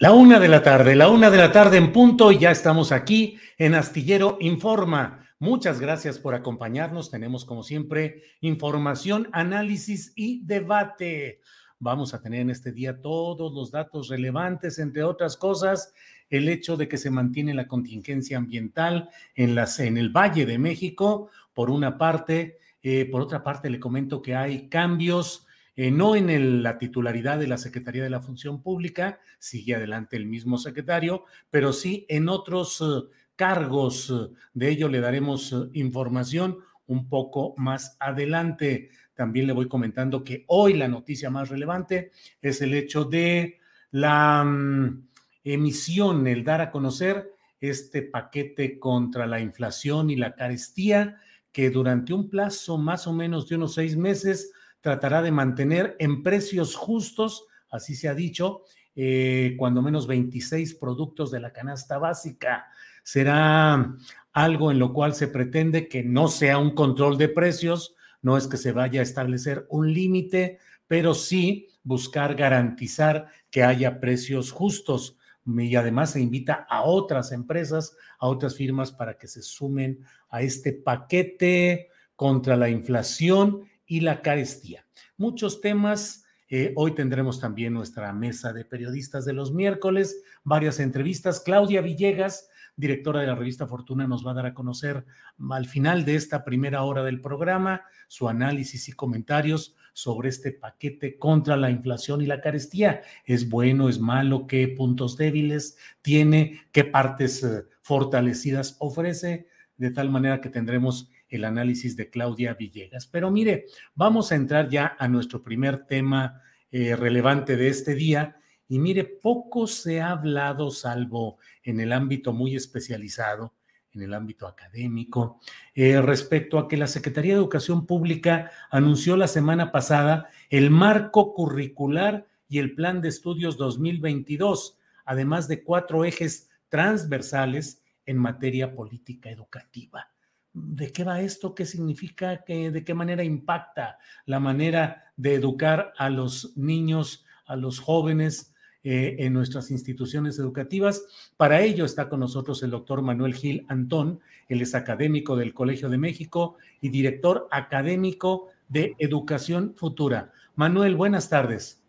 [0.00, 2.92] La una de la tarde, la una de la tarde en punto y ya estamos
[2.92, 5.26] aquí en Astillero Informa.
[5.40, 7.10] Muchas gracias por acompañarnos.
[7.10, 11.40] Tenemos como siempre información, análisis y debate.
[11.80, 15.92] Vamos a tener en este día todos los datos relevantes, entre otras cosas,
[16.30, 20.58] el hecho de que se mantiene la contingencia ambiental en, las, en el Valle de
[20.58, 22.58] México, por una parte.
[22.84, 25.47] Eh, por otra parte, le comento que hay cambios
[25.80, 30.26] eh, no en la titularidad de la Secretaría de la Función Pública, sigue adelante el
[30.26, 34.12] mismo secretario, pero sí en otros eh, cargos.
[34.52, 38.90] De ello le daremos eh, información un poco más adelante.
[39.14, 42.10] También le voy comentando que hoy la noticia más relevante
[42.42, 43.60] es el hecho de
[43.92, 45.06] la mm,
[45.44, 51.20] emisión, el dar a conocer este paquete contra la inflación y la carestía,
[51.52, 54.50] que durante un plazo más o menos de unos seis meses
[54.80, 58.62] tratará de mantener en precios justos, así se ha dicho,
[58.94, 62.66] eh, cuando menos 26 productos de la canasta básica.
[63.02, 63.94] Será
[64.32, 68.46] algo en lo cual se pretende que no sea un control de precios, no es
[68.46, 75.16] que se vaya a establecer un límite, pero sí buscar garantizar que haya precios justos.
[75.46, 80.42] Y además se invita a otras empresas, a otras firmas para que se sumen a
[80.42, 84.86] este paquete contra la inflación y la carestía.
[85.16, 86.24] Muchos temas.
[86.50, 91.40] Eh, hoy tendremos también nuestra mesa de periodistas de los miércoles, varias entrevistas.
[91.40, 95.04] Claudia Villegas, directora de la revista Fortuna, nos va a dar a conocer
[95.50, 101.18] al final de esta primera hora del programa su análisis y comentarios sobre este paquete
[101.18, 103.02] contra la inflación y la carestía.
[103.24, 104.46] ¿Es bueno, es malo?
[104.46, 106.60] ¿Qué puntos débiles tiene?
[106.72, 109.48] ¿Qué partes eh, fortalecidas ofrece?
[109.78, 113.06] De tal manera que tendremos el análisis de Claudia Villegas.
[113.06, 118.36] Pero mire, vamos a entrar ya a nuestro primer tema eh, relevante de este día.
[118.68, 123.54] Y mire, poco se ha hablado, salvo en el ámbito muy especializado,
[123.92, 125.40] en el ámbito académico,
[125.74, 131.32] eh, respecto a que la Secretaría de Educación Pública anunció la semana pasada el marco
[131.32, 139.30] curricular y el plan de estudios 2022, además de cuatro ejes transversales en materia política
[139.30, 140.08] educativa.
[140.52, 141.54] ¿De qué va esto?
[141.54, 142.42] ¿Qué significa?
[142.46, 149.16] ¿De qué manera impacta la manera de educar a los niños, a los jóvenes eh,
[149.18, 151.04] en nuestras instituciones educativas?
[151.36, 155.90] Para ello está con nosotros el doctor Manuel Gil Antón, él es académico del Colegio
[155.90, 160.32] de México y director académico de Educación Futura.
[160.56, 161.82] Manuel, buenas tardes.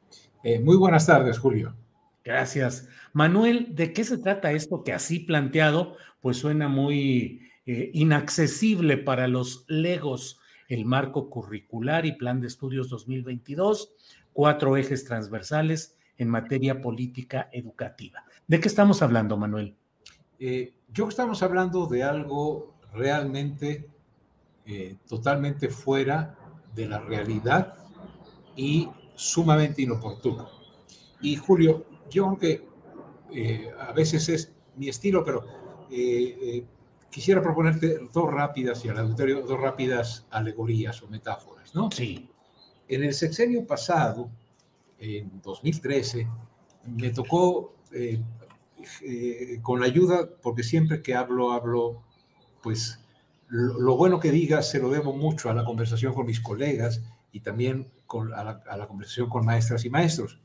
[0.44, 1.75] Eh, muy buenas tardes, Julio.
[2.29, 2.87] Gracias.
[3.11, 9.27] Manuel, ¿de qué se trata esto que así planteado, pues suena muy eh, inaccesible para
[9.27, 13.95] los legos el marco curricular y plan de estudios 2022,
[14.31, 18.23] cuatro ejes transversales en materia política educativa.
[18.47, 19.75] ¿De qué estamos hablando, Manuel?
[20.37, 23.89] Eh, yo estamos hablando de algo realmente
[24.67, 26.37] eh, totalmente fuera
[26.75, 27.73] de la realidad
[28.55, 30.47] y sumamente inoportuno.
[31.21, 32.67] Y Julio, yo aunque
[33.33, 35.45] eh, a veces es mi estilo, pero
[37.09, 41.89] quisiera proponerte dos rápidas, y al auditorio, dos rápidas alegorías o metáforas, ¿no?
[41.91, 42.29] Sí.
[42.88, 44.29] En el sexenio pasado,
[45.00, 46.27] en 2013,
[46.85, 48.21] me tocó, eh,
[49.01, 52.03] eh, con la ayuda, porque siempre que hablo, hablo,
[52.61, 53.00] pues
[53.47, 57.01] lo, bueno que diga se lo debo mucho a la conversación con mis colegas
[57.31, 60.39] y también con, a, la, conversación con maestras y maestros.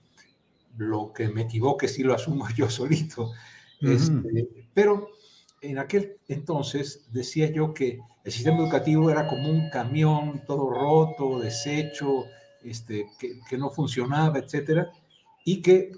[0.77, 3.33] Lo que me equivoque sí lo asumo yo solito.
[3.81, 5.09] Este, pero
[5.61, 11.39] en aquel entonces decía yo que el sistema educativo era como un camión todo roto,
[11.39, 12.25] deshecho,
[12.63, 14.91] este, que, no funcionaba, etcétera,
[15.45, 15.93] y que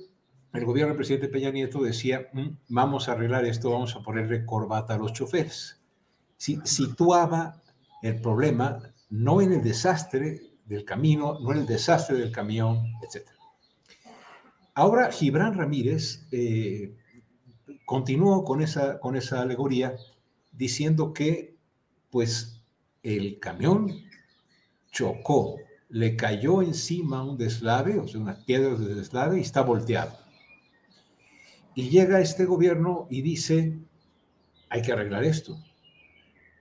[0.53, 4.45] el gobierno del presidente Peña Nieto decía, mm, vamos a arreglar esto, vamos a ponerle
[4.45, 5.81] corbata a los choferes.
[6.37, 7.63] Si, situaba
[8.03, 8.81] el problema
[9.11, 13.36] no en el desastre del camino, no en el desastre del camión, etcétera.
[14.77, 16.95] Ahora Gibran Ramírez eh,
[17.87, 19.97] continuó con esa, con esa alegoría
[20.53, 21.57] diciendo que
[22.11, 22.63] pues
[23.03, 23.91] el camión
[24.93, 25.57] chocó
[25.89, 30.13] le cayó encima un deslave, o sea, unas piedras de deslave, y está volteado.
[31.75, 33.79] Y llega este gobierno y dice,
[34.69, 35.57] hay que arreglar esto.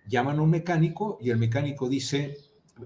[0.08, 2.38] Llaman a un mecánico y el mecánico dice,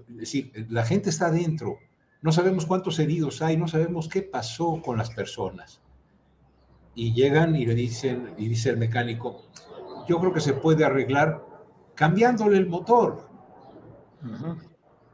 [0.08, 1.78] es decir, la gente está adentro,
[2.22, 5.80] no sabemos cuántos heridos hay, no sabemos qué pasó con las personas.
[6.94, 9.42] Y llegan y le dicen, y dice el mecánico,
[10.06, 11.42] yo creo que se puede arreglar
[11.94, 13.28] cambiándole el motor.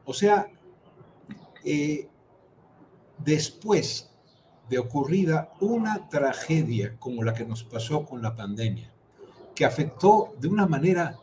[0.04, 0.48] O sea,
[1.64, 2.08] eh,
[3.18, 4.10] después
[4.68, 8.92] de ocurrida una tragedia como la que nos pasó con la pandemia,
[9.54, 11.18] que afectó de una manera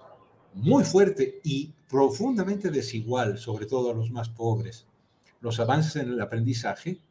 [0.54, 4.88] muy fuerte y profundamente desigual, sobre todo a los más pobres,
[5.44, 7.02] los avances en el aprendizaje,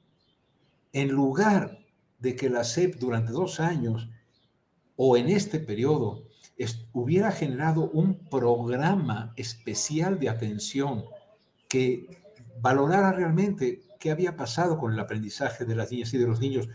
[0.93, 1.79] en lugar
[2.19, 4.09] de que la SEP durante dos años
[4.97, 6.25] o en este periodo
[6.93, 11.05] hubiera generado un programa especial de atención
[11.69, 12.07] que
[12.61, 16.69] valorara realmente qué había pasado con el aprendizaje de las niñas y de los niños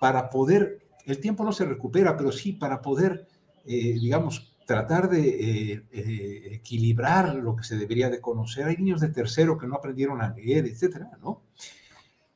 [0.00, 3.28] para poder, el tiempo no se recupera, pero sí para poder,
[3.66, 8.66] eh, digamos, tratar de eh, eh, equilibrar lo que se debería de conocer.
[8.66, 11.42] Hay niños de tercero que no aprendieron a leer, etcétera, ¿no?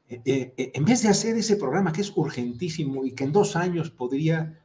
[0.08, 4.56] en vez de hacer ese programa que es urgentísimo y que en dos años podría,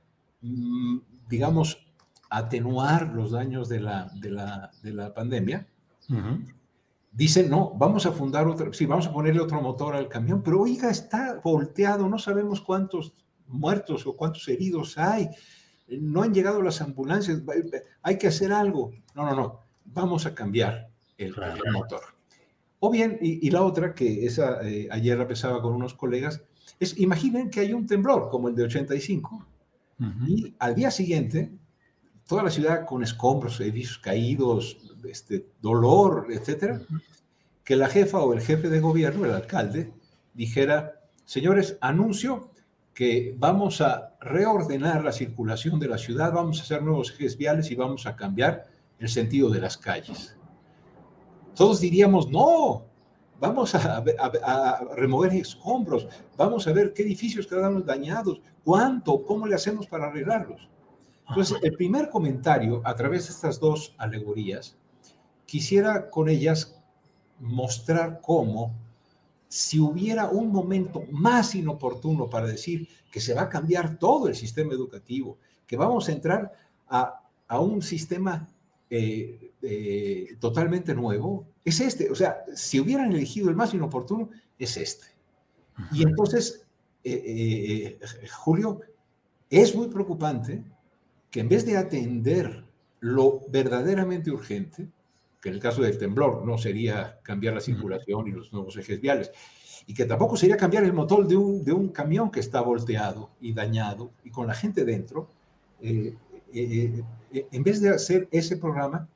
[0.42, 1.88] mm, digamos,
[2.30, 5.68] atenuar los daños de la, de la, de la pandemia,
[7.12, 10.62] dicen, no, vamos a fundar otro, sí, vamos a ponerle otro motor al camión, pero
[10.62, 13.14] oiga, está volteado, no sabemos cuántos
[13.48, 15.30] muertos o cuántos heridos hay,
[16.00, 17.42] no han llegado las ambulancias,
[18.02, 18.92] hay que hacer algo.
[19.16, 21.36] No, no, no, vamos a cambiar el,
[21.72, 22.02] motor.
[22.80, 26.42] O bien, y, la otra, que esa eh, ayer la pensaba con unos colegas,
[26.80, 29.48] es imaginen que hay un temblor como el de 85
[30.28, 31.52] y al día siguiente,
[32.28, 34.78] toda la ciudad con escombros, edificios caídos,
[35.08, 36.82] este, dolor, etcétera,
[37.64, 39.94] que la jefa o el jefe de gobierno, el alcalde,
[40.34, 42.51] dijera, señores, anuncio
[42.94, 47.72] que vamos a reordenar la circulación de la ciudad, vamos a hacer nuevos ejes viales
[47.72, 48.68] y vamos a cambiar
[49.00, 50.36] el sentido de las calles.
[51.56, 52.86] Todos diríamos, no,
[53.40, 54.04] vamos a,
[54.96, 56.08] remover escombros,
[56.38, 60.70] vamos a ver qué edificios quedaron dañados, cuánto, cómo le hacemos para arreglarlos.
[61.28, 64.78] Entonces, el primer comentario a través de estas dos alegorías
[65.46, 66.82] quisiera con ellas
[67.40, 68.76] mostrar cómo
[69.52, 74.36] si hubiera un momento más inoportuno para decir que se va a cambiar todo el
[74.36, 76.54] sistema educativo, que vamos a entrar
[76.88, 77.22] a,
[77.60, 78.48] un sistema
[78.90, 82.10] eh, eh, totalmente nuevo, es este.
[82.10, 85.08] O sea, si hubieran elegido el más inoportuno, es este.
[85.92, 86.66] Y entonces,
[87.04, 88.00] eh,
[88.32, 88.80] Julio,
[89.50, 90.64] es muy preocupante
[91.30, 92.64] que en vez de atender
[93.02, 94.88] lo verdaderamente urgente,
[95.42, 99.02] que en el caso del temblor no sería cambiar la circulación y los nuevos ejes
[99.02, 99.32] viales,
[99.88, 103.32] y que tampoco sería cambiar el motor de un, de un camión que está volteado
[103.42, 105.28] y dañado y con la gente dentro,
[105.82, 106.16] eh,
[106.54, 109.08] eh, eh, en vez de hacer ese programa,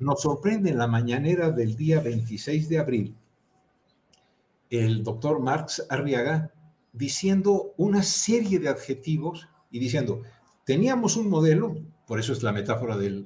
[0.00, 3.14] nos sorprende en la mañanera del día 26 de abril
[4.70, 6.50] el doctor Marx Arriaga
[6.92, 10.22] diciendo una serie de adjetivos y diciendo,
[10.64, 13.24] teníamos un modelo, por eso es la metáfora de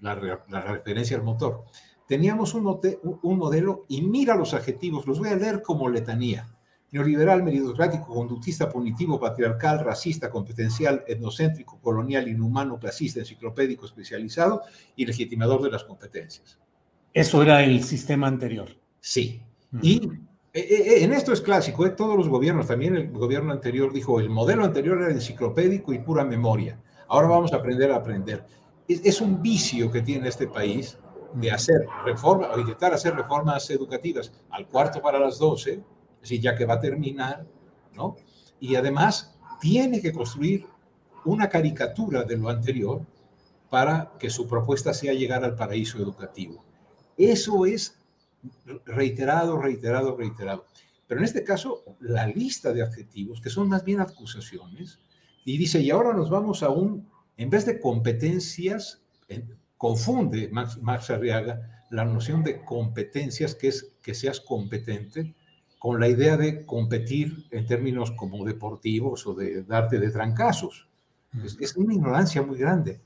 [0.00, 1.64] la, referencia al motor.
[2.06, 2.80] teníamos un,
[3.22, 6.46] un modelo, y mira los adjetivos, los voy a leer como letanía.
[6.90, 14.62] Neoliberal, meritocrático, conductista, punitivo, patriarcal, racista, competencial, etnocéntrico, colonial, inhumano, clasista, enciclopédico, especializado
[14.94, 16.60] y legitimador de las competencias.
[17.12, 18.68] Eso era el sistema anterior.
[19.00, 19.42] Sí.
[19.82, 20.08] Y
[20.52, 21.90] eh, eh, en esto es clásico, ¿eh?
[21.90, 26.24] todos los gobiernos, también el gobierno anterior dijo, el modelo anterior era enciclopédico y pura
[26.24, 26.78] memoria.
[27.14, 28.44] Ahora vamos a aprender a aprender.
[28.88, 30.98] Es, un vicio que tiene este país
[31.34, 36.40] de hacer reformas, o intentar hacer reformas educativas al cuarto para las doce, es decir,
[36.40, 37.46] ya que va a terminar,
[37.94, 38.16] ¿no?
[38.58, 40.66] Y además tiene que construir
[41.24, 43.06] una caricatura de lo anterior
[43.70, 46.64] para que su propuesta sea llegar al paraíso educativo.
[47.16, 47.96] Eso es
[48.86, 50.64] reiterado, reiterado, reiterado.
[51.06, 54.98] Pero en este caso, la lista de adjetivos, que son más bien acusaciones,
[55.44, 59.02] y dice, y ahora nos vamos a un, en vez de competencias,
[59.76, 65.34] confunde Max, Max Arriaga la noción de competencias, que es que seas competente,
[65.78, 70.88] con la idea de competir en términos como deportivos o de darte de trancazos.
[71.44, 73.00] Es, es, una ignorancia muy grande.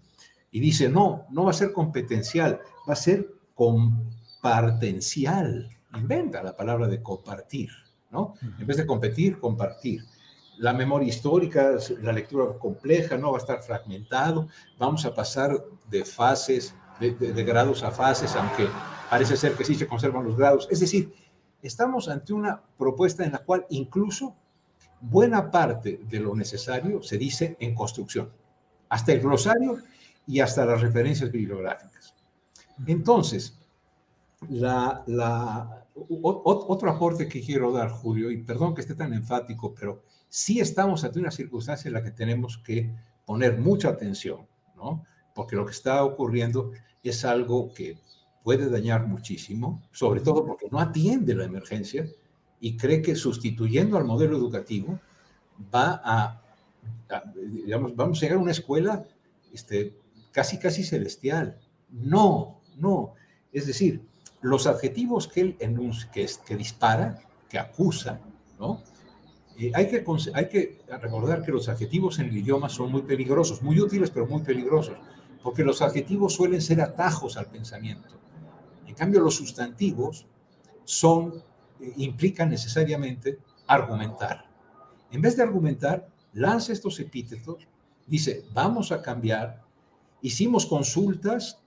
[0.51, 5.69] Y dice, no, no va a ser competencial, va a ser compartencial.
[5.95, 7.71] Inventa la palabra de compartir,
[8.11, 8.35] ¿no?
[8.59, 10.03] En vez de competir, compartir.
[10.59, 14.49] La memoria histórica, la lectura compleja, no va a estar fragmentado.
[14.79, 18.69] Vamos a pasar de fases, de, de grados a fases, aunque
[19.09, 20.69] parece ser que sí se conservan los grados.
[20.71, 21.13] Es decir,
[21.63, 24.37] estamos ante una propuesta en la cual incluso
[25.01, 28.31] buena parte de lo necesario se dice en construcción,
[28.89, 29.79] hasta el glosario
[30.27, 32.15] y hasta las referencias bibliográficas.
[32.87, 33.59] Entonces,
[34.49, 35.87] la, la,
[36.23, 41.05] otro aporte que quiero dar, Julio, y perdón que esté tan enfático, pero sí estamos
[41.05, 42.95] ante una circunstancia en la que tenemos que
[43.25, 45.05] poner mucha atención, ¿no?
[45.35, 47.99] Porque lo que está ocurriendo es algo que
[48.43, 52.07] puede dañar muchísimo, sobre todo porque no atiende la emergencia
[52.61, 54.99] y cree que sustituyendo al modelo educativo
[55.75, 56.43] va a,
[57.37, 59.07] digamos, vamos a llegar a una escuela
[59.53, 59.95] este,
[60.33, 61.59] casi, casi celestial.
[61.91, 63.15] No, no.
[63.53, 64.03] Es decir,
[64.41, 68.21] los adjetivos que él enuncia, que, que dispara, que acusa,
[68.59, 68.83] ¿no?
[69.75, 74.27] Hay, que, recordar que los adjetivos en el idioma son muy peligrosos, muy útiles, pero
[74.27, 74.97] muy peligrosos,
[75.43, 78.15] porque los adjetivos suelen ser atajos al pensamiento.
[78.87, 80.27] En cambio, los sustantivos
[80.85, 81.43] son,
[81.81, 84.49] eh, implican necesariamente argumentar.
[85.11, 87.67] En vez de argumentar, lanza estos epítetos,
[88.07, 89.63] dice, vamos a cambiar,
[90.23, 91.59] hicimos consultas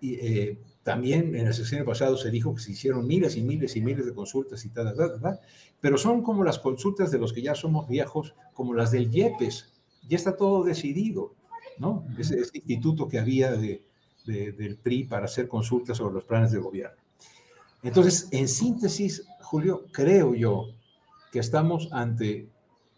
[0.00, 3.80] eh, también en el sexenio pasado se dijo que se hicieron miles y miles y
[3.80, 5.40] miles de consultas y tal, tal, tal,
[5.80, 9.72] pero son como las consultas de los que ya somos viejos, como las del IEPES.
[10.06, 11.34] Ya está todo decidido,
[11.78, 12.06] ¿no?
[12.18, 13.82] Ese, ese instituto que había de,
[14.26, 16.96] de, del PRI para hacer consultas sobre los planes de gobierno.
[17.82, 20.68] Entonces, en síntesis, Julio, creo yo
[21.32, 22.48] que estamos ante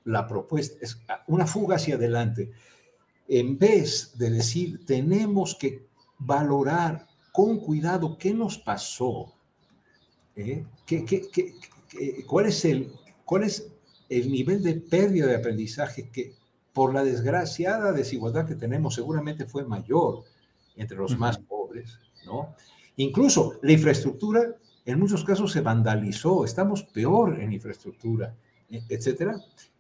[0.04, 2.50] la propuesta, es una fuga hacia adelante.
[3.28, 5.86] En vez de decir, tenemos que
[6.18, 9.34] valorar con cuidado qué nos pasó,
[10.34, 10.64] ¿Eh?
[10.86, 12.90] ¿Qué, qué, qué, cuál, es el,
[13.26, 13.70] ¿cuál es
[14.08, 16.32] el nivel de pérdida de aprendizaje que
[16.72, 20.24] por la desgraciada desigualdad que tenemos seguramente fue mayor
[20.76, 22.54] entre los más pobres, ¿no?
[22.96, 28.34] Incluso la infraestructura en muchos casos se vandalizó, estamos peor en infraestructura,
[28.70, 29.36] e, etcétera.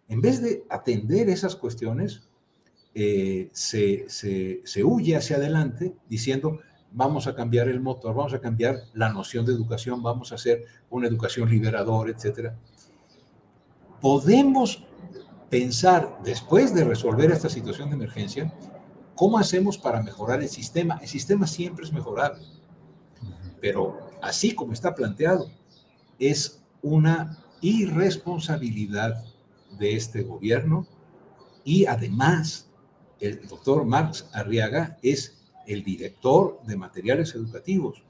[0.08, 2.22] En vez de atender esas cuestiones,
[2.94, 6.60] eh, se, se, se huye hacia adelante diciendo,
[6.92, 10.64] vamos a cambiar el motor, vamos a cambiar la noción de educación, vamos a hacer
[10.90, 12.52] una educación liberadora, etc.
[14.00, 14.84] Podemos
[15.50, 18.52] pensar, después de resolver esta situación de emergencia,
[19.14, 20.98] cómo hacemos para mejorar el sistema.
[21.00, 22.42] El sistema siempre es mejorable,
[23.60, 25.50] pero así como está planteado,
[26.18, 29.24] es una irresponsabilidad
[29.78, 30.86] de este gobierno
[31.64, 32.68] y además
[33.20, 35.35] el doctor Marx Arriaga es
[35.66, 38.02] el director de materiales educativos,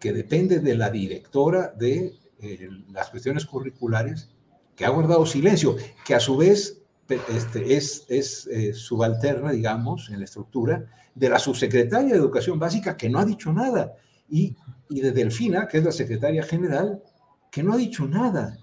[0.00, 4.30] que depende de la directora de eh, las cuestiones curriculares,
[4.76, 10.18] que ha guardado silencio, que a su vez este, es, es eh, subalterna, digamos, en
[10.18, 13.94] la estructura, de la subsecretaria de Educación Básica, que no ha dicho nada,
[14.28, 14.56] y,
[14.88, 17.02] y de Delfina, que es la secretaria general,
[17.50, 18.58] que no ha dicho nada.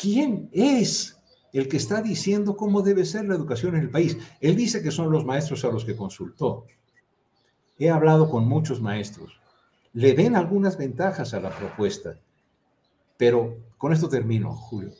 [0.00, 1.18] ¿Quién es
[1.52, 4.16] el que está diciendo cómo debe ser la educación en el país?
[4.40, 6.66] Él dice que son los maestros a los que consultó.
[7.78, 9.40] He hablado con muchos maestros.
[9.92, 12.18] Le ven algunas ventajas a la propuesta,
[13.16, 14.92] pero con esto termino, Julio.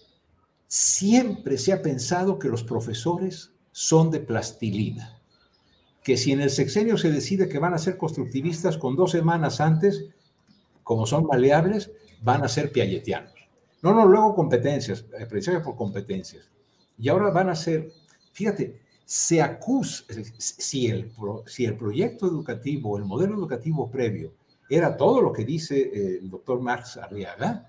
[0.66, 5.20] Siempre se ha pensado que los profesores son de plastilina,
[6.02, 9.60] que si en el sexenio se decide que van a ser constructivistas con dos semanas
[9.60, 10.06] antes,
[10.82, 11.90] como son maleables,
[12.22, 13.32] van a ser piagetianos.
[13.82, 16.48] No, no, luego competencias, aprendizaje por competencias.
[16.98, 17.90] Y ahora van a ser,
[18.32, 20.04] fíjate, se acusa,
[20.38, 21.12] si el,
[21.46, 24.32] si el proyecto educativo, el modelo educativo previo,
[24.68, 27.68] era todo lo que dice eh, el doctor Marx Arriaga,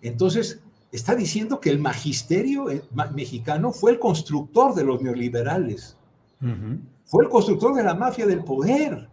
[0.00, 2.82] entonces está diciendo que el magisterio eh,
[3.14, 5.96] mexicano fue el constructor de los neoliberales,
[7.04, 9.08] fue el constructor de la mafia del poder.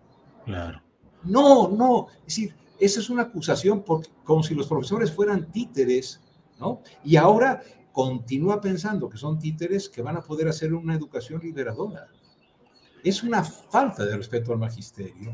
[0.45, 0.81] Claro.
[1.23, 3.83] No, no, es decir, esa es una acusación
[4.23, 6.19] como si los profesores fueran títeres,
[6.59, 6.81] ¿no?
[7.03, 12.07] Y ahora continúa pensando que son títeres que van a poder hacer una educación liberadora.
[13.03, 15.31] Es una falta de respeto al magisterio,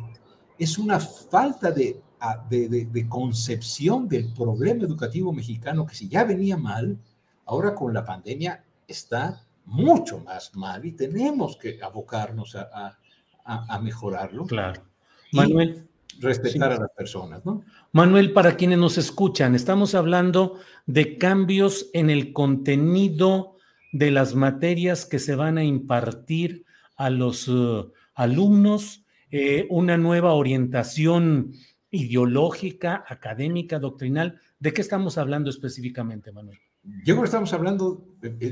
[0.57, 2.03] es una falta de,
[2.49, 6.99] de, concepción del problema educativo mexicano que si ya venía mal,
[7.45, 12.97] ahora con la pandemia está mucho más mal y tenemos que abocarnos a,
[13.45, 14.45] a, mejorarlo.
[14.45, 14.83] Claro.
[15.31, 15.88] Manuel.
[16.19, 17.63] Respetar a las personas, ¿no?
[17.91, 23.55] Manuel, para quienes nos escuchan, estamos hablando de cambios en el contenido
[23.91, 30.33] de las materias que se van a impartir a los uh, alumnos, eh, una nueva
[30.33, 31.53] orientación
[31.91, 34.39] ideológica, académica, doctrinal.
[34.59, 36.59] ¿De qué estamos hablando específicamente, Manuel?
[36.83, 38.05] Yo creo que estamos hablando,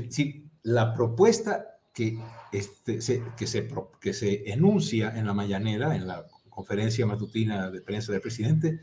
[0.08, 2.18] sí, la propuesta que,
[2.52, 3.68] este, se, que, se,
[4.00, 6.26] que se enuncia en la mañanera, en la
[6.58, 8.80] conferencia matutina de prensa del presidente,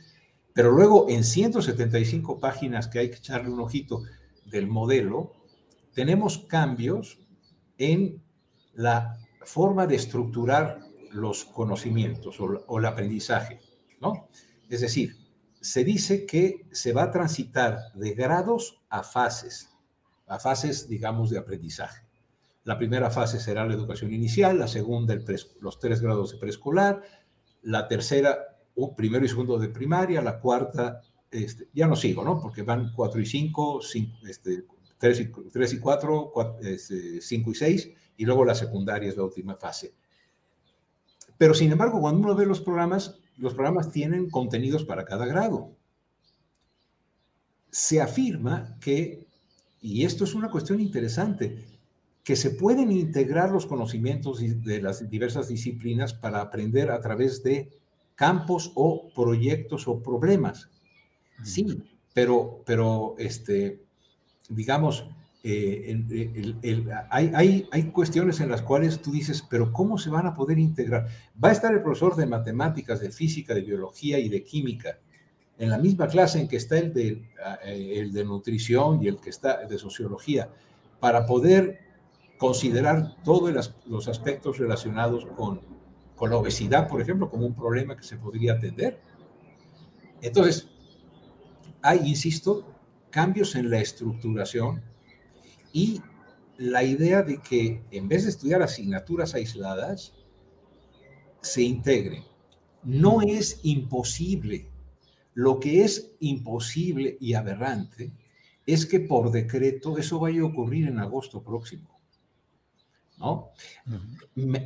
[0.54, 4.02] pero luego en 175 páginas que hay que echarle un ojito
[4.46, 5.34] del modelo,
[5.94, 7.20] tenemos cambios
[7.78, 8.24] en
[8.76, 10.80] la forma de estructurar
[11.12, 13.60] los conocimientos o, el aprendizaje,
[14.00, 14.30] ¿no?
[14.70, 15.18] Es decir,
[15.60, 19.70] se dice que se va a transitar de grados a fases,
[20.28, 22.06] a fases, digamos, de aprendizaje.
[22.64, 25.14] La primera fase será la educación inicial, la segunda
[25.60, 27.04] los tres grados de preescolar,
[27.66, 28.38] la tercera,
[28.96, 32.40] primero y segundo de primaria, la cuarta, este, ya no sigo, ¿no?
[32.40, 33.82] Porque van cuatro y cinco,
[34.28, 34.66] este,
[34.98, 36.32] tres, y, tres y cuatro,
[36.62, 39.94] este, cinco y seis, y luego la secundaria es la última fase.
[41.38, 45.76] Pero sin embargo, cuando uno ve los programas, los programas tienen contenidos para cada grado.
[47.72, 49.28] Se afirma que,
[49.82, 51.75] y esto es una cuestión interesante,
[52.26, 57.70] que se pueden integrar los conocimientos de las diversas disciplinas para aprender a través de
[58.16, 60.68] campos o proyectos o problemas.
[61.44, 61.84] Sí,
[62.16, 63.84] pero, pero este,
[64.50, 65.08] digamos,
[65.44, 66.04] eh,
[67.12, 71.08] hay, hay, cuestiones en las cuales tú dices, pero ¿cómo se van a poder integrar?
[71.42, 74.98] Va a estar el profesor de matemáticas, de física, de biología y de química
[75.60, 77.30] en la misma clase en que está el de,
[77.66, 80.50] eh, el de nutrición y el que está de sociología,
[81.00, 81.85] para poder
[82.38, 85.62] considerar todos los aspectos relacionados con,
[86.16, 89.00] con la obesidad, por ejemplo, como un problema que se podría atender.
[90.22, 90.68] Entonces,
[91.82, 92.66] hay, insisto,
[93.10, 94.82] cambios en la estructuración
[95.72, 96.02] y
[96.58, 100.14] la idea de que en vez de estudiar asignaturas aisladas,
[101.42, 102.24] se integre.
[102.84, 104.70] No es imposible.
[105.34, 108.14] Lo que es imposible y aberrante
[108.66, 111.95] es que por decreto eso vaya a ocurrir en agosto próximo.
[113.18, 113.52] ¿No?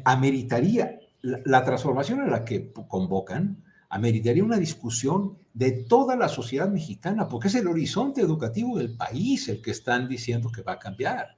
[0.05, 7.27] Ameritaría, la, transformación en la que convocan, ameritaría una discusión de toda la sociedad mexicana,
[7.27, 11.38] porque es el horizonte educativo del país el que están diciendo que va a cambiar.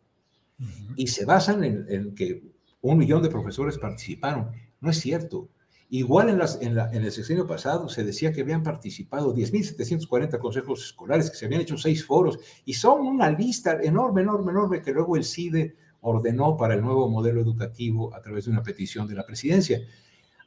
[0.96, 2.44] Y se basan en, que
[2.82, 4.52] un millón de profesores participaron.
[4.80, 5.50] No es cierto.
[5.90, 10.86] Igual en, las, en, en, el sexenio pasado se decía que habían participado 10.740 consejos
[10.86, 14.92] escolares, que se habían hecho seis foros, y son una lista enorme, enorme, enorme, que
[14.92, 19.16] luego el CIDE ordenó para el nuevo modelo educativo a través de una petición de
[19.16, 19.82] la presidencia.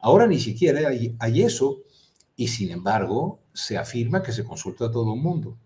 [0.00, 1.82] Ahora ni siquiera hay, eso
[2.36, 5.56] y sin embargo se afirma que se consulta a todo el mundo.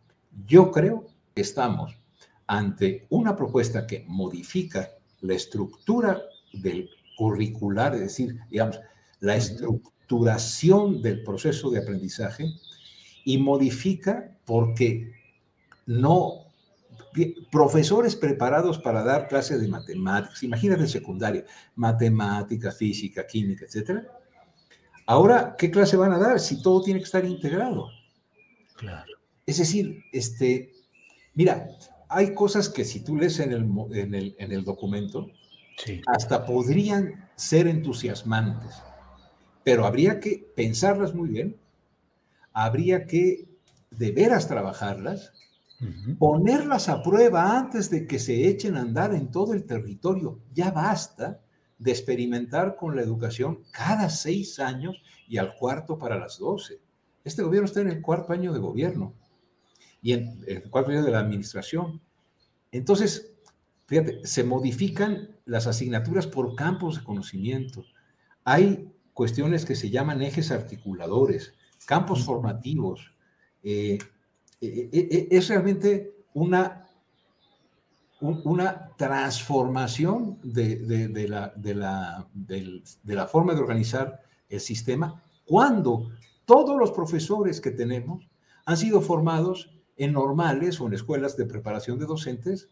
[0.46, 1.98] Yo creo que estamos
[2.46, 6.22] ante una propuesta que modifica la estructura
[6.52, 8.80] del curricular, es decir, digamos,
[9.20, 12.46] la estructuración del proceso de aprendizaje
[13.24, 15.12] y modifica porque
[15.86, 16.47] no
[17.50, 21.44] profesores preparados para dar clases de matemáticas, imagínate secundaria,
[21.74, 24.06] matemáticas, física, química, etcétera.
[25.06, 27.88] Ahora, ¿qué clase van a dar si todo tiene que estar integrado?
[28.76, 29.12] Claro.
[29.46, 30.72] Es decir, este,
[31.34, 31.68] mira,
[32.08, 35.30] hay cosas que si tú lees en el, en el, en el documento,
[36.06, 38.82] hasta podrían ser entusiasmantes,
[39.64, 41.56] pero habría que pensarlas muy bien,
[42.52, 43.48] habría que
[43.90, 45.32] de veras trabajarlas
[46.18, 50.40] Ponerlas a prueba antes de que se echen a andar en todo el territorio.
[50.52, 51.40] Ya basta
[51.78, 56.80] de experimentar con la educación cada seis años y al cuarto para las doce.
[57.24, 59.14] Este gobierno está en el cuarto año de gobierno
[60.02, 62.00] y en el cuarto año de la administración.
[62.72, 63.34] Entonces,
[63.86, 67.84] fíjate, se modifican las asignaturas por campos de conocimiento.
[68.44, 71.54] Hay cuestiones que se llaman ejes articuladores,
[71.86, 73.12] campos formativos.
[73.62, 73.98] Eh,
[74.60, 76.88] es realmente una,
[78.20, 86.10] una transformación de, la, la, de la forma de organizar el sistema cuando
[86.44, 88.28] todos los profesores que tenemos
[88.64, 92.68] han sido formados en normales o en escuelas de preparación de docentes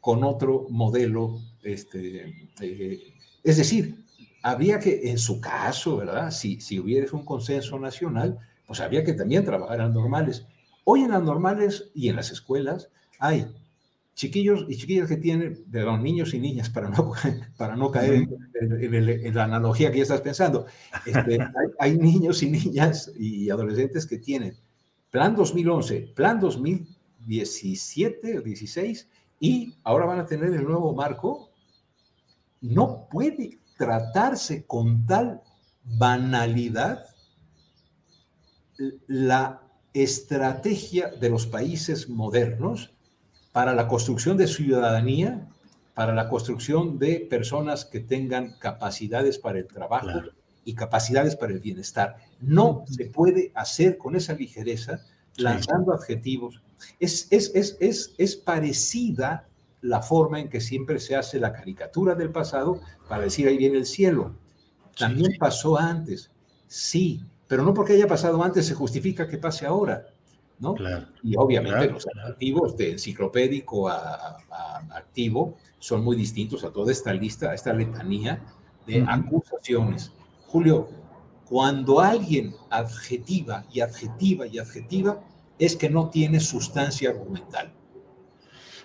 [0.00, 1.38] con otro modelo.
[1.62, 4.04] Este, eh, es decir,
[4.42, 6.30] habría que, en su caso, ¿verdad?
[6.30, 10.46] Si, si hubiera un consenso nacional, pues habría que también trabajar en normales.
[10.84, 13.46] Hoy en las normales y en las escuelas hay
[14.14, 17.12] chiquillos y chiquillas que tienen, de los niños y niñas, para no,
[17.56, 18.28] para no caer
[18.60, 20.66] en, la analogía que ya estás pensando,
[21.06, 21.38] este,
[21.78, 24.56] hay, niños y niñas y adolescentes que tienen
[25.10, 31.50] plan 2011, plan 2017 o 16, y ahora van a tener el nuevo marco.
[32.60, 35.42] No puede tratarse con tal
[35.84, 37.04] banalidad
[39.06, 39.61] la
[39.94, 42.92] estrategia de los países modernos
[43.52, 45.48] para la construcción de ciudadanía,
[45.94, 50.20] para la construcción de personas que tengan capacidades para el trabajo
[50.64, 52.16] y capacidades para el bienestar.
[52.40, 55.04] No se puede hacer con esa ligereza
[55.36, 56.62] lanzando adjetivos.
[56.98, 59.46] Es, es, es, es, parecida
[59.80, 63.78] la forma en que siempre se hace la caricatura del pasado para decir ahí viene
[63.78, 64.34] el cielo.
[64.96, 66.30] También pasó antes,
[66.66, 70.06] sí, pero no porque haya pasado antes se justifica que pase ahora.
[70.58, 70.74] ¿no?
[71.22, 74.38] y obviamente los adjetivos de enciclopédico a,
[74.92, 78.42] activo son muy distintos a toda esta lista, a esta letanía
[78.86, 80.12] de acusaciones.
[80.46, 80.88] Julio,
[81.44, 85.20] cuando alguien adjetiva y adjetiva y adjetiva,
[85.58, 87.70] es que no tiene sustancia argumental.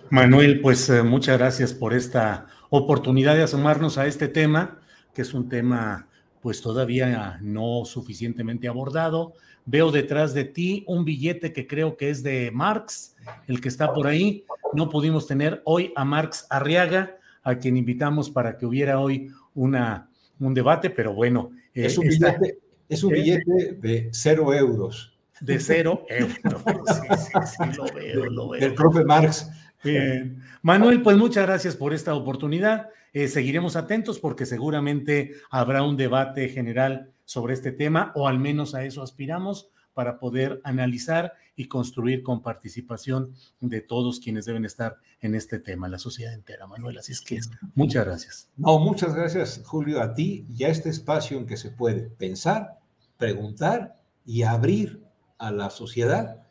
[0.09, 4.81] Manuel, pues eh, muchas gracias por esta oportunidad de asomarnos a este tema,
[5.13, 6.09] que es un tema
[6.47, 9.33] pues todavía no suficientemente abordado.
[9.65, 13.17] Veo detrás de ti un billete que creo que es de Marx,
[13.49, 14.45] el que está por ahí.
[14.71, 20.09] No pudimos tener hoy a Marx Arriaga, a quien invitamos para que hubiera hoy una,
[20.39, 21.51] un debate, pero bueno.
[21.73, 25.19] Eh, es, un billete, es un billete de cero euros.
[25.41, 26.61] De cero euros.
[26.87, 28.61] Sí, sí, sí, lo veo, lo veo.
[28.61, 29.51] El profe Marx.
[29.83, 30.41] Bien.
[30.61, 32.89] Manuel, pues muchas gracias por esta oportunidad.
[33.13, 38.75] Eh, seguiremos atentos porque seguramente habrá un debate general sobre este tema, o al menos
[38.75, 44.97] a eso aspiramos para poder analizar y construir con participación de todos quienes deben estar
[45.21, 46.99] en este tema, la sociedad entera, Manuel.
[46.99, 47.39] Así es que
[47.73, 48.49] muchas gracias.
[48.57, 52.77] No, muchas gracias, Julio, a ti y a este espacio en que se puede pensar,
[53.17, 55.01] preguntar y abrir
[55.39, 56.43] a la sociedad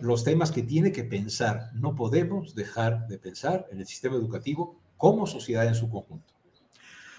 [0.00, 1.70] los temas que tiene que pensar.
[1.74, 6.34] No podemos dejar de pensar en el sistema educativo como sociedad en su conjunto.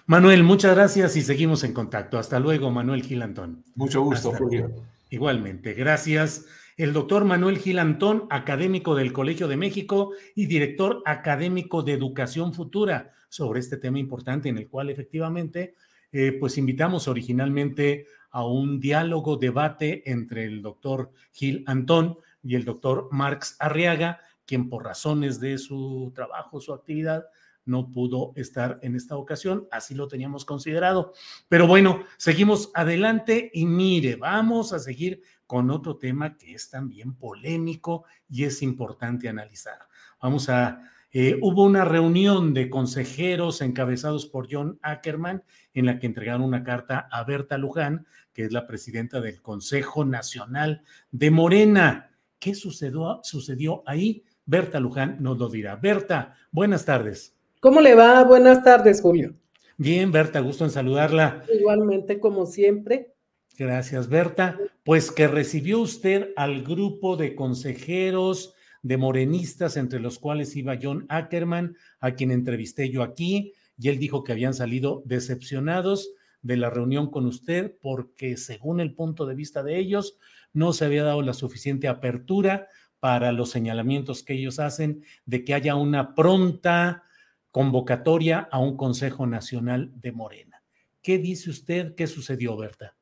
[0.06, 2.18] Manuel, muchas gracias y seguimos en contacto.
[2.18, 3.64] Hasta luego, Manuel Gilantón.
[3.76, 4.72] Mucho gusto, Julio.
[5.10, 6.46] Igualmente, gracias.
[6.78, 13.14] El doctor Manuel Gilantón, académico del Colegio de México y director académico de Educación Futura,
[13.30, 15.76] sobre este tema importante en el cual efectivamente,
[16.12, 22.66] eh, pues invitamos originalmente a un diálogo, debate entre el doctor Gil Antón y el
[22.66, 27.26] doctor Marx Arriaga, quien por razones de su trabajo, su actividad,
[27.68, 31.14] no pudo estar en esta ocasión, así lo teníamos considerado.
[31.50, 37.16] Pero bueno, seguimos adelante y mire, vamos a seguir con otro tema que es también
[37.16, 39.80] polémico y es importante analizar.
[40.22, 46.08] Vamos a, eh, hubo una reunión de consejeros encabezados por John Ackerman en la que
[46.08, 52.12] entregaron una carta a Berta Luján, que es la presidenta del Consejo Nacional de Morena.
[52.40, 54.24] ¿Qué sucedió, sucedió ahí?
[54.46, 55.76] Berta Luján nos lo dirá.
[55.76, 57.36] Berta, buenas tardes.
[57.60, 58.24] ¿Cómo le va?
[58.24, 59.34] Buenas tardes, Julio.
[59.78, 61.44] Bien, Berta, gusto en saludarla.
[61.54, 63.14] Igualmente, como siempre.
[63.58, 64.58] Gracias, Berta.
[64.84, 71.06] Pues que recibió usted al grupo de consejeros de morenistas, entre los cuales iba John
[71.10, 76.70] Ackerman, a quien entrevisté yo aquí, y él dijo que habían salido decepcionados de la
[76.70, 80.18] reunión con usted porque, según el punto de vista de ellos,
[80.58, 82.68] no se había dado la suficiente apertura
[83.00, 87.04] para los señalamientos que ellos hacen de que haya una pronta
[87.52, 90.64] convocatoria a un Consejo Nacional de Morena.
[91.04, 91.94] ¿Qué dice usted?
[91.94, 92.96] ¿Qué sucedió, Berta?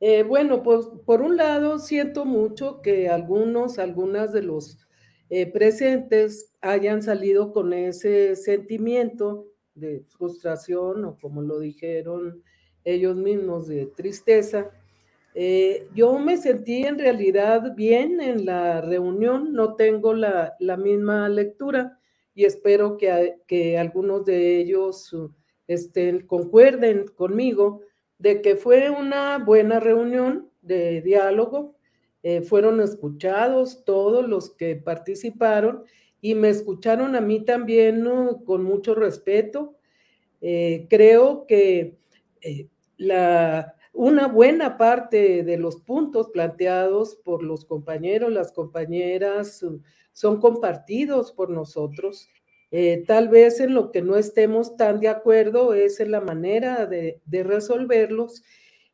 [0.00, 4.84] Eh, bueno, pues por un lado siento mucho que algunos, algunas de los
[5.30, 12.42] eh, presentes hayan salido con ese sentimiento de frustración o como lo dijeron
[12.82, 14.72] ellos mismos, de tristeza,
[15.36, 21.98] Eh, yo me sentí en realidad bien en la reunión, no tengo la, misma lectura
[22.34, 25.10] y espero que, que, algunos de ellos
[25.66, 27.80] estén, concuerden conmigo
[28.18, 31.74] de que fue una buena reunión de diálogo,
[32.22, 35.82] eh, fueron escuchados todos los que participaron
[36.20, 38.06] y me escucharon a mí también
[38.46, 39.76] con mucho respeto.
[40.40, 41.98] Eh, creo que
[42.96, 49.64] la, una buena parte de los puntos planteados por los compañeros, las compañeras,
[50.12, 52.28] son compartidos por nosotros.
[52.72, 56.86] Eh, tal vez en lo que no estemos tan de acuerdo es en la manera
[56.86, 58.42] de, resolverlos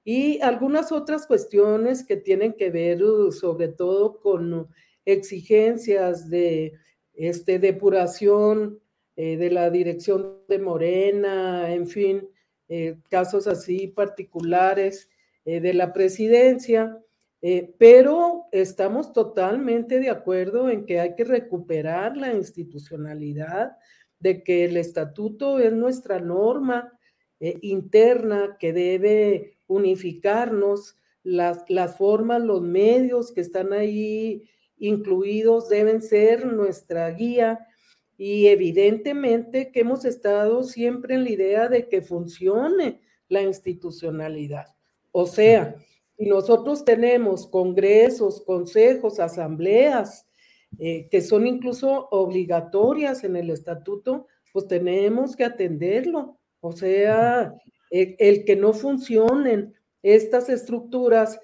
[0.04, 4.68] y algunas otras cuestiones que tienen que ver uh, sobre todo con
[5.06, 6.74] exigencias de
[7.14, 8.80] este, depuración
[9.16, 12.28] eh, de la dirección de Morena, en fin,
[12.72, 15.10] eh, casos así particulares
[15.44, 16.96] eh, de la presidencia,
[17.42, 23.76] eh, pero estamos totalmente de acuerdo en que hay que recuperar la institucionalidad,
[24.20, 26.96] de que el estatuto es nuestra norma
[27.40, 36.46] interna que debe unificarnos, las, las formas, los medios que están ahí incluidos deben ser
[36.46, 37.66] nuestra guía
[38.22, 44.66] y evidentemente que hemos estado siempre en la idea de que funcione la institucionalidad.
[45.10, 45.74] O sea,
[46.18, 50.28] si nosotros tenemos congresos, consejos, asambleas,
[50.78, 56.38] eh, que son incluso obligatorias en el estatuto, pues tenemos que atenderlo.
[56.60, 57.54] O sea,
[57.88, 61.40] el, que no funcionen estas estructuras,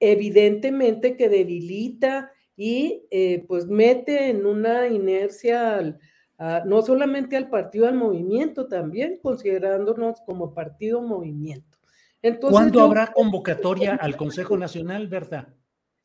[0.00, 6.00] evidentemente que debilita y eh, pues mete en una inercia al,
[6.38, 11.78] no solamente al partido, al movimiento también, considerándonos como partido movimiento.
[12.22, 15.48] Entonces, ¿Cuándo habrá convocatoria al Consejo Nacional, verdad?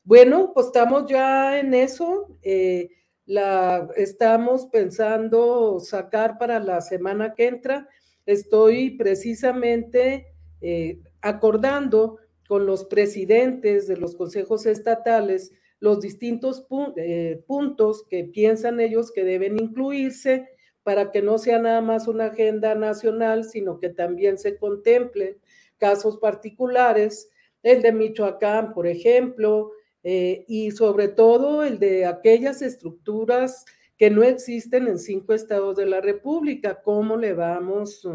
[0.04, 2.36] Bueno, pues estamos ya en eso.
[2.42, 2.90] Eh,
[3.26, 7.88] la estamos pensando sacar para la semana que entra.
[8.26, 10.26] Estoy precisamente
[10.60, 16.66] eh, acordando con los presidentes de los consejos estatales los distintos
[16.96, 20.48] eh, puntos que piensan ellos que deben incluirse
[20.82, 25.36] para que no sea nada más una agenda nacional, sino que también se contemplen
[25.78, 27.30] casos particulares,
[27.62, 33.64] el de Michoacán, por ejemplo, eh, y sobre todo el de aquellas estructuras
[33.98, 38.06] que no existen en cinco estados de la República, ¿cómo le vamos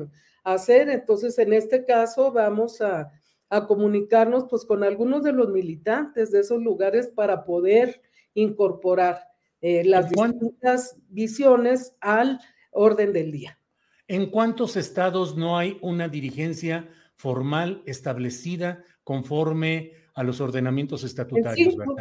[0.43, 0.89] a hacer?
[0.89, 3.11] Entonces, en este caso, vamos a
[3.49, 8.01] a comunicarnos pues con algunos de los militantes de esos lugares para poder
[8.33, 9.19] incorporar
[9.61, 12.39] eh, las distintas visiones al
[12.71, 13.59] orden del día.
[14.07, 21.79] ¿En cuántos estados no hay una dirigencia formal establecida conforme a los ordenamientos estatutarios, en
[21.79, 21.95] cinco,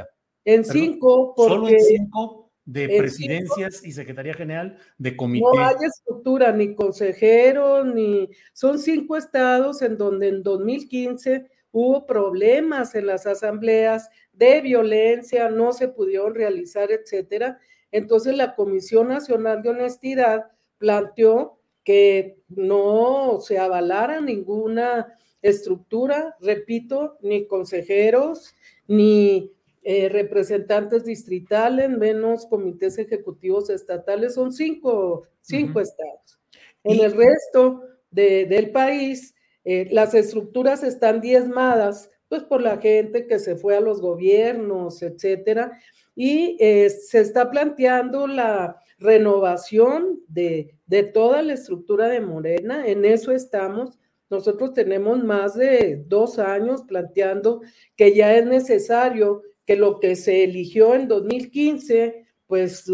[0.45, 1.55] En cinco, porque...
[1.55, 2.44] ¿Solo en cinco?
[2.65, 5.45] De presidencias y secretaría general de comité.
[5.55, 8.29] No hay estructura, ni consejero, ni...
[8.53, 15.73] Son cinco estados en donde en 2015 hubo problemas en las asambleas de violencia, no
[15.73, 17.59] se pudieron realizar, etcétera.
[17.91, 20.47] Entonces la Comisión Nacional de Honestidad
[20.79, 28.55] planteó que no se avalara ninguna estructura, repito, ni consejeros,
[28.89, 29.53] ni
[29.87, 36.41] eh, representantes distritales, menos comités ejecutivos estatales, son cinco, cinco estados.
[36.83, 43.39] En el resto del país, eh, las estructuras están diezmadas, pues por la gente que
[43.39, 45.79] se fue a los gobiernos, etcétera,
[46.17, 53.05] y eh, se está planteando la renovación de, de toda la estructura de Morena, en
[53.05, 53.99] eso estamos.
[54.31, 57.61] Nosotros tenemos más de dos años planteando
[57.97, 62.85] que ya es necesario que lo que se eligió en 2015, pues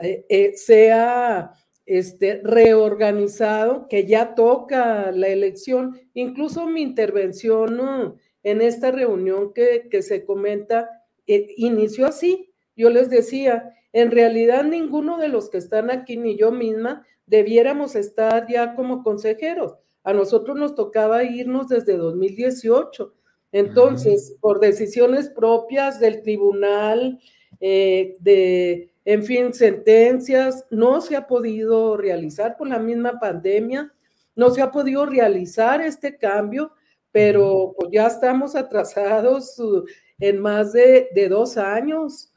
[0.00, 1.52] eh, eh, sea
[1.86, 5.98] este, reorganizado, que ya toca la elección.
[6.14, 10.88] Incluso mi intervención en esta reunión que, que se comenta
[11.26, 12.52] eh, inició así.
[12.76, 17.94] Yo les decía, en realidad ninguno de los que están aquí, ni yo misma, debiéramos
[17.94, 19.76] estar ya como consejeros.
[20.04, 23.14] A nosotros nos tocaba irnos desde 2018
[23.52, 27.20] entonces, por decisiones propias del tribunal,
[27.60, 33.92] eh, de, en fin, sentencias, no se ha podido realizar por la misma pandemia,
[34.34, 36.72] no se ha podido realizar este cambio,
[37.10, 39.84] pero pues ya estamos atrasados uh,
[40.18, 42.32] en más de, dos años.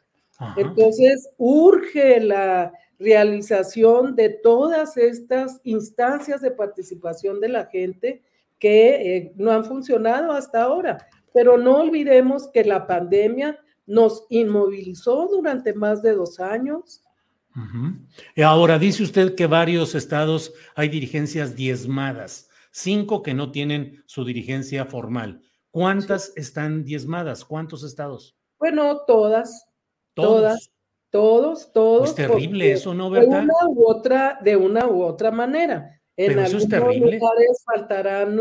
[0.58, 8.22] Entonces, urge la realización de todas estas instancias de participación de la gente
[8.66, 11.08] que eh, no han funcionado hasta ahora.
[11.32, 17.04] pero no olvidemos que la pandemia nos inmovilizó durante más de dos años.
[18.44, 24.86] Ahora, dice usted que varios estados hay dirigencias diezmadas, cinco que no tienen su dirigencia
[24.86, 25.42] formal.
[25.70, 27.46] ¿Cuántas están diezmadas?
[27.46, 28.36] ¿Cuántos estados?
[28.58, 29.68] Bueno, todas.
[30.16, 30.72] Todas.
[31.12, 32.10] Todos, todos.
[32.10, 33.42] Es terrible eso, ¿no, verdad?
[33.42, 35.95] De una u otra, de una u otra manera.
[36.18, 37.18] En Pero eso es terrible.
[37.20, 38.40] lugares faltarán,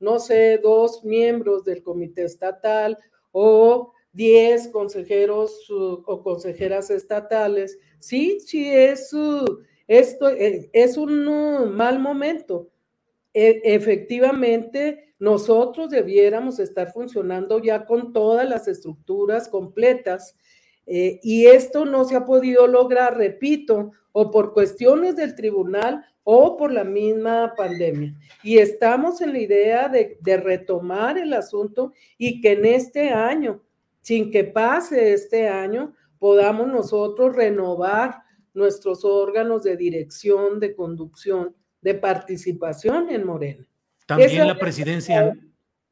[0.00, 2.98] no sé, dos miembros del comité estatal
[3.30, 7.78] o diez consejeros o consejeras estatales.
[7.98, 9.10] Sí, sí, es,
[9.86, 12.70] esto eh, es un mal momento.
[13.32, 20.36] E, efectivamente, nosotros debiéramos estar funcionando ya con todas las estructuras completas
[20.86, 26.56] eh, y esto no se ha podido lograr, repito, o por cuestiones del tribunal o
[26.56, 28.14] por la misma pandemia.
[28.42, 33.62] Y estamos en la idea de, de retomar el asunto y que en este año,
[34.00, 38.22] sin que pase este año, podamos nosotros renovar
[38.54, 43.66] nuestros órganos de dirección, de conducción, de participación en Morena.
[44.06, 45.36] También la presidencia,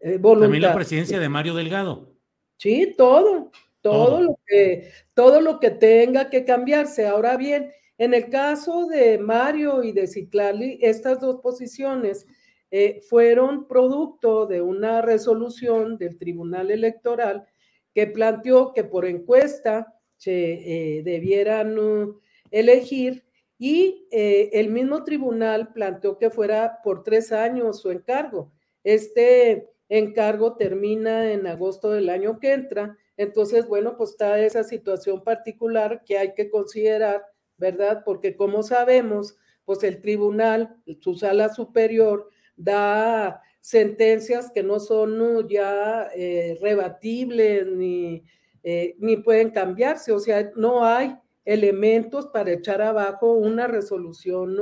[0.01, 2.15] eh, también la presidencia de Mario Delgado.
[2.57, 3.51] Sí, todo,
[3.83, 7.07] todo, Lo que, todo lo que tenga que cambiarse.
[7.07, 12.27] Ahora bien, en el caso de Mario y de Ciclali, estas dos posiciones
[12.71, 17.47] eh, fueron producto de una resolución del Tribunal Electoral
[17.95, 23.25] que planteó que por encuesta se eh, debieran uh, elegir
[23.59, 28.53] y eh, el mismo tribunal planteó que fuera por tres años su encargo.
[28.83, 35.23] Este encargo termina en agosto del año que entra entonces, bueno, pues está esa situación
[35.25, 37.25] particular que hay que considerar,
[37.57, 38.03] ¿verdad?
[38.05, 46.09] Porque como sabemos, pues el tribunal, su sala superior, da sentencias que no son ya
[46.15, 48.25] eh, rebatibles ni,
[48.63, 54.57] eh, ni pueden cambiarse, o sea, no hay elementos para echar abajo una resolución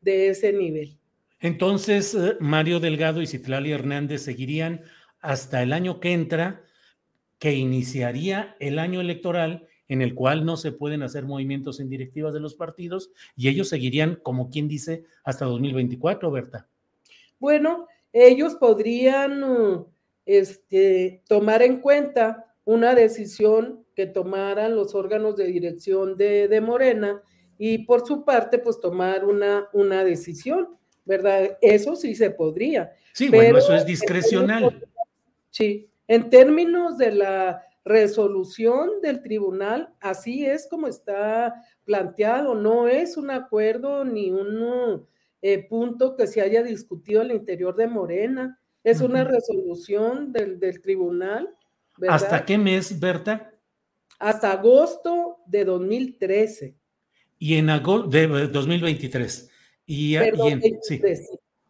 [0.00, 0.98] de ese nivel.
[1.40, 4.82] Entonces, eh, Mario Delgado y Citlali Hernández seguirían
[5.20, 6.64] hasta el año que entra
[7.44, 12.32] que iniciaría el año electoral en el cual no se pueden hacer movimientos en directivas
[12.32, 16.66] de los partidos y ellos seguirían, como quien dice, hasta 2024, Berta.
[17.38, 19.84] Bueno, ellos podrían
[20.24, 27.20] este, tomar en cuenta una decisión que tomaran los órganos de dirección de, de, Morena
[27.58, 31.58] y por su parte, pues tomar una, una decisión, ¿verdad?
[31.60, 32.94] Eso sí se podría.
[33.12, 34.82] Sí, bueno, eso es discrecional.
[35.50, 43.16] Sí, en términos de la resolución del tribunal, así es como está planteado, no es
[43.16, 45.06] un acuerdo ni un
[45.42, 51.48] eh, punto que se haya discutido al interior de Morena, es una resolución del, tribunal.
[52.06, 53.50] ¿Hasta qué mes, Berta?
[54.18, 56.76] Hasta agosto de 2013.
[57.38, 59.50] Y en agosto de 2023.
[59.86, 61.00] Y, en, sí,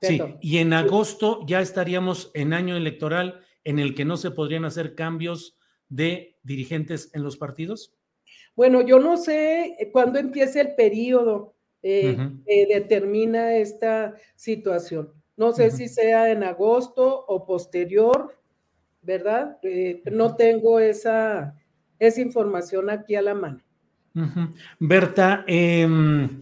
[0.01, 4.65] sí, y en agosto ya estaríamos en año electoral en el que no se podrían
[4.65, 7.95] hacer cambios de dirigentes en los partidos?
[8.57, 15.13] Bueno, yo no sé eh, cuándo empieza el periodo eh, que determina esta situación.
[15.37, 18.39] No sé si sea en agosto o posterior,
[19.03, 19.59] ¿verdad?
[19.63, 21.57] Eh, no tengo esa,
[21.99, 23.61] esa información aquí a la mano.
[24.79, 26.39] Berta, em,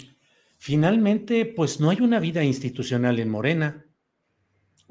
[0.59, 3.87] finalmente, pues no hay una vida institucional en Morena.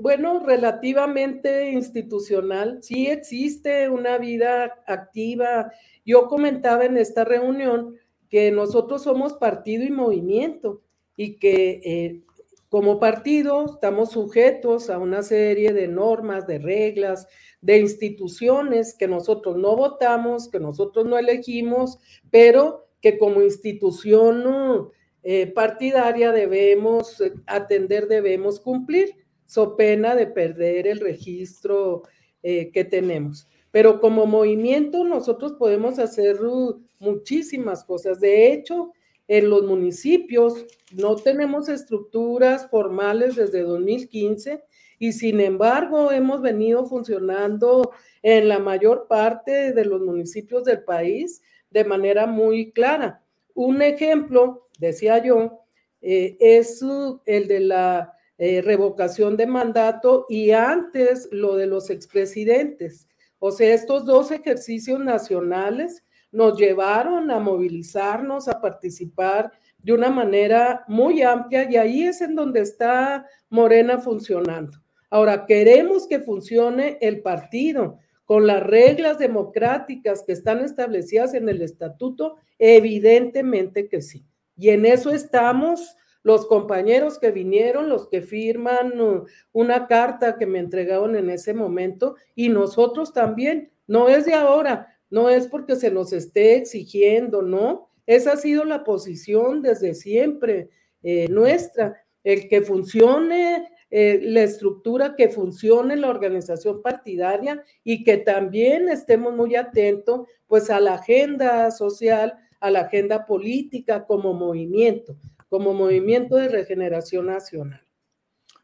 [0.01, 5.71] Bueno, relativamente institucional, sí existe una vida activa.
[6.03, 10.81] Yo comentaba en esta reunión que nosotros somos partido y movimiento
[11.15, 12.21] y que eh,
[12.69, 17.27] como partido estamos sujetos a una serie de normas, de reglas,
[17.61, 21.99] de instituciones que nosotros no votamos, que nosotros no elegimos,
[22.31, 24.89] pero que como institución
[25.21, 29.20] eh, partidaria debemos atender, debemos cumplir
[29.51, 32.03] so pena de perder el registro
[32.41, 33.49] eh, que tenemos.
[33.69, 38.21] Pero como movimiento nosotros podemos hacer uh, muchísimas cosas.
[38.21, 38.93] De hecho,
[39.27, 44.63] en los municipios no tenemos estructuras formales desde 2015
[44.99, 47.91] y sin embargo hemos venido funcionando
[48.21, 51.41] en la mayor parte de los municipios del país
[51.71, 53.21] de manera muy clara.
[53.53, 55.65] Un ejemplo, decía yo,
[56.01, 58.13] eh, es uh, el de la
[58.43, 63.07] eh, revocación de mandato y antes lo de los expresidentes.
[63.37, 70.83] O sea, estos dos ejercicios nacionales nos llevaron a movilizarnos, a participar de una manera
[70.87, 74.75] muy amplia y ahí es en donde está Morena funcionando.
[75.11, 81.61] Ahora, queremos que funcione el partido con las reglas democráticas que están establecidas en el
[81.61, 82.37] estatuto?
[82.57, 84.25] Evidentemente que sí.
[84.57, 90.45] Y en eso estamos los compañeros que vinieron, los que firman uh, una carta que
[90.45, 93.71] me entregaron en ese momento y nosotros también.
[93.87, 97.89] No es de ahora, no es porque se nos esté exigiendo, ¿no?
[98.05, 100.69] Esa ha sido la posición desde siempre
[101.03, 108.17] eh, nuestra, el que funcione eh, la estructura, que funcione la organización partidaria y que
[108.17, 115.17] también estemos muy atentos pues a la agenda social, a la agenda política como movimiento
[115.51, 117.81] como movimiento de regeneración nacional.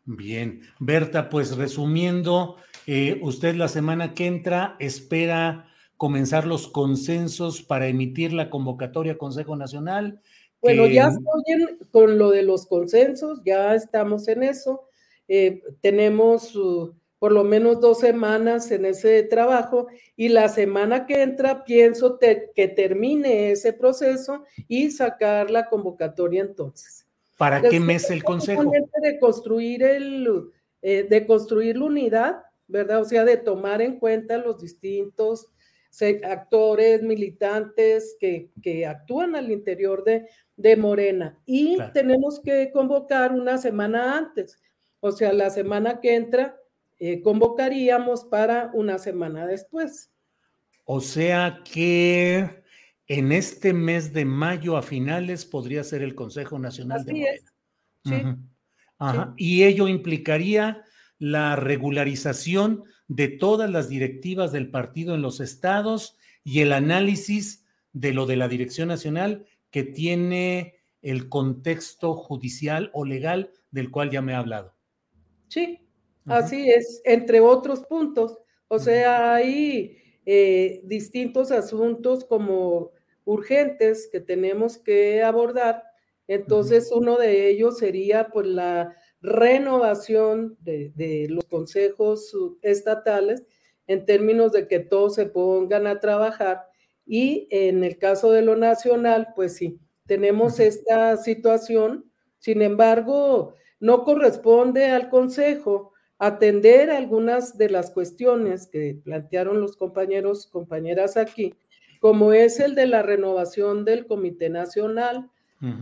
[0.05, 5.67] Bien, Berta, pues resumiendo, eh, usted la semana que entra espera
[5.97, 10.21] comenzar los consensos para emitir la convocatoria Consejo Nacional.
[10.61, 14.88] Bueno, ya estoy con lo de los consensos, ya estamos en eso.
[15.27, 21.24] Eh, tenemos uh, por lo menos dos semanas en ese trabajo y la semana que
[21.24, 27.07] entra pienso que termine ese proceso y sacar la convocatoria entonces.
[27.38, 28.72] ¿Para qué mes el consejo?
[29.01, 30.51] De construir, el,
[30.82, 33.01] eh, de construir la unidad, ¿verdad?
[33.01, 35.47] O sea, de tomar en cuenta los distintos
[36.24, 41.39] actores, militantes que, que actúan al interior de, de Morena.
[41.45, 44.59] Y tenemos que convocar una semana antes,
[44.99, 46.57] o sea, la semana que entra
[46.99, 50.11] eh, convocaríamos para una semana después.
[50.85, 52.63] O sea que
[53.07, 57.51] en este mes de mayo a finales podría ser el Consejo Nacional de Morena.
[58.05, 58.23] Sí.
[59.37, 60.83] Y ello implicaría
[61.19, 68.13] la regularización de todas las directivas del partido en los estados y el análisis de
[68.13, 74.21] lo de la Dirección Nacional que tiene el contexto judicial o legal del cual ya
[74.21, 74.75] me ha hablado.
[75.47, 75.86] Sí,
[76.28, 78.38] Así es, entre otros puntos.
[78.67, 82.91] O sea, hay eh, distintos asuntos como
[83.23, 85.84] urgentes que tenemos que abordar.
[86.28, 93.43] Entonces, uno de ellos sería pues la renovación de, de, los consejos estatales
[93.88, 96.65] en términos de que todos se pongan a trabajar.
[97.05, 102.11] Y en el caso de lo nacional, pues sí, tenemos esta situación.
[102.39, 110.47] Sin embargo, no corresponde al consejo atender algunas de las cuestiones que plantearon los compañeros,
[110.47, 111.53] compañeras aquí,
[111.99, 115.30] como es el de la renovación del Comité Nacional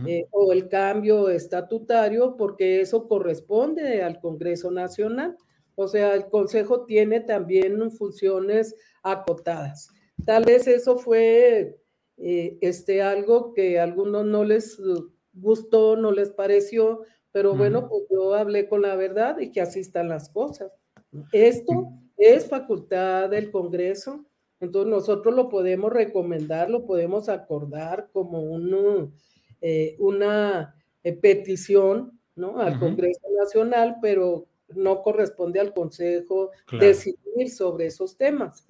[0.06, 5.36] eh, o el cambio estatutario, porque eso corresponde al Congreso Nacional.
[5.74, 9.90] O sea, el Consejo tiene también funciones acotadas.
[10.24, 11.78] Tal vez eso fue
[12.16, 14.80] eh, este, algo que a algunos no les
[15.34, 17.02] gustó, no les pareció,
[17.36, 20.72] pero bueno, pues yo hablé con la verdad y que así están las cosas.
[21.32, 24.24] Esto es facultad del Congreso,
[24.58, 28.58] entonces nosotros lo podemos recomendar, lo podemos acordar como
[29.60, 30.74] eh, una
[31.04, 32.58] eh, petición ¿no?
[32.58, 38.66] al Congreso Nacional, pero no corresponde al Consejo decidir sobre esos temas.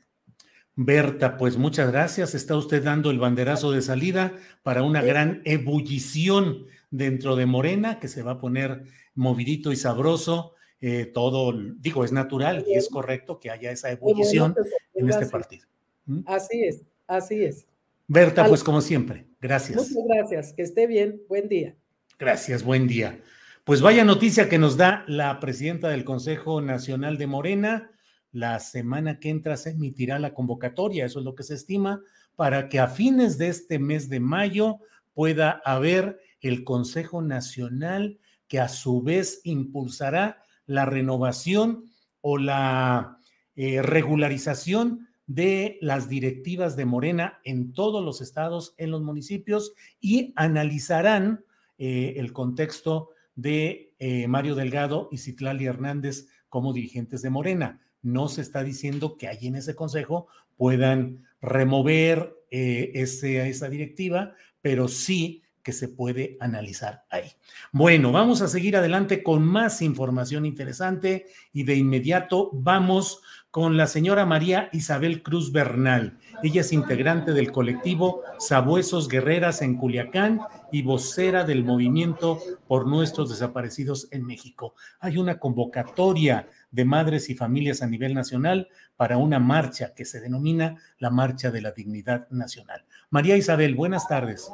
[0.75, 2.35] Berta, pues muchas gracias.
[2.35, 4.33] Está usted dando el banderazo de salida
[4.65, 8.85] para una gran ebullición dentro de Morena, que se va a poner
[9.15, 10.53] movidito y sabroso.
[10.81, 14.55] Eh, todo, digo, es natural y es correcto que haya esa ebullición
[14.95, 15.67] en este partido.
[16.05, 16.21] ¿Mm?
[16.27, 17.67] Así es, así es.
[18.09, 19.77] Berta, pues como siempre, gracias.
[19.77, 21.75] Muchas gracias, que esté bien, buen día.
[22.19, 23.21] Gracias, buen día.
[23.65, 27.91] Pues vaya noticia que nos da la presidenta del Consejo Nacional de Morena.
[28.31, 32.01] La semana que entra se emitirá la convocatoria, eso es lo que se estima,
[32.37, 34.79] para que a fines de este mes de mayo
[35.15, 38.19] pueda haber el Consejo Nacional,
[38.49, 43.19] que a su vez impulsará la renovación o la
[43.55, 50.33] eh, regularización de las directivas de Morena en todos los estados, en los municipios, y
[50.37, 51.45] analizarán
[51.79, 57.81] eh, el contexto de eh, Mario Delgado y Citlali Hernández como dirigentes de Morena.
[58.03, 64.33] No se está diciendo que allí en ese consejo puedan remover esa directiva,
[64.63, 67.33] pero sí que se puede analizar ahí.
[67.73, 73.21] Bueno, vamos a seguir adelante con más información interesante y de inmediato vamos
[73.57, 76.19] con la señora María Isabel Cruz Bernal.
[76.43, 82.39] Ella es integrante del colectivo Sabuesos Guerreras en Culiacán y vocera del movimiento
[82.69, 84.75] por nuestros desaparecidos en México.
[85.01, 90.21] Hay una convocatoria de madres y familias a nivel nacional para una marcha que se
[90.21, 92.85] denomina la Marcha de la Dignidad Nacional.
[93.09, 94.53] María Isabel, buenas tardes.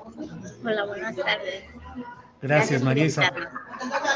[0.63, 1.65] Hola, buenas tardes.
[2.43, 3.45] Gracias, María Isabel.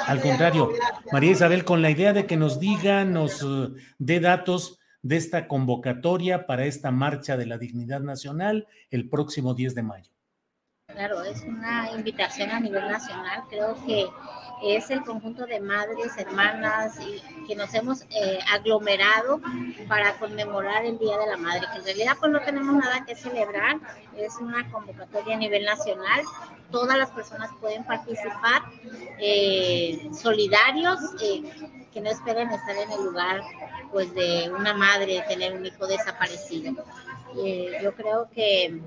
[0.06, 0.72] Al contrario,
[1.12, 3.68] María Isabel, con la idea de que nos diga, nos eh,
[3.98, 9.74] dé datos de esta convocatoria para esta marcha de la dignidad nacional el próximo 10
[9.76, 10.15] de mayo?
[10.96, 13.44] Claro, es una invitación a nivel nacional.
[13.50, 14.08] Creo que
[14.62, 16.98] es el conjunto de madres, hermanas
[17.46, 19.42] que nos hemos eh, aglomerado
[19.88, 23.14] para conmemorar el Día de la Madre, que en realidad pues no tenemos nada que
[23.14, 23.76] celebrar,
[24.16, 26.22] es una convocatoria a nivel nacional,
[26.70, 28.62] todas las personas pueden participar,
[29.18, 31.42] eh, solidarios, eh,
[31.92, 33.42] que no esperen estar en el lugar
[33.92, 36.72] pues de una madre, tener un hijo desaparecido.
[37.82, 38.80] yo creo que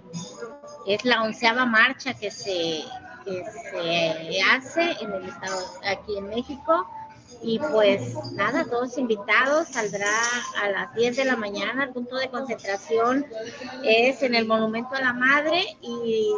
[0.90, 2.84] es la onceava marcha que se,
[3.24, 6.90] que se hace en el estado, aquí en México.
[7.44, 10.12] Y pues nada, todos invitados, saldrá
[10.62, 13.26] a las 10 de la mañana, el punto de concentración
[13.84, 16.34] es en el Monumento a la Madre y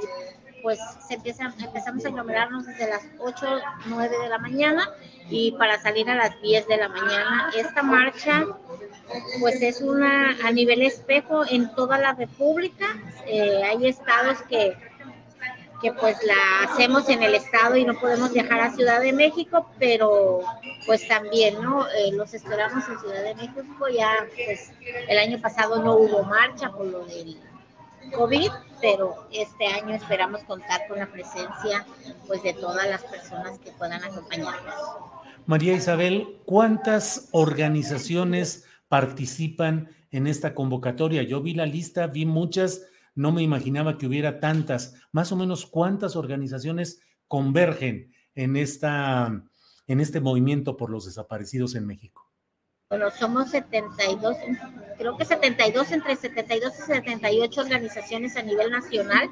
[0.61, 4.89] pues se empieza, empezamos a aglomerarnos desde las 8, 9 de la mañana
[5.29, 7.51] y para salir a las 10 de la mañana.
[7.55, 8.45] Esta marcha
[9.39, 12.87] pues es una a nivel espejo en toda la República.
[13.25, 14.75] Eh, hay estados que
[15.81, 19.67] que pues la hacemos en el estado y no podemos viajar a Ciudad de México,
[19.79, 20.41] pero
[20.85, 21.87] pues también, ¿no?
[21.89, 24.71] Eh, los esperamos en Ciudad de México, ya pues
[25.07, 27.35] el año pasado no hubo marcha por lo del
[28.15, 28.49] COVID,
[28.81, 31.85] pero este año esperamos contar con la presencia
[32.27, 34.73] pues de todas las personas que puedan acompañarnos.
[35.45, 41.23] María Isabel, ¿cuántas organizaciones participan en esta convocatoria?
[41.23, 42.81] Yo vi la lista, vi muchas
[43.15, 44.95] no me imaginaba que hubiera tantas.
[45.11, 49.43] Más o menos, ¿cuántas organizaciones convergen en, esta,
[49.87, 52.30] en este movimiento por los desaparecidos en México?
[52.91, 54.35] Bueno, somos 72,
[54.97, 59.29] creo que 72, entre 72 y 78 organizaciones a nivel nacional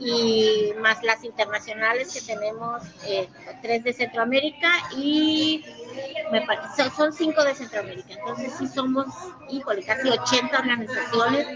[0.00, 3.28] y más las internacionales que tenemos, eh,
[3.62, 5.64] tres de Centroamérica y
[6.32, 8.12] me parece, son cinco de Centroamérica.
[8.12, 9.06] Entonces sí somos,
[9.48, 11.46] híjole, casi 80 organizaciones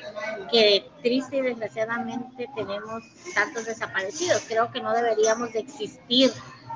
[0.52, 3.02] que triste y desgraciadamente tenemos
[3.34, 4.44] tantos desaparecidos.
[4.46, 6.30] Creo que no deberíamos de existir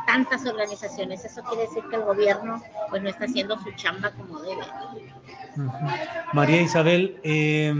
[0.08, 1.22] tantas organizaciones.
[1.22, 4.62] Eso quiere decir que el gobierno pues no está haciendo su chamba como debe.
[6.32, 7.74] María Isabel, eh,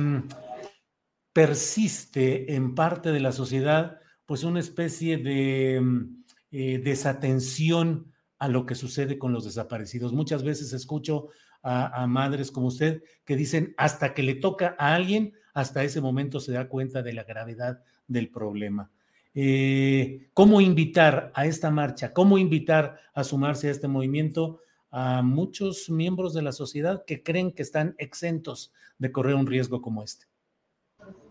[1.33, 8.67] persiste en parte de la sociedad pues una especie de mm, eh, desatención a lo
[8.67, 10.13] que sucede con los desaparecidos.
[10.13, 11.29] Muchas veces escucho
[11.63, 16.41] a, madres como usted que dicen hasta que le toca a alguien, hasta ese momento
[16.41, 18.91] se da cuenta de la gravedad del problema.
[19.35, 22.13] Eh, ¿Cómo invitar a esta marcha?
[22.13, 24.61] ¿Cómo invitar a sumarse a este movimiento
[24.91, 29.83] a muchos miembros de la sociedad que creen que están exentos de correr un riesgo
[29.83, 30.27] como este?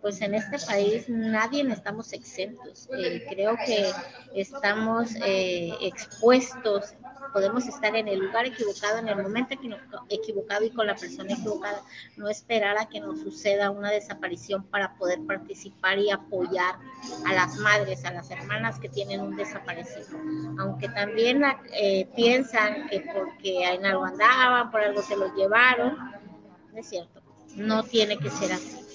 [0.01, 2.87] pues en este país nadie estamos exentos.
[2.97, 3.91] Eh, creo que
[4.33, 6.93] estamos eh, expuestos,
[7.31, 9.55] podemos estar en el lugar equivocado, en el momento
[10.09, 11.81] equivocado y con la persona equivocada.
[12.15, 16.75] No esperar a que nos suceda una desaparición para poder participar y apoyar
[17.25, 20.17] a las madres, a las hermanas que tienen un desaparecido.
[20.59, 25.97] Aunque también eh, piensan que porque en algo andaban, por algo se los llevaron,
[26.75, 27.21] es cierto.
[27.55, 28.87] No tiene que ser así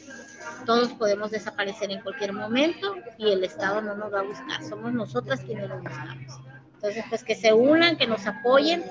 [0.66, 4.92] todos podemos desaparecer en cualquier momento y el Estado no nos va a buscar, somos
[4.92, 6.40] nosotras quienes lo buscamos.
[6.82, 8.82] Entonces, pues que se unan, que nos apoyen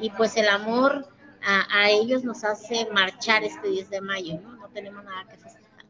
[0.00, 1.06] y pues el amor
[1.42, 4.56] a, ellos nos hace marchar este 10 de mayo, ¿no?
[4.56, 5.84] No tenemos nada que festejar.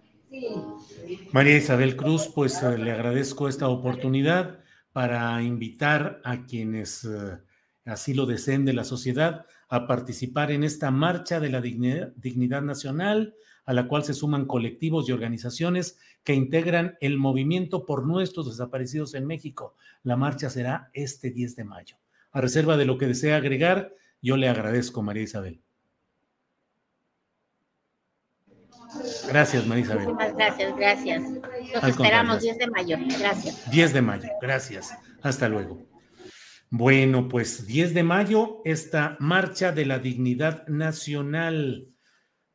[1.30, 4.58] María Isabel Cruz, pues eh, le agradezco esta oportunidad
[4.92, 7.38] para invitar a quienes eh,
[7.84, 13.34] así lo deseen de la sociedad a participar en esta marcha de la dignidad nacional
[13.66, 19.14] a la cual se suman colectivos y organizaciones que integran el movimiento por nuestros desaparecidos
[19.14, 19.74] en México.
[20.04, 21.96] La marcha será este 10 de mayo.
[22.30, 25.60] A reserva de lo que desea agregar, yo le agradezco, María Isabel.
[29.26, 30.06] Gracias, María Isabel.
[30.08, 31.22] Muchas gracias, gracias.
[31.22, 32.96] Nos esperamos 10 de mayo.
[33.18, 33.70] Gracias.
[33.70, 34.94] 10 de mayo, gracias.
[35.20, 35.93] Hasta luego.
[36.76, 41.94] Bueno, pues 10 de mayo, esta marcha de la dignidad nacional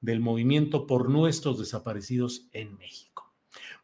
[0.01, 3.33] del movimiento por nuestros desaparecidos en México.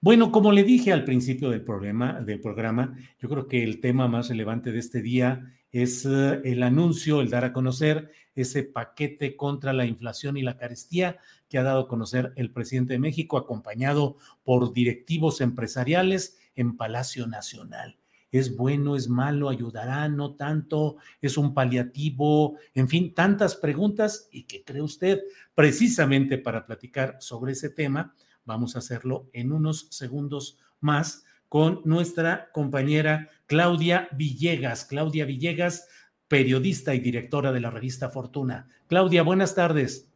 [0.01, 4.09] Bueno, como le dije al principio del, programa, del programa, yo creo que el tema
[4.09, 9.37] más relevante de este día es eh, el anuncio, el dar a conocer ese paquete
[9.37, 11.17] contra la inflación y la carestía
[11.47, 17.25] que ha dado a conocer el presidente de México, acompañado por directivos empresariales en Palacio
[17.25, 17.97] Nacional
[18.37, 24.43] es bueno, es malo, ayudará, no tanto, es un paliativo, en fin, tantas preguntas y
[24.43, 25.21] que cree usted,
[25.53, 28.13] precisamente para platicar sobre ese tema,
[28.45, 34.85] vamos a hacerlo en unos segundos más con nuestra compañera Claudia Villegas.
[34.85, 35.87] Claudia Villegas,
[36.27, 38.67] periodista y directora de la revista Fortuna.
[38.87, 40.09] Claudia, buenas tardes.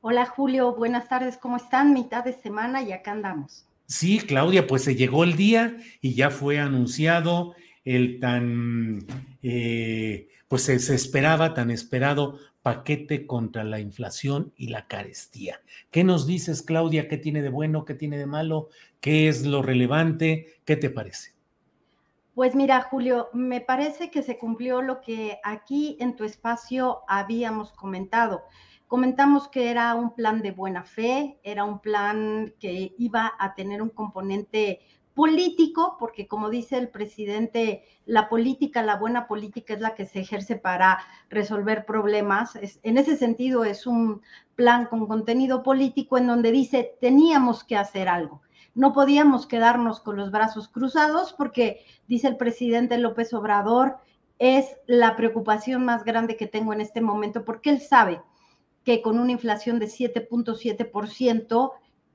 [0.00, 1.92] Hola Julio, buenas tardes, ¿cómo están?
[1.92, 3.65] Mitad de semana y acá andamos.
[3.86, 9.06] Sí, Claudia, pues se llegó el día y ya fue anunciado el tan,
[9.42, 15.60] eh, pues se, se, esperaba, tan esperado paquete contra la inflación y la carestía.
[15.92, 17.06] ¿Qué nos dices, Claudia?
[17.06, 17.84] ¿Qué tiene de bueno?
[17.84, 18.70] ¿Qué tiene de malo?
[19.00, 20.54] ¿Qué es lo relevante?
[20.64, 21.36] ¿Qué te parece?
[22.34, 27.72] Pues mira, Julio, me parece que se cumplió lo que aquí en tu espacio habíamos
[27.72, 28.42] comentado.
[28.88, 33.82] Comentamos que era un plan de buena fe, era un plan que iba a tener
[33.82, 34.80] un componente
[35.12, 40.20] político, porque como dice el presidente, la política, la buena política es la que se
[40.20, 42.56] ejerce para resolver problemas.
[42.84, 44.22] En ese sentido, es un
[44.54, 48.42] plan con contenido político en donde dice, teníamos que hacer algo.
[48.74, 53.96] No podíamos quedarnos con los brazos cruzados porque, dice el presidente López Obrador,
[54.38, 58.20] es la preocupación más grande que tengo en este momento porque él sabe
[58.86, 61.72] que con una inflación de 7.7%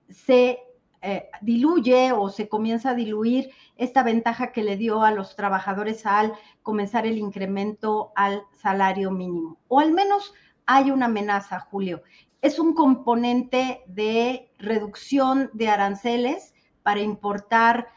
[0.09, 0.59] se
[1.01, 6.05] eh, diluye o se comienza a diluir esta ventaja que le dio a los trabajadores
[6.05, 9.59] al comenzar el incremento al salario mínimo.
[9.67, 10.33] O al menos
[10.65, 12.03] hay una amenaza, Julio.
[12.41, 16.53] Es un componente de reducción de aranceles
[16.83, 17.89] para importar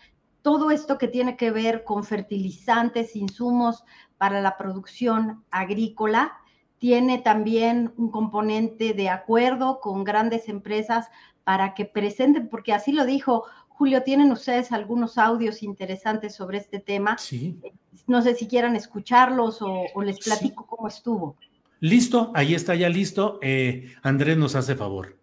[0.42, 3.84] todo esto que tiene que ver con fertilizantes, insumos
[4.18, 6.40] para la producción agrícola.
[6.78, 11.08] Tiene también un componente de acuerdo con grandes empresas
[11.44, 16.78] para que presenten, porque así lo dijo Julio, tienen ustedes algunos audios interesantes sobre este
[16.78, 17.18] tema.
[17.18, 17.58] Sí.
[18.06, 20.68] No sé si quieran escucharlos o, o les platico sí.
[20.68, 21.36] cómo estuvo.
[21.80, 23.38] Listo, ahí está ya listo.
[23.42, 25.16] Eh, Andrés nos hace favor.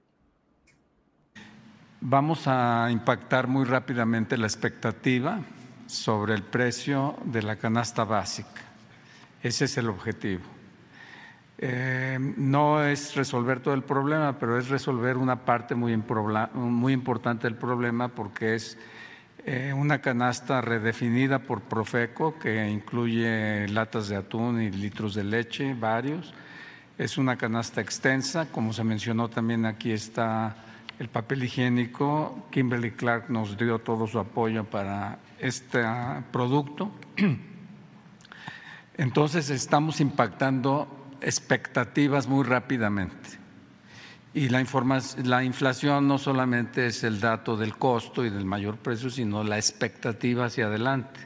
[2.01, 5.39] Vamos a impactar muy rápidamente la expectativa
[5.87, 8.61] sobre el precio de la canasta básica.
[9.41, 10.43] Ese es el objetivo.
[11.63, 15.95] Eh, no es resolver todo el problema, pero es resolver una parte muy,
[16.55, 18.79] muy importante del problema porque es
[19.45, 25.75] eh, una canasta redefinida por Profeco que incluye latas de atún y litros de leche,
[25.75, 26.33] varios.
[26.97, 30.55] Es una canasta extensa, como se mencionó también aquí está
[30.97, 32.47] el papel higiénico.
[32.49, 35.83] Kimberly Clark nos dio todo su apoyo para este
[36.31, 36.91] producto.
[38.97, 43.41] Entonces estamos impactando expectativas muy rápidamente.
[44.33, 44.63] Y la,
[45.23, 49.57] la, inflación no solamente es el dato del costo y del mayor precio, sino la
[49.57, 51.19] expectativa hacia adelante.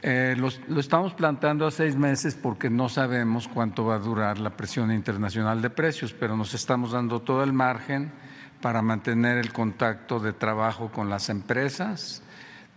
[0.00, 4.38] Eh, lo, lo, estamos planteando a seis meses porque no sabemos cuánto va a durar
[4.38, 8.12] la presión internacional de precios, pero nos estamos dando todo el margen
[8.60, 12.22] para mantener el contacto de trabajo con las empresas,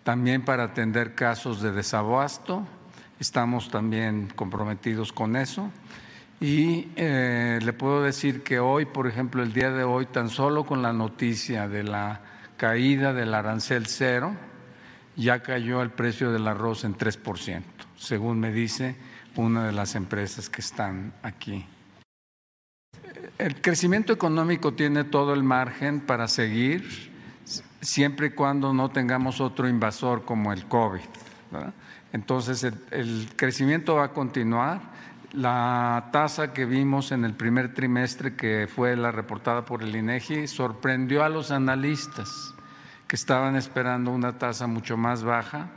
[0.03, 2.67] también para atender casos de desabasto
[3.19, 5.71] Estamos también comprometidos con eso.
[6.39, 10.65] Y eh, le puedo decir que hoy, por ejemplo, el día de hoy, tan solo
[10.65, 12.21] con la noticia de la
[12.57, 14.35] caída del arancel cero,
[15.15, 17.63] ya cayó el precio del arroz en 3%,
[17.95, 18.95] según me dice
[19.37, 21.65] una de las empresas que están aquí.
[23.37, 27.11] El crecimiento económico tiene todo el margen para seguir,
[27.81, 31.01] siempre y cuando no tengamos otro invasor como el COVID.
[31.51, 31.73] ¿verdad?
[32.15, 34.79] Entonces, el, crecimiento va a continuar.
[35.33, 40.47] La tasa que vimos en el primer trimestre, que fue la reportada por el INEGI,
[40.47, 42.55] sorprendió a los analistas
[43.05, 45.71] que estaban esperando una tasa mucho más baja.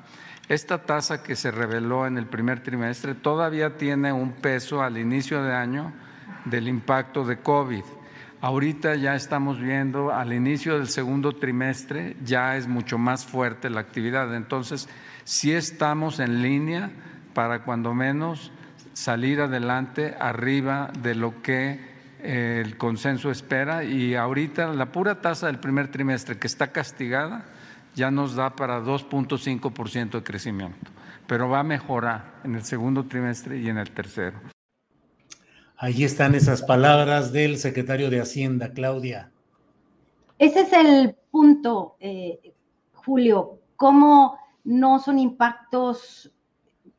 [0.48, 5.42] Esta tasa que se reveló en el primer trimestre todavía tiene un peso al inicio
[5.42, 5.92] de año
[6.44, 7.82] del impacto de COVID.
[8.40, 13.80] Ahorita ya estamos viendo al inicio del segundo trimestre ya es mucho más fuerte la
[13.80, 14.32] actividad.
[14.36, 14.88] Entonces,
[15.28, 16.90] sí estamos en línea
[17.34, 18.50] para cuando menos
[18.94, 21.78] salir adelante arriba de lo que
[22.22, 27.44] eh, el consenso espera y ahorita la pura tasa del primer trimestre que está castigada
[27.94, 30.90] ya nos da para 2.5% de crecimiento,
[31.26, 34.40] pero va a mejorar en el segundo trimestre y en el tercero.
[35.76, 39.30] Ahí están esas palabras del secretario de Hacienda, Claudia.
[40.38, 42.54] Ese es el punto, eh,
[42.94, 43.58] Julio.
[43.76, 46.30] ¿Cómo no son impactos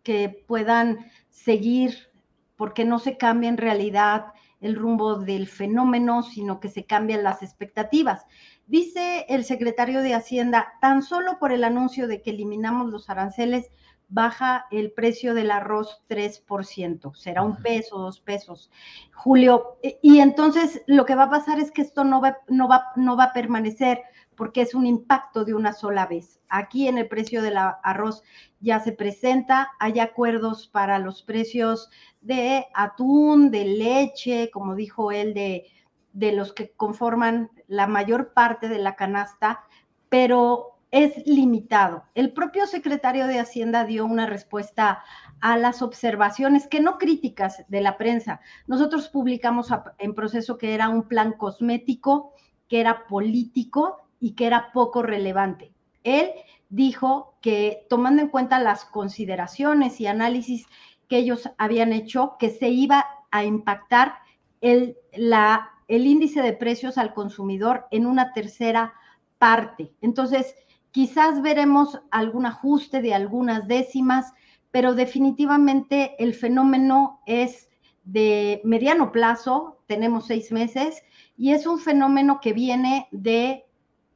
[0.01, 2.09] que puedan seguir
[2.55, 7.43] porque no se cambia en realidad el rumbo del fenómeno, sino que se cambian las
[7.43, 8.25] expectativas.
[8.65, 13.69] Dice el secretario de Hacienda, tan solo por el anuncio de que eliminamos los aranceles,
[14.07, 18.71] baja el precio del arroz 3%, será un peso, dos pesos.
[19.13, 22.85] Julio, y entonces lo que va a pasar es que esto no va, no va,
[22.95, 24.01] no va a permanecer
[24.39, 26.39] porque es un impacto de una sola vez.
[26.47, 28.23] Aquí en el precio del arroz
[28.61, 31.89] ya se presenta, hay acuerdos para los precios
[32.21, 35.65] de atún, de leche, como dijo él, de,
[36.13, 39.65] de los que conforman la mayor parte de la canasta,
[40.07, 42.05] pero es limitado.
[42.15, 45.03] El propio secretario de Hacienda dio una respuesta
[45.41, 48.39] a las observaciones, que no críticas de la prensa.
[48.67, 49.67] Nosotros publicamos
[49.97, 52.31] en proceso que era un plan cosmético,
[52.69, 55.71] que era político y que era poco relevante.
[56.03, 56.31] Él
[56.69, 60.67] dijo que tomando en cuenta las consideraciones y análisis
[61.07, 64.15] que ellos habían hecho, que se iba a impactar
[64.61, 68.93] el, la, el índice de precios al consumidor en una tercera
[69.37, 69.91] parte.
[70.01, 70.55] Entonces,
[70.91, 74.33] quizás veremos algún ajuste de algunas décimas,
[74.71, 77.69] pero definitivamente el fenómeno es
[78.03, 81.03] de mediano plazo, tenemos seis meses,
[81.37, 83.65] y es un fenómeno que viene de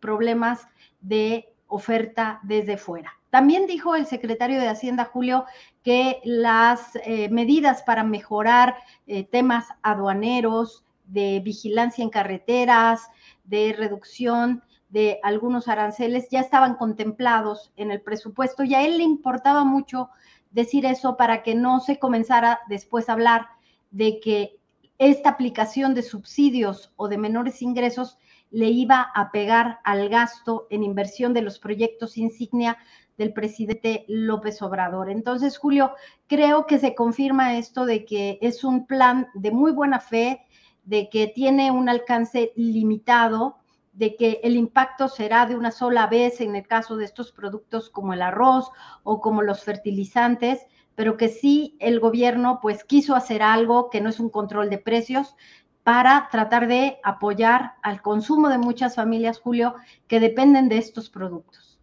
[0.04, 0.68] problemas
[1.00, 3.14] de oferta desde fuera.
[3.30, 5.46] También dijo el secretario de Hacienda, Julio,
[5.82, 8.76] que las eh, medidas para mejorar
[9.08, 13.08] eh, temas aduaneros, de vigilancia en carreteras,
[13.46, 19.04] de reducción de algunos aranceles ya estaban contemplados en el presupuesto y a él le
[19.04, 20.10] importaba mucho
[20.52, 23.48] decir eso para que no se comenzara después a hablar
[23.90, 24.60] de que
[25.00, 28.20] esta aplicación de subsidios o de menores ingresos
[28.54, 32.78] le iba a pegar al gasto en inversión de los proyectos insignia
[33.18, 35.10] del presidente López Obrador.
[35.10, 35.92] Entonces, Julio,
[36.28, 40.46] creo que se confirma esto de que es un plan de muy buena fe,
[40.86, 43.58] de que tiene un alcance limitado,
[43.92, 47.90] de que el impacto será de una sola vez en el caso de estos productos
[47.90, 48.70] como el arroz
[49.02, 54.10] o como los fertilizantes, pero que sí el gobierno pues quiso hacer algo que no
[54.10, 55.36] es un control de precios
[55.84, 59.76] para tratar de apoyar al consumo de muchas familias, Julio,
[60.08, 61.80] que dependen de estos productos.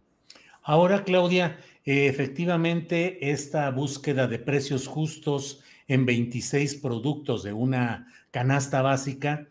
[0.63, 9.47] Ahora, Claudia, efectivamente, esta búsqueda de precios justos en 26 productos de una canasta básica,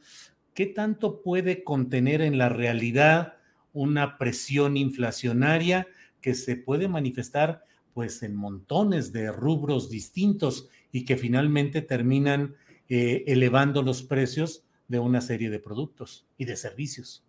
[0.54, 3.34] ¿qué tanto puede contener en la realidad
[3.72, 5.86] una presión inflacionaria
[6.20, 12.54] que se puede manifestar pues en montones de rubros distintos y que finalmente terminan
[12.90, 17.24] eh, elevando los precios de una serie de productos y de servicios?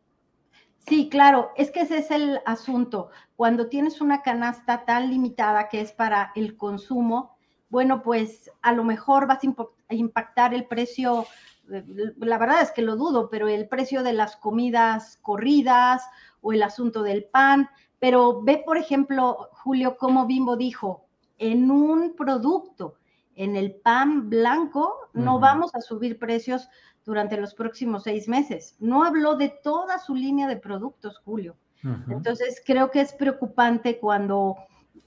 [0.86, 3.12] Sí, claro, es que ese es el asunto.
[3.38, 7.38] Cuando tienes una canasta tan limitada que es para el consumo,
[7.70, 9.40] bueno, pues a lo mejor vas
[9.88, 11.26] a impactar el precio
[12.18, 16.04] la verdad es que lo dudo, pero el precio de las comidas corridas
[16.42, 21.06] o el asunto del pan, pero ve, por ejemplo, Julio, cómo Bimbo dijo,
[21.38, 22.96] en un producto,
[23.42, 26.70] en el pan blanco, no vamos a subir precios
[27.04, 28.76] durante los próximos seis meses.
[28.80, 31.58] No habló de toda su línea de productos, Julio.
[32.08, 34.58] Entonces, creo que es preocupante cuando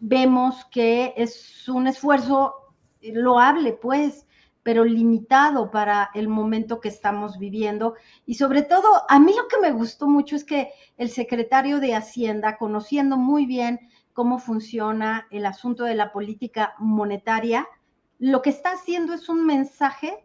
[0.01, 2.55] vemos que es un esfuerzo
[3.01, 4.27] loable, pues,
[4.65, 7.95] pero limitado para el momento que estamos viviendo.
[8.27, 11.95] Y sobre todo, a mí lo que me gustó mucho es que el secretario de
[11.95, 13.79] Hacienda, conociendo muy bien
[14.13, 17.69] cómo funciona el asunto de la política monetaria,
[18.19, 20.25] lo que está haciendo es un mensaje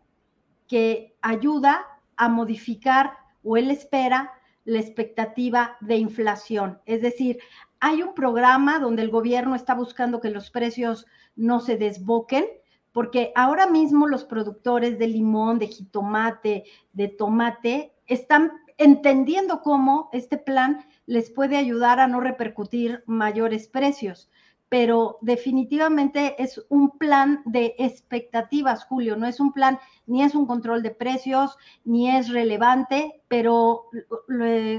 [0.68, 1.86] que ayuda
[2.16, 3.14] a modificar
[3.44, 4.32] o él espera
[4.66, 6.80] la expectativa de inflación.
[6.86, 7.40] Es decir,
[7.80, 12.46] hay un programa donde el gobierno está buscando que los precios no se desboquen,
[12.92, 20.38] porque ahora mismo los productores de limón, de jitomate, de tomate, están entendiendo cómo este
[20.38, 24.30] plan les puede ayudar a no repercutir mayores precios.
[24.70, 30.46] Pero definitivamente es un plan de expectativas, Julio, no es un plan, ni es un
[30.46, 33.86] control de precios, ni es relevante, pero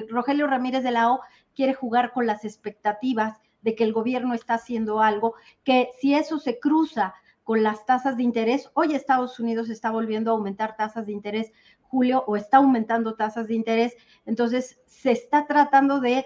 [0.09, 1.21] Rogelio Ramírez de la O
[1.55, 5.35] quiere jugar con las expectativas de que el gobierno está haciendo algo,
[5.65, 7.15] que si eso se cruza
[7.51, 8.71] con las tasas de interés.
[8.75, 13.49] Hoy Estados Unidos está volviendo a aumentar tasas de interés, Julio, o está aumentando tasas
[13.49, 13.97] de interés.
[14.25, 16.25] Entonces, se está tratando de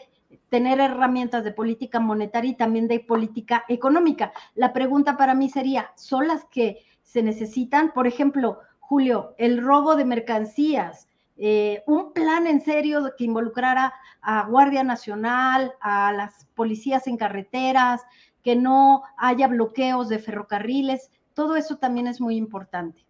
[0.49, 4.33] tener herramientas de política monetaria y también de política económica.
[4.55, 7.93] La pregunta para mí sería, ¿son las que se necesitan?
[7.93, 14.47] Por ejemplo, Julio, el robo de mercancías, eh, un plan en serio que involucrara a
[14.47, 18.03] Guardia Nacional, a las policías en carreteras,
[18.43, 21.11] que no haya bloqueos de ferrocarriles.
[21.33, 23.05] Todo eso también es muy importante.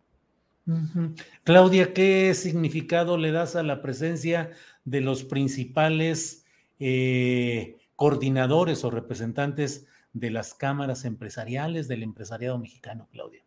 [1.42, 4.52] Claudia, ¿qué significado le das a la presencia
[4.84, 6.43] de los principales
[6.78, 13.44] eh, coordinadores o representantes de las cámaras empresariales del empresariado mexicano, Claudia?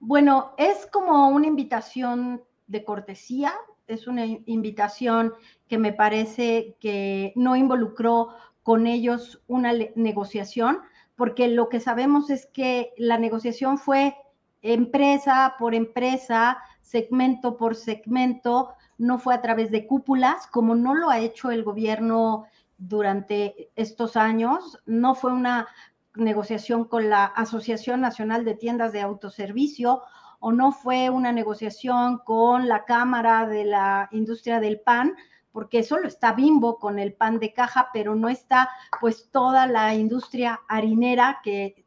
[0.00, 3.52] Bueno, es como una invitación de cortesía,
[3.86, 5.32] es una invitación
[5.66, 8.28] que me parece que no involucró
[8.62, 10.80] con ellos una negociación,
[11.16, 14.14] porque lo que sabemos es que la negociación fue
[14.62, 21.08] empresa por empresa, segmento por segmento, no fue a través de cúpulas, como no lo
[21.08, 22.46] ha hecho el gobierno
[22.76, 25.68] durante estos años, no fue una
[26.14, 30.02] negociación con la Asociación Nacional de Tiendas de Autoservicio
[30.40, 35.16] o no fue una negociación con la Cámara de la Industria del Pan,
[35.50, 38.68] porque solo está Bimbo con el pan de caja, pero no está
[39.00, 41.86] pues toda la industria harinera que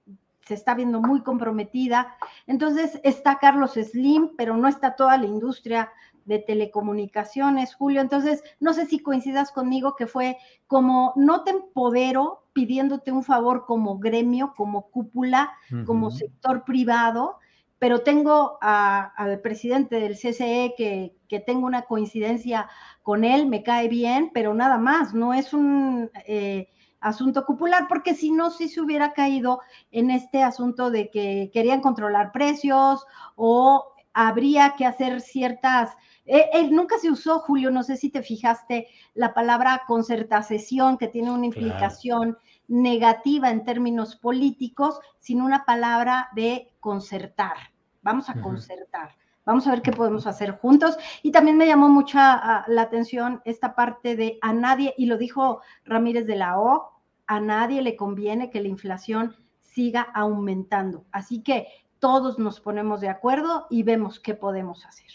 [0.52, 2.14] se está viendo muy comprometida.
[2.46, 5.90] Entonces está Carlos Slim, pero no está toda la industria
[6.26, 8.02] de telecomunicaciones, Julio.
[8.02, 10.38] Entonces, no sé si coincidas conmigo que fue
[10.68, 15.54] como no te empodero pidiéndote un favor como gremio, como cúpula,
[15.86, 17.38] como sector privado,
[17.80, 22.68] pero tengo al presidente del CCE que, que, tengo una coincidencia
[23.04, 26.68] con él, me cae bien, pero nada más, no es un eh,
[27.02, 31.82] asunto cupular, porque si no, sí se hubiera caído en este asunto de que querían
[31.82, 35.92] controlar precios o habría que hacer ciertas...
[36.26, 41.32] Eh, nunca se usó, Julio, no sé si te fijaste, la palabra concertación, que tiene
[41.32, 42.38] una implicación
[42.68, 47.58] negativa en términos políticos, sino una palabra de concertar.
[48.04, 49.21] Vamos a concertar.
[49.46, 50.98] Vamos a ver qué podemos hacer juntos.
[51.24, 55.18] Y también me llamó mucha ah, la atención esta parte de a nadie, y lo
[55.18, 56.92] dijo Ramírez de la O,
[57.28, 61.06] a nadie le conviene que la inflación siga aumentando.
[61.12, 61.68] Así que
[62.00, 65.08] todos nos ponemos de acuerdo y vemos qué podemos hacer.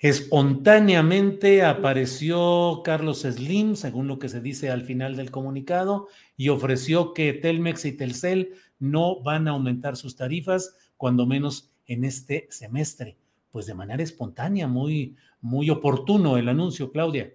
[0.00, 6.06] Espontáneamente apareció Carlos Slim, según lo que se dice al final del comunicado,
[6.36, 12.04] y ofreció que Telmex y Telcel no van a aumentar sus tarifas, cuando menos en
[12.04, 13.16] este semestre.
[13.50, 17.32] Pues de manera espontánea, muy, muy oportuno el anuncio, Claudia.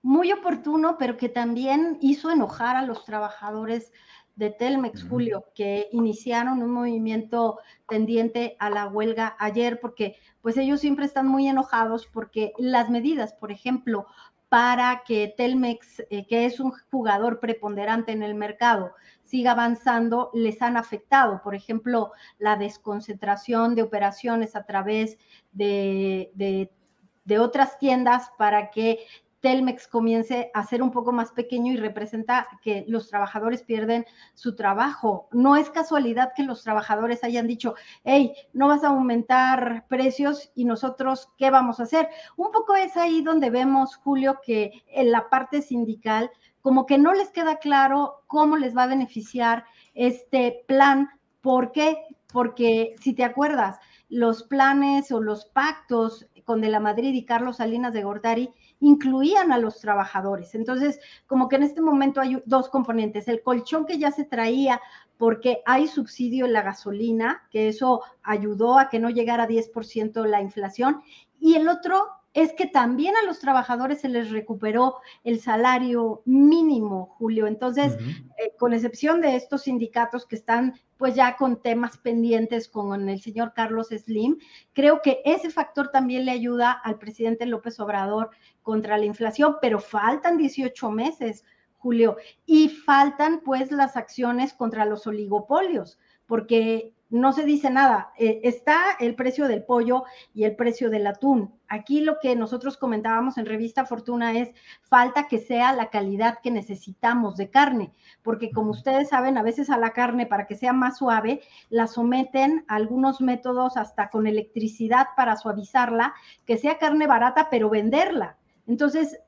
[0.00, 3.92] Muy oportuno, pero que también hizo enojar a los trabajadores
[4.36, 7.58] de Telmex, Julio, que iniciaron un movimiento
[7.88, 13.34] tendiente a la huelga ayer, porque pues ellos siempre están muy enojados porque las medidas,
[13.34, 14.06] por ejemplo,
[14.48, 18.92] para que Telmex, eh, que es un jugador preponderante en el mercado,
[19.32, 21.40] siga avanzando, les han afectado.
[21.42, 25.16] Por ejemplo, la desconcentración de operaciones a través
[25.52, 29.06] de, de, otras tiendas para que
[29.40, 34.04] Telmex comience a ser un poco más pequeño y representa que los trabajadores pierden
[34.34, 35.30] su trabajo.
[35.32, 37.74] No es casualidad que los trabajadores hayan dicho,
[38.04, 42.06] hey, no vas a aumentar precios y nosotros, ¿qué vamos a hacer?
[42.36, 46.30] Un poco es ahí donde vemos, Julio, que en la parte sindical,
[46.62, 51.10] como que no les queda claro cómo les va a beneficiar este plan.
[51.42, 51.98] ¿Por qué?
[52.32, 57.58] Porque si te acuerdas, los planes o los pactos con De la Madrid y Carlos
[57.58, 58.50] Salinas de Gortari
[58.80, 60.54] incluían a los trabajadores.
[60.54, 64.80] Entonces, como que en este momento hay dos componentes, el colchón que ya se traía
[65.18, 70.24] porque hay subsidio en la gasolina, que eso ayudó a que no llegara a 10%
[70.26, 71.00] la inflación,
[71.38, 77.14] y el otro es que también a los trabajadores se les recuperó el salario mínimo,
[77.18, 77.46] Julio.
[77.46, 77.96] Entonces,
[78.38, 83.20] eh, con excepción de estos sindicatos que están pues ya con temas pendientes con el
[83.20, 84.38] señor Carlos Slim,
[84.72, 88.30] creo que ese factor también le ayuda al presidente López Obrador
[88.62, 91.44] contra la inflación, pero faltan 18 meses,
[91.78, 92.16] Julio,
[92.46, 98.10] y faltan pues las acciones contra los oligopolios, porque no se dice nada.
[98.18, 101.54] Eh, está el precio del pollo y el precio del atún.
[101.68, 104.50] Aquí lo que nosotros comentábamos en Revista Fortuna es
[104.80, 107.92] falta que sea la calidad que necesitamos de carne,
[108.22, 111.86] porque como ustedes saben, a veces a la carne para que sea más suave, la
[111.86, 116.14] someten a algunos métodos hasta con electricidad para suavizarla,
[116.46, 118.38] que sea carne barata, pero venderla.
[118.66, 119.20] Entonces,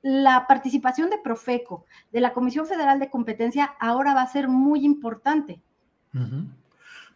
[0.00, 4.86] la participación de Profeco, de la Comisión Federal de Competencia, ahora va a ser muy
[4.86, 5.60] importante.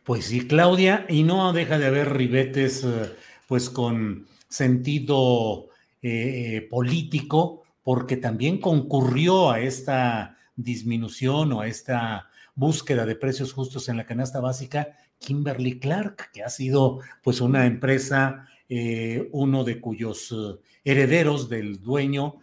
[0.04, 3.12] Pues sí, Claudia, y no deja de haber ribetes, eh,
[3.46, 5.68] pues con sentido
[6.00, 13.88] eh, político, porque también concurrió a esta disminución o a esta búsqueda de precios justos
[13.88, 19.80] en la canasta básica Kimberly Clark, que ha sido pues una empresa, eh, uno de
[19.80, 20.34] cuyos
[20.82, 22.36] herederos del dueño,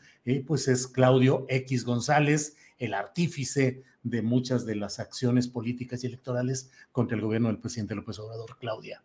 [0.45, 6.71] pues es Claudio X González, el artífice de muchas de las acciones políticas y electorales
[6.91, 9.03] contra el gobierno del presidente López Obrador, Claudia.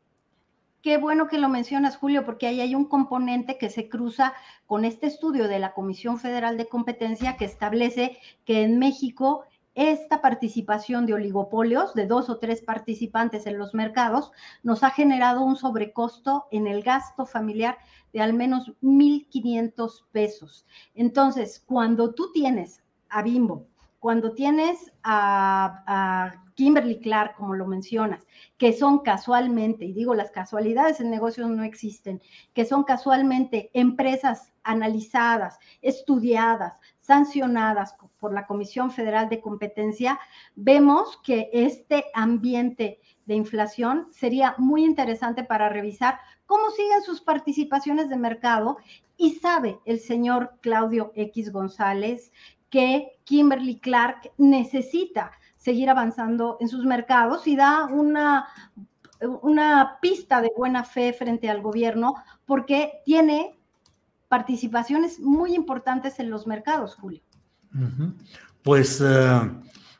[0.82, 4.34] Qué bueno que lo mencionas, Julio, porque ahí hay un componente que se cruza
[4.66, 9.44] con este estudio de la Comisión Federal de Competencia que establece que en México
[9.74, 14.32] esta participación de oligopolios, de dos o tres participantes en los mercados,
[14.62, 17.78] nos ha generado un sobrecosto en el gasto familiar
[18.12, 20.66] de al menos 1.500 pesos.
[20.94, 23.66] Entonces, cuando tú tienes a Bimbo,
[24.02, 28.26] cuando tienes a, Kimberly Clark, como lo mencionas,
[28.58, 32.20] que son casualmente, y digo las casualidades en negocios no existen,
[32.52, 40.18] que son casualmente empresas analizadas, estudiadas, sancionadas por la Comisión Federal de Competencia,
[40.56, 48.08] vemos que este ambiente de inflación sería muy interesante para revisar cómo siguen sus participaciones
[48.08, 48.78] de mercado.
[49.16, 52.32] Y sabe el señor Claudio X González
[52.72, 58.48] que Kimberly Clark necesita seguir avanzando en sus mercados y da una,
[59.42, 62.14] una pista de buena fe frente al gobierno
[62.46, 63.58] porque tiene
[64.28, 67.20] participaciones muy importantes en los mercados, Julio.
[68.62, 69.50] Pues uh,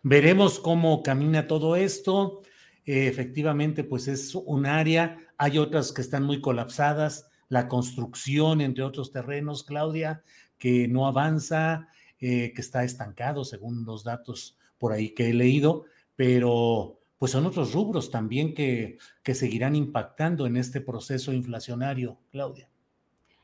[0.02, 2.40] veremos cómo camina todo esto.
[2.86, 8.82] Eh, efectivamente, pues es un área, hay otras que están muy colapsadas, la construcción, entre
[8.82, 10.22] otros terrenos, Claudia,
[10.56, 11.88] que no avanza,
[12.24, 17.46] eh, que está estancado según los datos por ahí que he leído, pero pues son
[17.46, 22.68] otros rubros también que, que seguirán impactando en este proceso inflacionario, Claudia.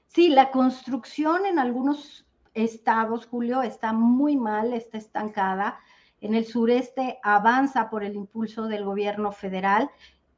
[0.06, 2.24] Sí, la construcción en algunos
[2.54, 5.80] estados, Julio, está muy mal, está estancada.
[6.20, 9.90] En el sureste avanza por el impulso del gobierno federal,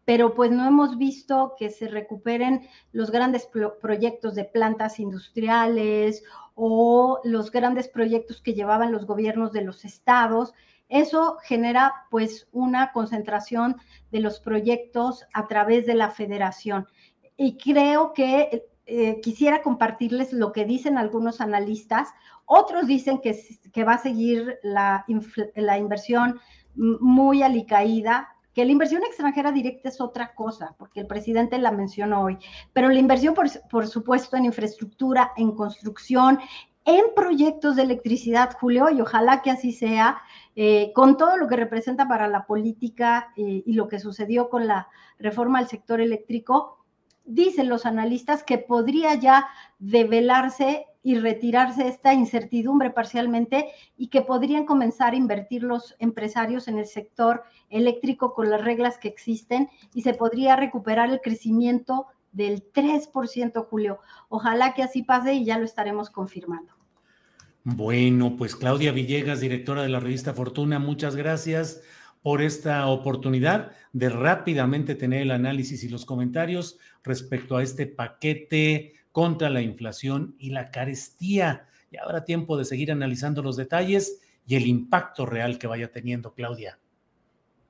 [0.06, 3.48] pero pues no hemos visto que se recuperen los grandes
[3.80, 6.24] proyectos de plantas industriales
[6.62, 10.52] o los grandes proyectos que llevaban los gobiernos de los estados.
[10.90, 13.76] Eso genera pues una concentración
[14.10, 16.86] de los proyectos a través de la federación.
[17.38, 22.10] Y creo que eh, quisiera compartirles lo que dicen algunos analistas.
[22.44, 23.34] Otros dicen que,
[23.72, 25.06] que va a seguir la,
[25.54, 26.40] la inversión
[26.74, 32.22] muy alicaída, que la inversión extranjera directa es otra cosa, porque el presidente la mencionó
[32.22, 32.38] hoy,
[32.72, 36.38] pero la inversión, por, por supuesto, en infraestructura, en construcción,
[36.84, 40.20] en proyectos de electricidad, Julio, y ojalá que así sea,
[40.56, 44.66] eh, con todo lo que representa para la política eh, y lo que sucedió con
[44.66, 44.88] la
[45.18, 46.79] reforma al sector eléctrico,
[47.30, 54.66] dicen los analistas que podría ya develarse y retirarse esta incertidumbre parcialmente y que podrían
[54.66, 60.02] comenzar a invertir los empresarios en el sector eléctrico con las reglas que existen y
[60.02, 63.98] se podría recuperar el crecimiento del 3%, Julio.
[64.28, 66.72] Ojalá que así pase y ya lo estaremos confirmando.
[67.62, 71.82] Bueno, pues Claudia Villegas, directora de la revista Fortuna, muchas gracias
[72.22, 78.94] por esta oportunidad de rápidamente tener el análisis y los comentarios respecto a este paquete
[79.12, 81.66] contra la inflación y la carestía.
[81.90, 86.34] Y habrá tiempo de seguir analizando los detalles y el impacto real que vaya teniendo,
[86.34, 86.78] Claudia.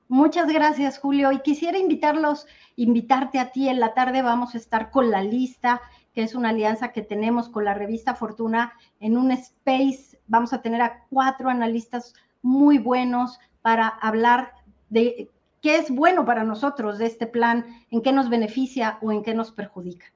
[0.07, 1.31] Muchas gracias, Julio.
[1.31, 2.45] Y quisiera invitarlos,
[2.75, 3.69] invitarte a ti.
[3.69, 5.81] En la tarde vamos a estar con la lista,
[6.13, 10.19] que es una alianza que tenemos con la revista Fortuna en un space.
[10.27, 14.53] Vamos a tener a cuatro analistas muy buenos para hablar
[14.89, 15.29] de
[15.61, 19.33] qué es bueno para nosotros de este plan, en qué nos beneficia o en qué
[19.33, 20.07] nos perjudica.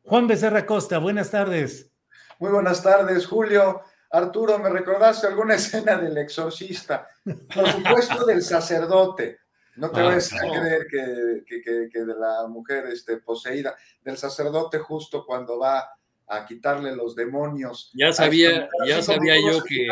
[0.03, 1.93] Juan Becerra Costa, buenas tardes.
[2.41, 3.83] Muy buenas tardes, Julio.
[4.11, 7.07] Arturo, ¿me recordaste alguna escena del exorcista?
[7.55, 9.39] Por supuesto, del sacerdote.
[9.77, 15.59] No te ah, a creer que, de la mujer este, poseída, del sacerdote justo cuando
[15.59, 15.89] va
[16.27, 17.91] a quitarle los demonios.
[17.95, 19.89] Ya sabía, ya sabía yo que,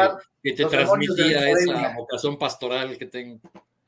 [0.54, 3.40] te transmitía esa vocación pastoral que tengo.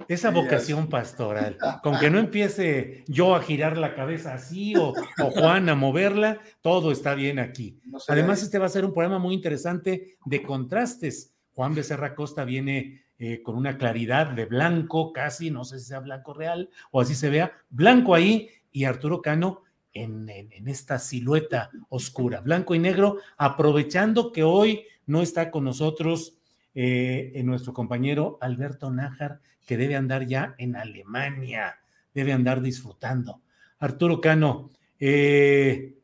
[0.08, 5.30] Esa vocación pastoral, con que no empiece yo a girar la cabeza así o, o
[5.30, 7.80] Juan a moverla, todo está bien aquí.
[8.08, 11.34] Además, este va a ser un programa muy interesante de contrastes.
[11.52, 16.00] Juan Becerra Costa viene eh, con una claridad de blanco casi, no sé si sea
[16.00, 19.62] blanco real o así se vea, blanco ahí y Arturo Cano
[19.92, 20.30] en,
[20.66, 26.38] esta silueta oscura, blanco y negro, aprovechando que hoy no está con nosotros
[26.74, 31.76] eh, nuestro compañero Alberto Nájar, que debe andar ya en Alemania,
[32.14, 33.42] debe andar disfrutando.
[33.80, 35.98] Arturo Cano, eh,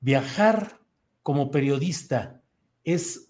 [0.00, 0.80] viajar
[1.22, 2.42] como periodista
[2.82, 3.29] es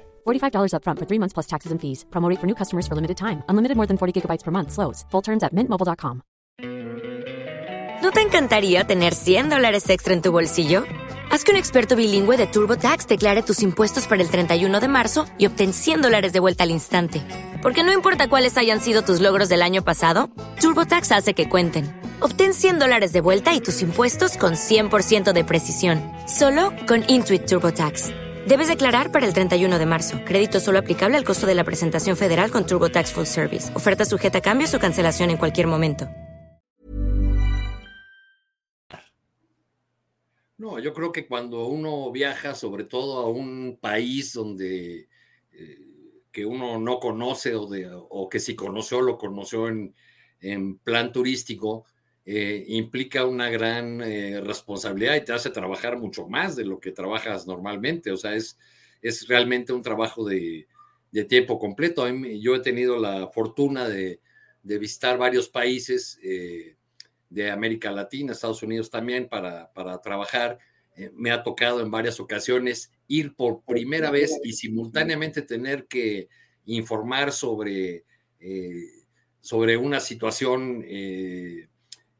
[0.25, 2.05] $45 upfront for three months plus taxes and fees.
[2.11, 3.43] Promote for new customers for limited time.
[3.49, 4.71] Unlimited more than 40 gigabytes per month.
[4.71, 5.05] Slows.
[5.11, 6.21] Full terms at mintmobile.com.
[8.01, 10.85] ¿No te encantaría tener 100 dólares extra en tu bolsillo?
[11.31, 15.27] Haz que un experto bilingüe de TurboTax declare tus impuestos para el 31 de marzo
[15.37, 17.21] y obtén 100 dólares de vuelta al instante.
[17.61, 21.85] Porque no importa cuáles hayan sido tus logros del año pasado, TurboTax hace que cuenten.
[22.21, 27.45] Obtén 100 dólares de vuelta y tus impuestos con 100% de precisión, solo con Intuit
[27.45, 28.30] TurboTax.
[28.47, 30.19] Debes declarar para el 31 de marzo.
[30.25, 33.75] Crédito solo aplicable al costo de la presentación federal con TurboTax Full Service.
[33.75, 36.09] Oferta sujeta a cambios o cancelación en cualquier momento.
[40.57, 45.07] No, yo creo que cuando uno viaja, sobre todo a un país donde
[45.51, 49.95] eh, que uno no conoce o, de, o que si conoció lo conoció en,
[50.39, 51.85] en plan turístico,
[52.23, 56.91] eh, implica una gran eh, responsabilidad y te hace trabajar mucho más de lo que
[56.91, 58.11] trabajas normalmente.
[58.11, 58.59] O sea, es,
[59.01, 60.67] es realmente un trabajo de,
[61.27, 62.07] tiempo completo.
[62.07, 64.21] Yo he tenido la fortuna de,
[64.63, 66.77] de visitar varios países eh,
[67.29, 70.59] de América Latina, Estados Unidos también, para, para trabajar.
[71.13, 76.29] me ha tocado en varias ocasiones ir por primera vez y simultáneamente tener que
[76.65, 78.05] informar sobre,
[79.41, 80.85] sobre una situación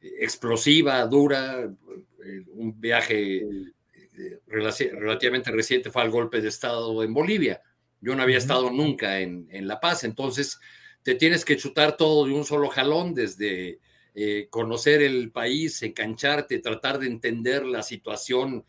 [0.02, 7.62] explosiva, dura, eh, un viaje eh, relativamente reciente fue al golpe de Estado en Bolivia.
[8.00, 10.60] Yo no había estado nunca en, La Paz, entonces
[11.04, 13.80] te tienes que chutar todo de un solo jalón, desde
[14.16, 18.66] eh, conocer el país, engancharte, tratar de entender la situación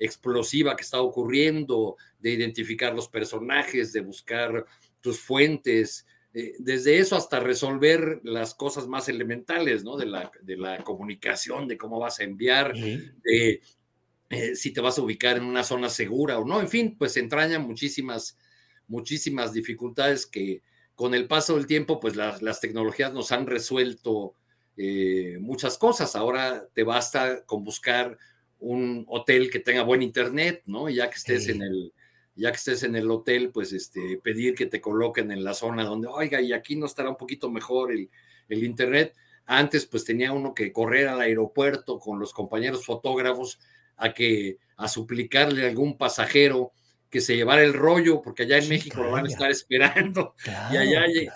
[0.00, 4.66] explosiva que está ocurriendo, de identificar los personajes, de buscar
[5.00, 9.96] tus fuentes, eh, desde eso hasta resolver las cosas más elementales, ¿no?
[9.96, 13.60] De la, de la comunicación, de cómo vas a enviar, de
[14.30, 17.16] eh, si te vas a ubicar en una zona segura o no, en fin, pues
[17.16, 18.38] entrañan muchísimas,
[18.86, 20.62] muchísimas dificultades que
[20.94, 24.34] con el paso del tiempo, pues las, tecnologías nos han resuelto
[24.76, 26.14] eh, muchas cosas.
[26.14, 28.18] Ahora te basta con buscar
[28.60, 30.88] un hotel que tenga buen internet, ¿no?
[30.88, 31.92] Ya que estés en el
[32.34, 35.84] ya que estés en el hotel, pues este, pedir que te coloquen en la zona
[35.84, 38.10] donde, oiga, y aquí no estará un poquito mejor el,
[38.48, 39.14] el internet.
[39.46, 43.58] Antes, pues tenía uno que correr al aeropuerto con los compañeros fotógrafos
[43.96, 46.72] a que a suplicarle a algún pasajero
[47.10, 50.34] que se llevara el rollo, porque allá en México lo van a estar esperando.
[50.72, 51.28] Y allá eh,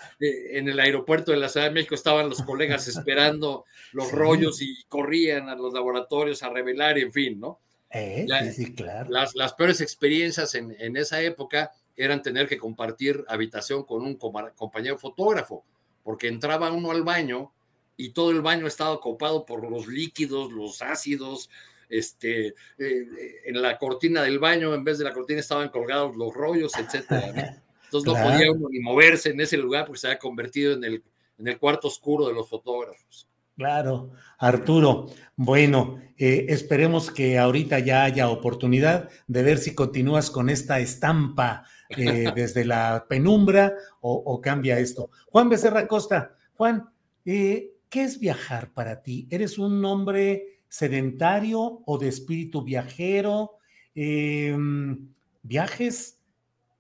[0.59, 4.85] en el aeropuerto de la Ciudad de México estaban los colegas esperando los rollos y
[4.85, 7.61] corrían a los laboratorios a revelar, en fin, ¿no?
[7.95, 9.09] Eh, sí, claro.
[9.09, 14.17] Las, las peores experiencias en, en, esa época eran tener que compartir habitación con un
[14.17, 15.65] compañero fotógrafo,
[16.03, 17.53] porque entraba uno al baño
[17.97, 21.49] y todo el baño estaba ocupado por los líquidos, los ácidos,
[21.89, 22.49] este,
[22.79, 26.73] eh, en la cortina del baño, en vez de la cortina estaban colgados los rollos,
[26.77, 27.63] etcétera.
[27.85, 31.03] Entonces no podía uno ni moverse en ese lugar porque se había convertido en el,
[31.39, 33.29] en el cuarto oscuro de los fotógrafos.
[33.57, 35.07] Claro, Arturo.
[35.37, 41.65] Bueno, eh, esperemos que ahorita ya haya oportunidad de ver si continúas con esta estampa
[41.91, 45.11] eh, desde la penumbra o, cambia esto.
[45.27, 46.89] Juan Becerra Costa, Juan,
[47.25, 49.29] eh, ¿qué es viajar para ti?
[49.31, 53.59] ¿Eres un hombre sedentario o de espíritu viajero?
[53.95, 55.09] Em,
[55.43, 56.19] ¿Viajes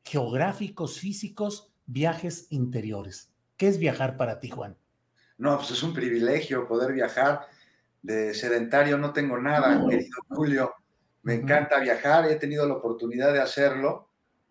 [0.04, 3.30] geográficos, físicos, viajes interiores?
[3.56, 4.76] ¿Qué es viajar para ti, Juan?
[5.38, 7.46] No, pues es un privilegio poder viajar.
[8.02, 10.74] De sedentario no tengo nada, querido Julio.
[11.22, 14.10] Me encanta viajar, he tenido la oportunidad de hacerlo.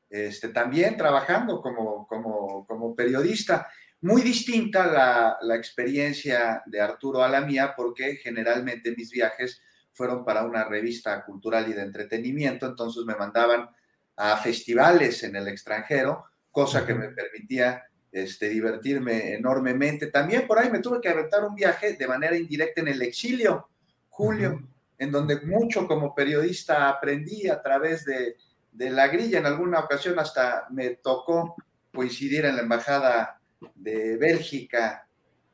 [0.10, 3.68] Este, también trabajando como, como, como periodista.
[4.02, 9.62] Muy distinta la, la, experiencia de Arturo a la mía, porque generalmente mis viajes
[9.94, 13.70] fueron para una revista cultural y de entretenimiento, entonces me mandaban
[14.16, 17.84] a festivales en el extranjero, cosa que me permitía
[18.14, 20.08] este, divertirme enormemente.
[20.08, 23.68] También por ahí me tuve que aventar un viaje de manera indirecta en el exilio,
[24.08, 24.62] Julio,
[24.98, 28.38] en donde mucho como periodista aprendí a través de,
[28.72, 29.40] de, la grilla.
[29.40, 31.56] En alguna ocasión hasta me tocó
[31.94, 33.42] coincidir en la embajada
[33.76, 35.04] de Bélgica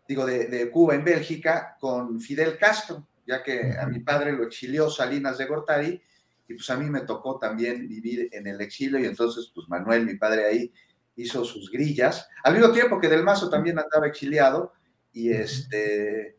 [0.10, 4.90] digo, de, Cuba en Bélgica con Fidel Castro, ya que a mi padre lo exilió
[4.90, 6.02] Salinas de Gortari
[6.48, 10.08] y pues a mí me tocó también vivir en el exilio y entonces pues Manuel,
[10.08, 10.74] mi padre ahí,
[11.22, 14.74] hizo sus grillas, al mismo tiempo que Del Mazo también andaba exiliado
[15.12, 16.38] y este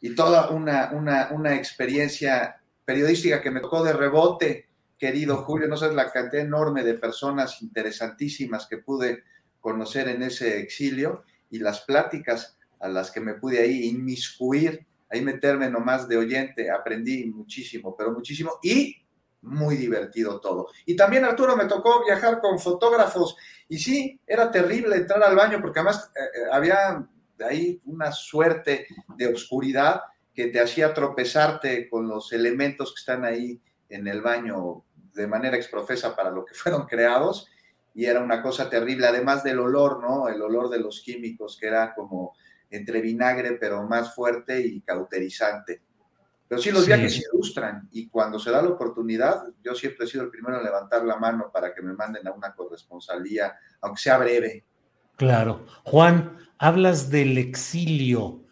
[0.00, 5.76] y toda una, una, una experiencia periodística que me tocó de rebote, querido Julio, no
[5.76, 9.24] sabes la cantidad enorme de personas interesantísimas que pude
[9.60, 15.22] conocer en ese exilio y las pláticas a las que me pude ahí inmiscuir, ahí
[15.22, 18.96] meterme nomás de oyente, aprendí muchísimo, pero muchísimo y
[19.42, 20.68] muy divertido todo.
[20.84, 23.36] Y también Arturo me tocó viajar con fotógrafos
[23.68, 27.06] y sí, era terrible entrar al baño porque además eh, eh, había
[27.44, 28.86] ahí una suerte
[29.16, 30.02] de oscuridad
[30.34, 34.84] que te hacía tropezarte con los elementos que están ahí en el baño
[35.14, 37.48] de manera exprofesa para lo que fueron creados
[37.94, 40.28] y era una cosa terrible, además del olor, ¿no?
[40.28, 42.34] El olor de los químicos que era como
[42.68, 45.82] entre vinagre pero más fuerte y cauterizante.
[46.48, 50.08] Pero sí, los viajes se ilustran y cuando se da la oportunidad, yo siempre he
[50.08, 54.00] sido el primero en levantar la mano para que me manden a una corresponsalía, aunque
[54.00, 54.64] sea breve.
[55.16, 55.66] Claro.
[55.82, 58.44] Juan, hablas del exilio.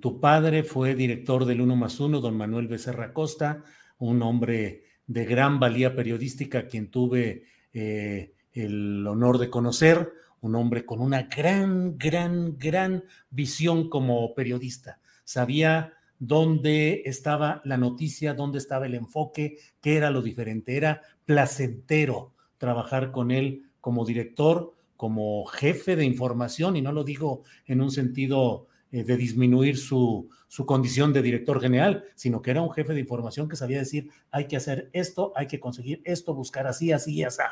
[0.00, 3.62] Tu padre fue director del Uno más Uno, don Manuel Becerra Costa,
[3.98, 10.84] un hombre de gran valía periodística, quien tuve eh, el honor de conocer, un hombre
[10.84, 15.00] con una gran, gran, gran visión como periodista.
[15.24, 20.76] Sabía dónde estaba la noticia, dónde estaba el enfoque, qué era lo diferente.
[20.76, 27.44] Era placentero trabajar con él como director, como jefe de información, y no lo digo
[27.66, 32.62] en un sentido eh, de disminuir su, su condición de director general, sino que era
[32.62, 36.34] un jefe de información que sabía decir, hay que hacer esto, hay que conseguir esto,
[36.34, 37.42] buscar así, así y así.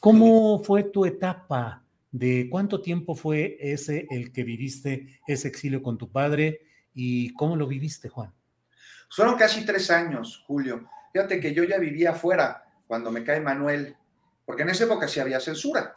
[0.00, 1.84] ¿Cómo fue tu etapa?
[2.10, 6.62] ¿De cuánto tiempo fue ese el que viviste ese exilio con tu padre?
[6.94, 8.32] ¿Y cómo lo viviste, Juan?
[9.10, 10.88] Fueron casi tres años, Julio.
[11.12, 13.96] Fíjate que yo ya vivía afuera cuando me cae Manuel,
[14.44, 15.96] porque en esa época sí había censura.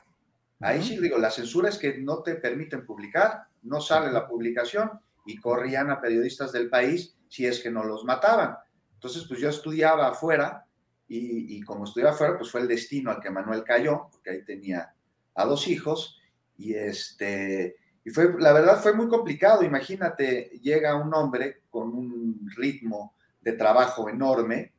[0.60, 4.92] Ahí sí digo, la censura es que no te permiten publicar, no sale la publicación
[5.26, 8.58] y corrían a periodistas del país si es que no los mataban.
[8.94, 10.66] Entonces, pues yo estudiaba afuera
[11.08, 14.46] y, y como estudiaba afuera, pues fue el destino al que Manuel cayó, porque ahí
[14.46, 14.94] tenía
[15.34, 16.20] a dos hijos
[16.58, 19.64] y este y fue, la verdad fue muy complicado.
[19.64, 24.73] Imagínate, llega un hombre con un ritmo de trabajo enorme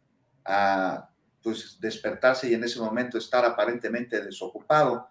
[0.45, 1.09] a
[1.43, 5.09] pues despertarse y en ese momento estar aparentemente desocupado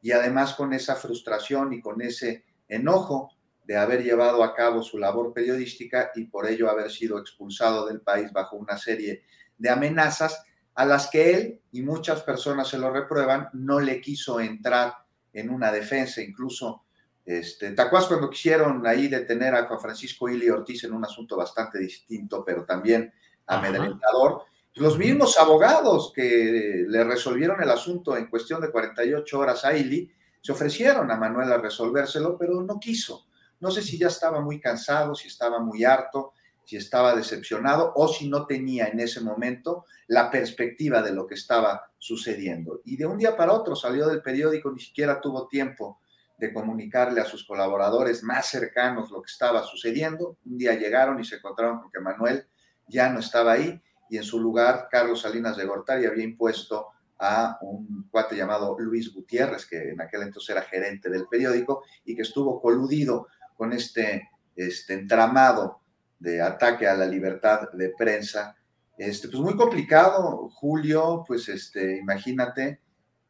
[0.00, 3.30] y además con esa frustración y con ese enojo
[3.64, 8.00] de haber llevado a cabo su labor periodística y por ello haber sido expulsado del
[8.00, 9.22] país bajo una serie
[9.58, 10.44] de amenazas
[10.74, 14.94] a las que él y muchas personas se lo reprueban, no le quiso entrar
[15.32, 16.84] en una defensa, incluso
[17.24, 21.36] este, ¿Te acuerdas cuando quisieron ahí detener a Juan Francisco Ili Ortiz en un asunto
[21.36, 23.12] bastante distinto, pero también
[23.46, 24.44] amedrentador?
[24.74, 30.10] Los mismos abogados que le resolvieron el asunto en cuestión de 48 horas a Ili
[30.40, 33.26] se ofrecieron a Manuel a resolvérselo, pero no quiso.
[33.60, 36.32] No sé si ya estaba muy cansado, si estaba muy harto,
[36.64, 41.34] si estaba decepcionado o si no tenía en ese momento la perspectiva de lo que
[41.34, 42.80] estaba sucediendo.
[42.84, 46.00] Y de un día para otro salió del periódico, ni siquiera tuvo tiempo
[46.42, 50.38] de comunicarle a sus colaboradores más cercanos lo que estaba sucediendo.
[50.44, 52.48] Un día llegaron y se encontraron con que Manuel
[52.88, 56.88] ya no estaba ahí y en su lugar Carlos Salinas de Gortari había impuesto
[57.20, 62.16] a un cuate llamado Luis Gutiérrez, que en aquel entonces era gerente del periódico y
[62.16, 65.80] que estuvo coludido con este, este entramado
[66.18, 68.56] de ataque a la libertad de prensa.
[68.98, 72.80] Este, pues muy complicado, Julio, pues este, imagínate,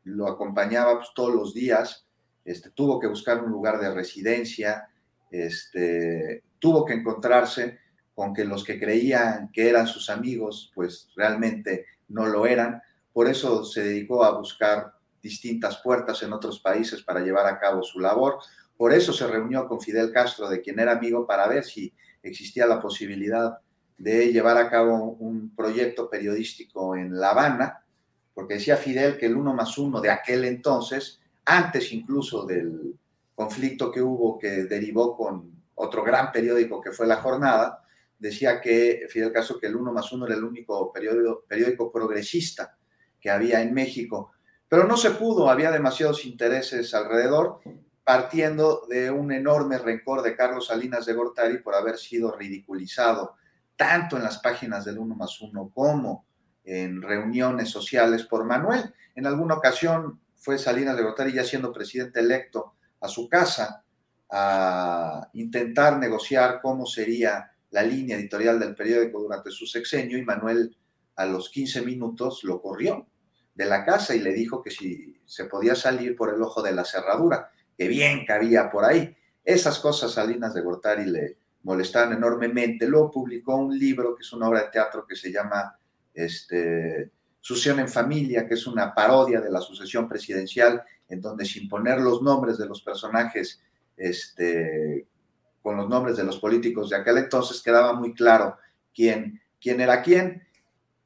[0.05, 2.07] lo acompañaba pues, todos los días,
[2.45, 4.89] este, tuvo que buscar un lugar de residencia,
[5.31, 7.79] este, tuvo que encontrarse
[8.15, 12.83] con que los que creían que eran sus amigos, pues realmente no lo eran.
[13.13, 14.93] Por eso se dedicó a buscar
[15.23, 18.39] distintas puertas en otros países para llevar a cabo su labor.
[18.77, 21.93] Por eso se reunió con Fidel Castro, de quien era amigo, para ver si
[22.23, 23.59] existía la posibilidad
[23.97, 27.85] de llevar a cabo un proyecto periodístico en La Habana,
[28.35, 32.95] porque decía Fidel que el uno más uno de aquel entonces antes incluso del
[33.35, 37.83] conflicto que hubo que derivó con otro gran periódico que fue La Jornada,
[38.19, 42.77] decía que Fidel Castro que el uno más uno era el único periódico, periódico progresista
[43.21, 44.33] que había en México,
[44.69, 47.61] pero no se pudo, había demasiados intereses alrededor,
[48.05, 53.37] partiendo de un enorme rencor de Carlos Salinas de Gortari por haber sido ridiculizado
[53.77, 56.25] tanto en las páginas del uno más uno como
[56.65, 58.95] en reuniones sociales por Manuel.
[59.15, 63.85] En alguna ocasión fue Salinas de Gortari ya siendo presidente electo a su casa
[64.29, 70.77] a intentar negociar cómo sería la línea editorial del periódico durante su sexenio y Manuel
[71.15, 73.07] a los 15 minutos lo corrió
[73.55, 76.73] de la casa y le dijo que si se podía salir por el ojo de
[76.73, 79.17] la cerradura, que bien cabía por ahí.
[79.45, 82.89] Esas cosas Salinas de Gortari le molestaban enormemente.
[82.89, 85.79] Luego publicó un libro que es una obra de teatro que se llama
[86.13, 87.13] este,
[87.43, 92.01] Sucesión en Familia, que es una parodia de la sucesión presidencial, en donde sin poner
[92.01, 93.61] los nombres de los personajes
[93.97, 95.07] este,
[95.61, 98.57] con los nombres de los políticos de aquel entonces quedaba muy claro
[98.95, 100.47] quién, quién era quién.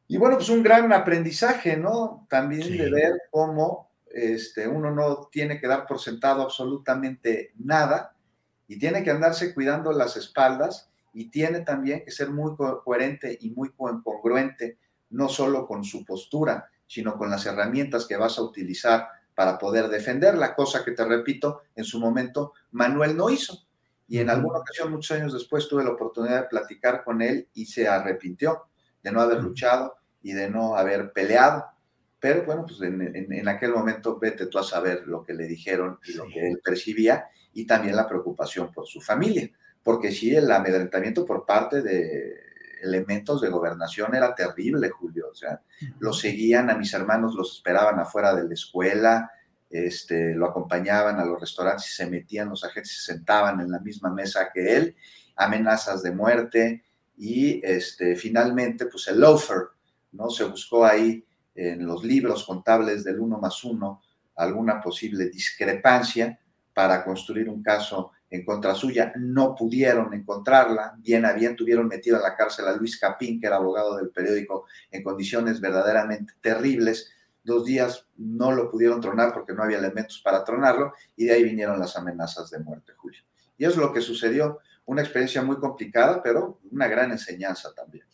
[0.08, 2.26] Y bueno, pues un gran aprendizaje, ¿no?
[2.28, 8.14] También de ver cómo este, uno no tiene que dar por sentado absolutamente nada
[8.68, 13.50] y tiene que andarse cuidando las espaldas y tiene también que ser muy coherente y
[13.50, 14.78] muy congruente,
[15.10, 19.88] no solo con su postura, sino con las herramientas que vas a utilizar para poder
[19.88, 23.66] defender la cosa que te repito, en su momento Manuel no hizo.
[24.08, 27.66] Y en alguna ocasión, muchos años después, tuve la oportunidad de platicar con él y
[27.66, 28.62] se arrepintió
[29.02, 31.66] de no haber luchado y de no haber peleado.
[32.18, 36.14] Pero bueno, pues en, aquel momento vete tú a saber lo que le dijeron y
[36.14, 39.50] lo que él percibía y también la preocupación por su familia.
[39.82, 42.45] Porque sí, el amedrentamiento por parte de
[42.86, 45.28] elementos de gobernación era terrible, Julio.
[45.30, 45.60] O sea,
[45.98, 49.30] lo seguían a mis hermanos, los esperaban afuera de la escuela,
[49.68, 53.80] este, lo acompañaban a los restaurantes y se metían, los agentes se sentaban en la
[53.80, 54.96] misma mesa que él,
[55.36, 56.84] amenazas de muerte
[57.16, 59.68] y este, finalmente pues el loafer,
[60.12, 60.30] ¿no?
[60.30, 64.02] Se buscó ahí en los libros contables del uno más uno
[64.36, 66.38] alguna posible discrepancia
[66.74, 69.12] para construir un caso en contra suya.
[69.16, 70.94] No pudieron encontrarla.
[70.98, 74.10] Bien a bien tuvieron metido en la cárcel a Luis Capín, que era abogado del
[74.10, 77.12] periódico, en condiciones verdaderamente terribles
[77.46, 81.44] dos días no lo pudieron tronar porque no había elementos para tronarlo y de ahí
[81.44, 83.20] vinieron las amenazas de muerte, Julio.
[83.56, 88.04] Y es lo que sucedió, una experiencia muy complicada, pero una gran enseñanza también.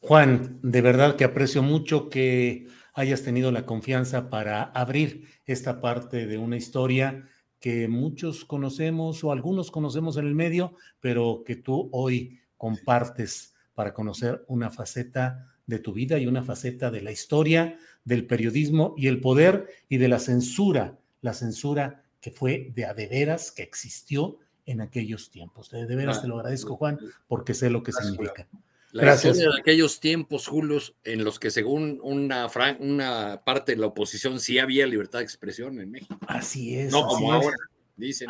[0.00, 6.26] Juan, de verdad que aprecio mucho que hayas tenido la confianza para abrir esta parte
[6.26, 7.28] de una historia
[7.62, 13.94] que muchos conocemos o algunos conocemos en el medio, pero que tú hoy compartes para
[13.94, 19.06] conocer una faceta de tu vida y una faceta de la historia del periodismo y
[19.06, 23.62] el poder y de la censura, la censura que fue de a de veras, que
[23.62, 25.70] existió en aquellos tiempos.
[25.70, 26.98] De, veras te lo agradezco, Juan,
[27.28, 28.48] porque sé lo que significa.
[28.92, 29.36] La Gracias.
[29.36, 32.46] historia de aquellos tiempos, Julio, en los que según una,
[32.78, 36.18] una parte de la oposición sí había libertad de expresión en México.
[36.28, 36.92] Así es.
[36.92, 37.56] No como ahora,
[37.96, 38.28] dicen.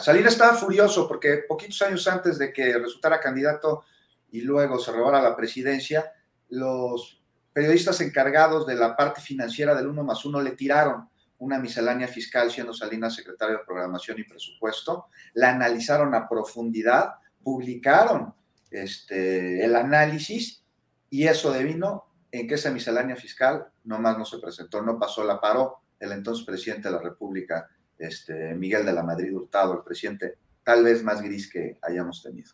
[0.00, 3.84] Salinas estaba furioso porque poquitos años antes de que resultara candidato
[4.30, 6.10] y luego se robara la presidencia,
[6.48, 7.22] los
[7.52, 11.08] periodistas encargados de la parte financiera del uno más uno le tiraron
[11.38, 18.34] una miscelánea fiscal siendo Salinas secretario de Programación y Presupuesto, la analizaron a profundidad, publicaron
[18.70, 20.64] este, el análisis
[21.10, 25.40] y eso devino en que esa miscelánea fiscal nomás no se presentó, no pasó, la
[25.40, 27.68] paró el entonces presidente de la República,
[27.98, 32.52] este, Miguel de la Madrid Hurtado, el presidente tal vez más gris que hayamos tenido.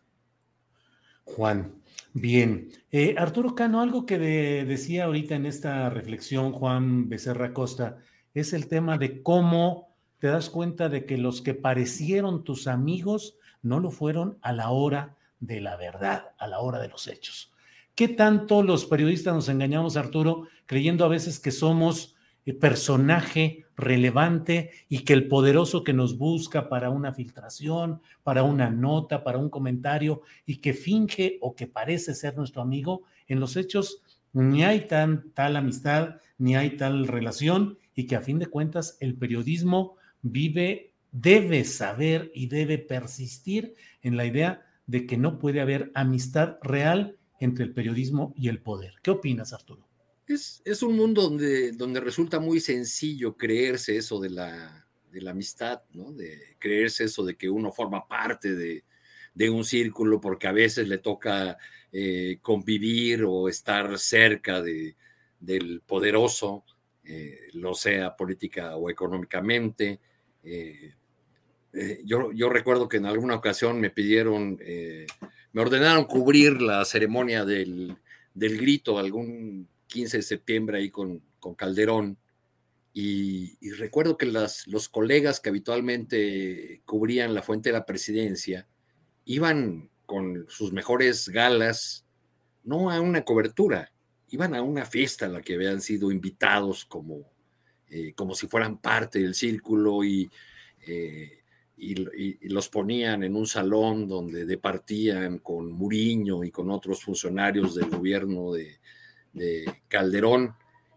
[1.24, 1.82] Juan,
[2.16, 2.69] Bien.
[2.93, 7.99] Eh, Arturo Cano, algo que decía ahorita en esta reflexión Juan Becerra Costa,
[8.35, 13.36] es el tema de cómo te das cuenta de que los que parecieron tus amigos
[13.62, 15.16] no lo fueron a la hora
[15.47, 17.53] de la verdad, a la hora de los hechos.
[17.95, 24.71] ¿Qué tanto los periodistas nos engañamos, Arturo, creyendo a veces que somos eh, personaje relevante
[24.89, 29.51] y que el poderoso que nos busca para una filtración, para una nota, para un
[29.51, 34.03] comentario y que finge o que parece ser nuestro amigo, en los hechos
[34.33, 38.97] ni hay tan tal amistad, ni hay tal relación y que a fin de cuentas
[39.01, 45.61] el periodismo vive, debe saber y debe persistir en la idea de que no puede
[45.61, 48.94] haber amistad real entre el periodismo y el poder.
[49.02, 49.89] ¿Qué opinas, Arturo?
[50.27, 55.82] Es, un mundo donde, donde resulta muy sencillo creerse eso de la, de la amistad,
[55.93, 56.12] ¿no?
[56.12, 58.85] De creerse eso de que uno forma parte de,
[59.51, 61.59] un círculo porque a veces le toca
[61.93, 64.97] eh, convivir o estar cerca de,
[65.39, 66.65] del poderoso,
[67.05, 70.01] eh, lo sea política o económicamente.
[70.43, 70.94] Eh,
[72.05, 74.59] yo, yo, recuerdo que en alguna ocasión me pidieron,
[75.52, 77.96] me ordenaron cubrir la ceremonia del,
[78.34, 82.18] del grito, algún 15 de septiembre ahí con, con Calderón.
[82.92, 88.68] Y, recuerdo que las, los colegas que habitualmente cubrían la fuente de la presidencia
[89.24, 92.06] iban con sus mejores galas,
[92.62, 93.92] no a una cobertura,
[94.28, 97.32] iban a una fiesta a la que habían sido invitados como,
[97.88, 100.30] eh, como si fueran parte del círculo y
[100.86, 101.44] eh,
[101.76, 107.90] y, los ponían en un salón donde departían con Muriño y con otros funcionarios del
[107.90, 108.78] gobierno de,
[109.88, 110.55] Calderón.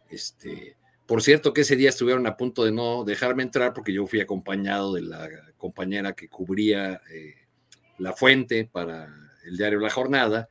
[0.09, 4.05] Este, por cierto que ese día estuvieron a punto de no dejarme entrar porque yo
[4.05, 5.27] fui acompañado de la
[5.57, 7.35] compañera que cubría eh,
[7.97, 9.09] la fuente para
[9.45, 10.49] el diario La Jornada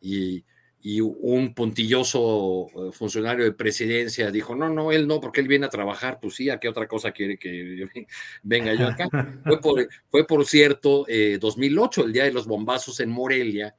[0.00, 0.44] y
[0.86, 5.64] y un puntilloso eh, funcionario de presidencia dijo, no, no, él no, porque él viene
[5.64, 7.86] a trabajar, pues sí, ¿a qué otra cosa quiere que
[8.42, 9.08] venga yo acá?
[10.10, 11.06] fue, por, cierto
[11.40, 13.74] 2008, eh, el día de los bombazos en Morelia,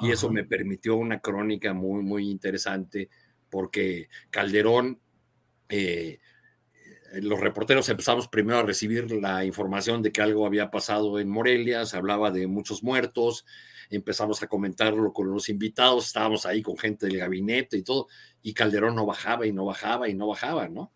[0.00, 3.08] y eso me permitió una crónica muy, muy interesante,
[3.48, 5.00] porque Calderón,
[5.66, 6.18] eh,
[7.14, 11.84] los reporteros empezamos primero a recibir la información de que algo había pasado en Morelia,
[11.86, 13.44] se hablaba de muchos muertos,
[13.90, 18.06] empezamos a comentarlo con los invitados, estábamos ahí con gente del gabinete y todo,
[18.42, 20.92] y Calderón no bajaba y no bajaba y no bajaba, ¿no?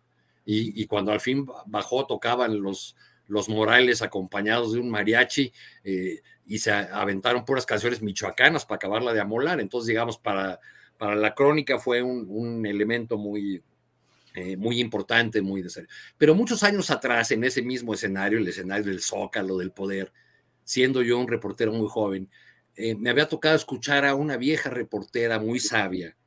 [0.47, 2.95] Y, cuando al fin bajó, tocaban los,
[3.27, 5.51] los Morales acompañados de un mariachi
[5.83, 9.59] eh, y se aventaron puras canciones michoacanas para acabarla de amolar.
[9.59, 10.59] Entonces, digamos, para,
[10.99, 13.63] para la crónica fue un, elemento muy,
[14.35, 15.89] eh, muy importante, muy necesario.
[16.17, 20.11] Pero muchos años atrás, en ese mismo escenario, el escenario del Zócalo, del poder,
[20.63, 22.29] siendo yo un reportero muy joven,
[22.75, 26.17] eh, me había tocado escuchar a una vieja reportera muy sabia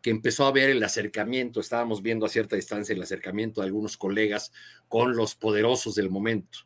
[0.00, 3.98] que empezó a ver el acercamiento, estábamos viendo a cierta distancia el acercamiento de algunos
[3.98, 4.52] colegas
[4.88, 6.60] con los poderosos del momento.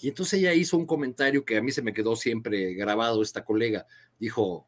[0.00, 3.44] Y entonces ella hizo un comentario que a mí se me quedó siempre grabado, esta
[3.44, 3.86] colega,
[4.18, 4.66] dijo,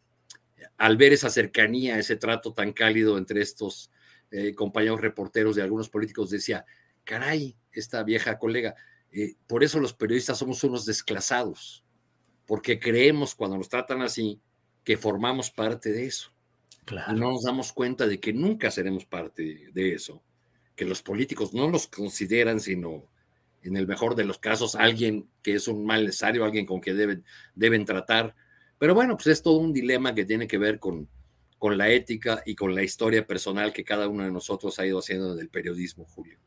[0.77, 3.91] al ver esa cercanía, ese trato tan cálido entre estos
[4.31, 6.65] eh, compañeros reporteros de algunos políticos, decía,
[7.05, 8.75] caray, esta vieja colega,
[9.13, 11.85] eh, por eso los periodistas somos unos desclasados
[12.47, 14.41] porque creemos cuando nos tratan así
[14.85, 16.33] que formamos parte de eso.
[16.85, 17.17] Claro.
[17.17, 20.23] Y no nos damos cuenta de que nunca seremos parte de eso,
[20.77, 23.05] que los políticos no los consideran, sino
[23.63, 26.95] en el mejor de los casos, alguien que es un mal necesario, alguien con que
[26.95, 27.25] deben,
[27.57, 28.37] deben tratar.
[28.79, 31.09] Pero bueno, pues es todo un dilema que tiene que ver con,
[31.59, 34.99] con la ética y con la historia personal que cada uno de nosotros ha ido
[34.99, 36.39] haciendo en el periodismo, Julio.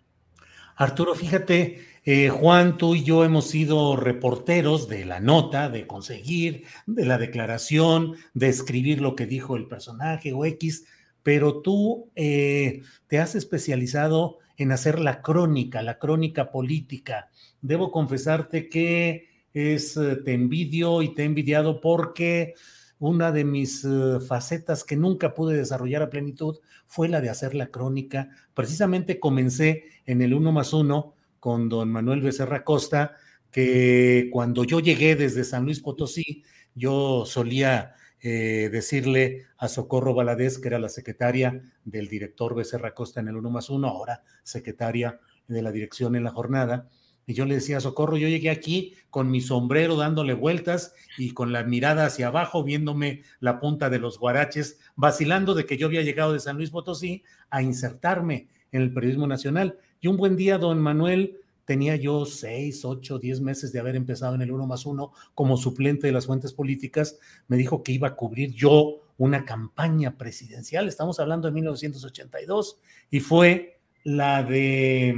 [0.76, 6.64] Arturo, fíjate, eh, Juan, tú y yo hemos sido reporteros de la nota, de conseguir,
[6.86, 10.86] de la declaración, de escribir lo que dijo el personaje o X,
[11.22, 17.30] pero tú eh, te has especializado en hacer la crónica, la crónica política.
[17.61, 22.53] Debo confesarte que es, eh, te envidio y te he envidiado porque
[22.99, 27.55] una de mis eh, facetas que nunca pude desarrollar a plenitud fue la de hacer
[27.55, 28.30] la crónica.
[28.53, 33.15] Precisamente comencé en el uno más uno con don Manuel Becerra Costa,
[33.51, 36.43] que cuando yo llegué desde San Luis Potosí,
[36.76, 43.21] yo solía eh, decirle a Socorro Valadez, que era la secretaria del director Becerra Costa
[43.21, 46.89] en el uno más uno, ahora secretaria de la dirección en la jornada,
[47.30, 51.53] y yo le decía, Socorro, yo llegué aquí con mi sombrero dándole vueltas y con
[51.53, 56.01] la mirada hacia abajo, viéndome la punta de los guaraches, vacilando de que yo había
[56.01, 59.77] llegado de San Luis Potosí a insertarme en el periodismo nacional.
[60.01, 64.34] Y un buen día, don Manuel, tenía yo seis, ocho, diez meses de haber empezado
[64.34, 68.07] en el uno más uno como suplente de las fuentes políticas, me dijo que iba
[68.07, 72.80] a cubrir yo una campaña presidencial, estamos hablando de 1982,
[73.11, 75.10] y fue la de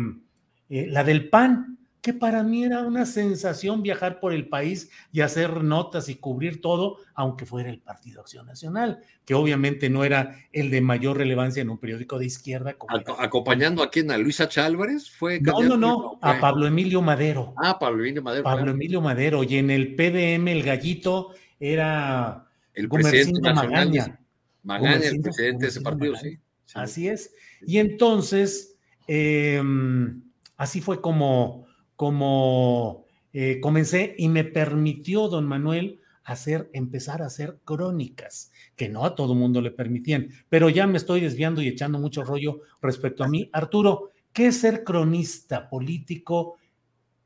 [0.71, 5.21] eh, la del PAN, que para mí era una sensación viajar por el país y
[5.21, 10.35] hacer notas y cubrir todo, aunque fuera el Partido Acción Nacional, que obviamente no era
[10.51, 12.75] el de mayor relevancia en un periódico de izquierda.
[13.19, 14.09] ¿Acompañando a quién?
[14.09, 15.11] ¿A Luisa Chálvarez?
[15.11, 17.53] ¿Fue no, no, no, a Pablo Emilio Madero.
[17.57, 18.43] Ah, Pablo Emilio Madero.
[18.43, 21.29] Pablo Emilio Madero, y en el PDM el gallito
[21.59, 24.19] era el presidente Magaña.
[24.63, 26.39] Magaña, el presidente de ese partido, sí,
[26.73, 27.31] Así es.
[27.61, 30.23] Y entonces, em,
[30.57, 31.67] así fue como
[32.01, 39.05] como eh, comencé y me permitió, don Manuel, hacer, empezar a hacer crónicas, que no
[39.05, 43.23] a todo mundo le permitían, pero ya me estoy desviando y echando mucho rollo respecto
[43.23, 43.51] a mí.
[43.53, 46.57] Arturo, ¿qué es ser cronista político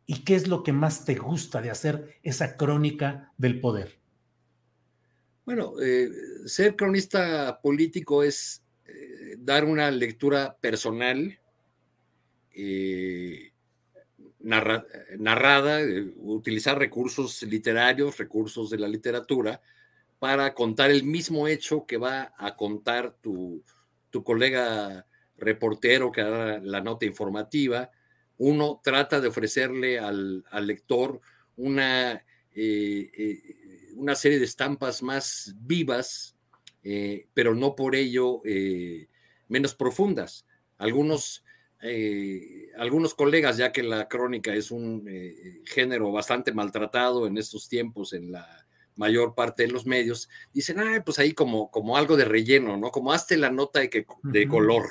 [0.05, 3.97] y qué es lo que más te gusta de hacer esa crónica del poder?
[5.45, 6.09] Bueno, eh,
[6.47, 11.39] ser cronista político es eh, dar una lectura personal,
[14.45, 19.61] narrada, eh, utilizar recursos literarios, recursos de la literatura,
[20.19, 23.63] para contar el mismo hecho que va a contar tu,
[24.23, 25.05] colega
[25.37, 27.91] reportero que hará la nota informativa.
[28.37, 31.19] Uno trata de ofrecerle al, lector
[31.57, 36.37] una, eh, eh, una serie de estampas más vivas,
[37.33, 38.41] pero no por ello
[39.49, 40.45] menos profundas.
[40.77, 41.44] Algunos
[41.87, 47.69] eh, algunos colegas, ya que la crónica es un eh, género bastante maltratado en estos
[47.69, 52.17] tiempos en la mayor parte de los medios, dicen, ah, pues ahí como, como algo
[52.17, 52.91] de relleno, ¿no?
[52.91, 54.85] Como hazte la nota de, que, de color.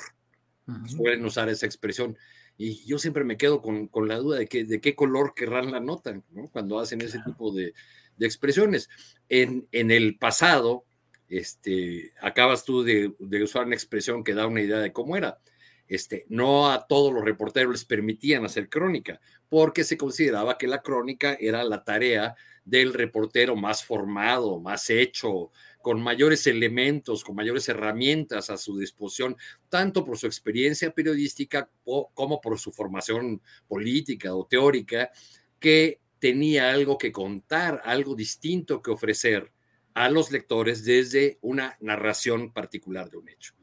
[0.87, 2.17] Suelen usar esa expresión.
[2.57, 5.71] Y yo siempre me quedo con, con la duda de, que, de qué color querrán
[5.71, 6.49] la nota, ¿no?
[6.49, 7.73] Cuando hacen ese tipo de,
[8.17, 8.89] de expresiones.
[9.29, 10.85] En, en, el pasado,
[11.27, 15.39] este, acabas tú de, de, usar una expresión que da una idea de cómo era.
[15.87, 20.81] Este, no a todos los reporteros les permitían hacer crónica, porque se consideraba que la
[20.81, 25.51] crónica era la tarea del reportero más formado, más hecho,
[25.81, 29.37] con mayores elementos, con mayores herramientas a su disposición,
[29.69, 35.11] tanto por su experiencia periodística como por su formación política o teórica,
[35.59, 39.51] que tenía algo que contar, algo distinto que ofrecer
[39.93, 43.53] a los lectores desde una narración particular de un hecho.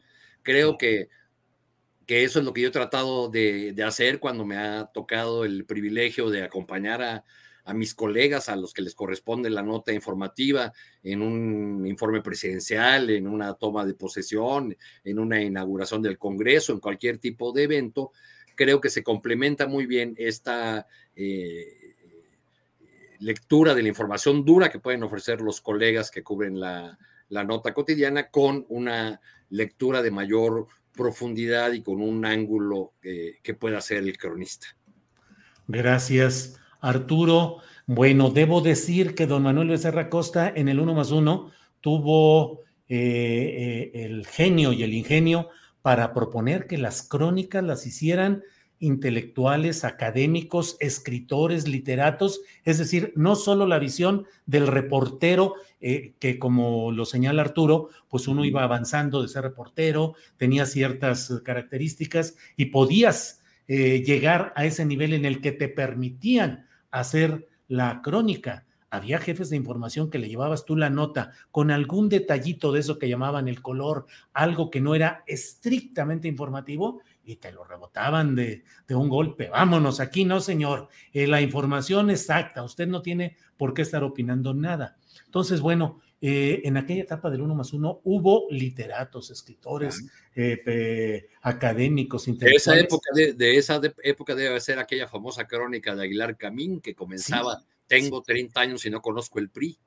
[0.42, 1.08] Creo que,
[2.06, 5.44] que eso es lo que yo he tratado de, de hacer cuando me ha tocado
[5.44, 7.24] el privilegio de acompañar a,
[7.64, 10.72] a mis colegas a los que les corresponde la nota informativa
[11.02, 16.80] en un informe presidencial, en una toma de posesión, en una inauguración del Congreso, en
[16.80, 18.12] cualquier tipo de evento,
[18.54, 21.94] creo que se complementa muy bien esta eh,
[23.20, 26.98] lectura de la información dura que pueden ofrecer los colegas que cubren la,
[27.28, 29.20] la nota cotidiana con una
[29.50, 34.68] lectura de mayor profundidad y con un ángulo que pueda ser el cronista.
[35.68, 36.60] Gracias.
[36.80, 41.50] Arturo, bueno, debo decir que don Manuel Becerra Costa en el uno más uno
[41.80, 45.48] tuvo eh, eh, el genio y el ingenio
[45.82, 48.42] para proponer que las crónicas las hicieran
[48.82, 56.92] intelectuales, académicos, escritores, literatos, es decir, no solo la visión del reportero, eh, que como
[56.92, 63.38] lo señala Arturo, pues uno iba avanzando de ser reportero, tenía ciertas características y podías
[63.68, 68.66] llegar a ese nivel en el que te permitían hacer la crónica.
[68.90, 72.98] Había jefes de información que le llevabas tú la nota con algún detallito de eso
[72.98, 74.04] que llamaban el color,
[74.34, 79.48] algo que no era estrictamente informativo y te lo rebotaban de, de un golpe.
[79.48, 80.88] Vámonos, aquí no, señor.
[81.12, 84.96] Eh, la información exacta, usted no tiene por qué estar opinando nada.
[85.26, 92.28] Entonces, bueno, eh, en aquella etapa del uno más uno hubo literatos, escritores, eh, académicos,
[92.28, 92.64] intelectuales.
[92.64, 96.94] De esa, época de, esa época debe ser aquella famosa crónica de Aguilar Camín que
[96.94, 99.78] comenzaba, tengo 30 años y no conozco el PRI.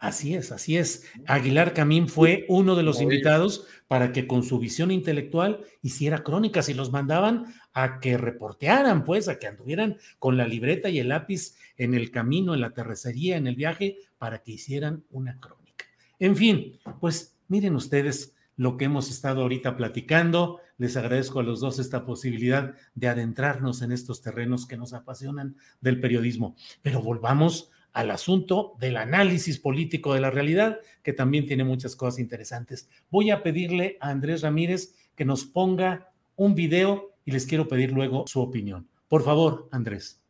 [0.00, 1.04] Así es, así es.
[1.26, 6.70] Aguilar Camín fue uno de los invitados para que con su visión intelectual hiciera crónicas
[6.70, 11.10] y los mandaban a que reportearan, pues, a que anduvieran con la libreta y el
[11.10, 15.84] lápiz en el camino, en la terracería, en el viaje, para que hicieran una crónica.
[16.18, 20.60] En fin, pues miren ustedes lo que hemos estado ahorita platicando.
[20.78, 25.56] Les agradezco a los dos esta posibilidad de adentrarnos en estos terrenos que nos apasionan
[25.82, 26.56] del periodismo.
[26.80, 32.18] Pero volvamos al asunto del análisis político de la realidad, que también tiene muchas cosas
[32.18, 32.88] interesantes.
[33.10, 37.92] Voy a pedirle a Andrés Ramírez que nos ponga un video y les quiero pedir
[37.92, 38.88] luego su opinión.
[39.08, 40.20] Por favor, Andrés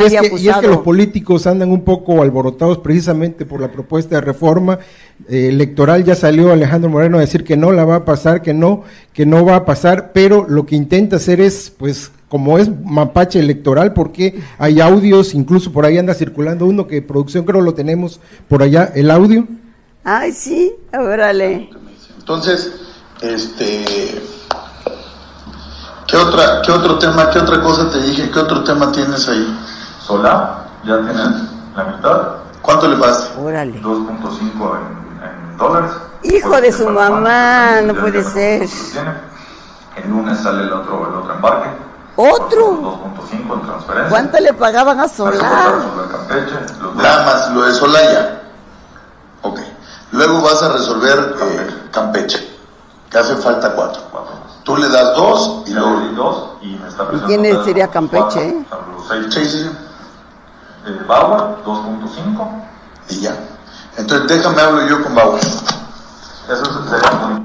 [0.00, 4.78] y es que los políticos andan un poco alborotados precisamente por la propuesta de reforma
[5.28, 6.04] eh, electoral.
[6.04, 9.24] Ya salió Alejandro Moreno a decir que no la va a pasar, que no, que
[9.24, 13.92] no va a pasar, pero lo que intenta hacer es, pues, como es mapache electoral,
[13.92, 18.60] porque hay audios, incluso por ahí anda circulando uno que producción creo lo tenemos por
[18.60, 19.46] allá, el audio.
[20.02, 21.70] Ay, sí, órale.
[22.18, 22.72] Entonces,
[23.22, 23.84] este,
[26.08, 29.56] ¿qué otra, qué otro tema, qué otra cosa te dije, qué otro tema tienes ahí?
[30.04, 31.28] sola, ya tienes
[31.76, 32.22] la mitad.
[32.62, 33.38] ¿Cuánto le pasa?
[33.38, 33.80] Órale.
[33.80, 35.92] 2.5 en, en, dólares.
[36.24, 38.68] Hijo de su mamá, no puede ser.
[40.02, 41.93] El lunes sale el otro, el otro embarque.
[42.16, 43.00] ¿Otro?
[43.30, 44.08] 2.5 en transferencia.
[44.10, 45.74] ¿Cuánto le pagaban a Solar?
[46.94, 48.42] Nada más, lo de Solaya.
[49.42, 49.60] Ok.
[50.12, 52.54] Luego vas a resolver eh, Campeche.
[53.10, 54.02] Que hace falta cuatro.
[54.64, 56.00] Tú le das dos y luego.
[56.16, 58.48] dos y me está ¿Y quién sería Campeche?
[58.48, 58.64] Eh?
[59.30, 59.70] Sí, sí, sí.
[60.86, 62.48] Eh, Bauer, 2.5.
[63.10, 63.36] Y ya.
[63.96, 65.40] Entonces déjame hablo yo con Bauer.
[65.40, 67.44] Eso sería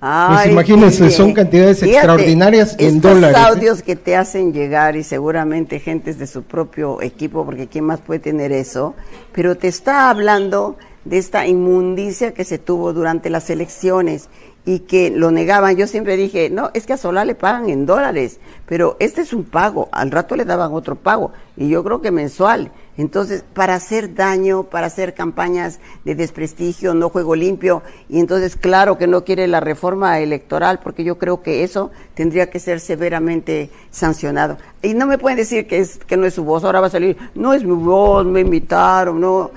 [0.00, 3.36] pues imagínense, son cantidades extraordinarias en dólares.
[3.36, 3.54] Estos ¿eh?
[3.54, 8.00] audios que te hacen llegar y seguramente gentes de su propio equipo, porque quién más
[8.00, 8.94] puede tener eso,
[9.32, 14.28] pero te está hablando de esta inmundicia que se tuvo durante las elecciones
[14.66, 15.76] y que lo negaban.
[15.76, 19.32] Yo siempre dije, no, es que a Solá le pagan en dólares, pero este es
[19.32, 22.70] un pago, al rato le daban otro pago, y yo creo que mensual.
[22.96, 28.98] Entonces, para hacer daño, para hacer campañas de desprestigio, no juego limpio, y entonces claro
[28.98, 33.70] que no quiere la reforma electoral, porque yo creo que eso tendría que ser severamente
[33.90, 34.58] sancionado.
[34.80, 36.90] Y no me pueden decir que, es, que no es su voz, ahora va a
[36.90, 39.50] salir, no es mi voz, me invitaron, no.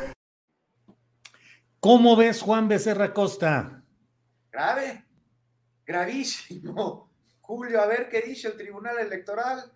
[1.79, 3.83] ¿Cómo ves, Juan Becerra Costa?
[4.51, 5.05] Grave,
[5.85, 7.07] gravísimo.
[7.41, 9.71] Julio, a ver qué dice el Tribunal Electoral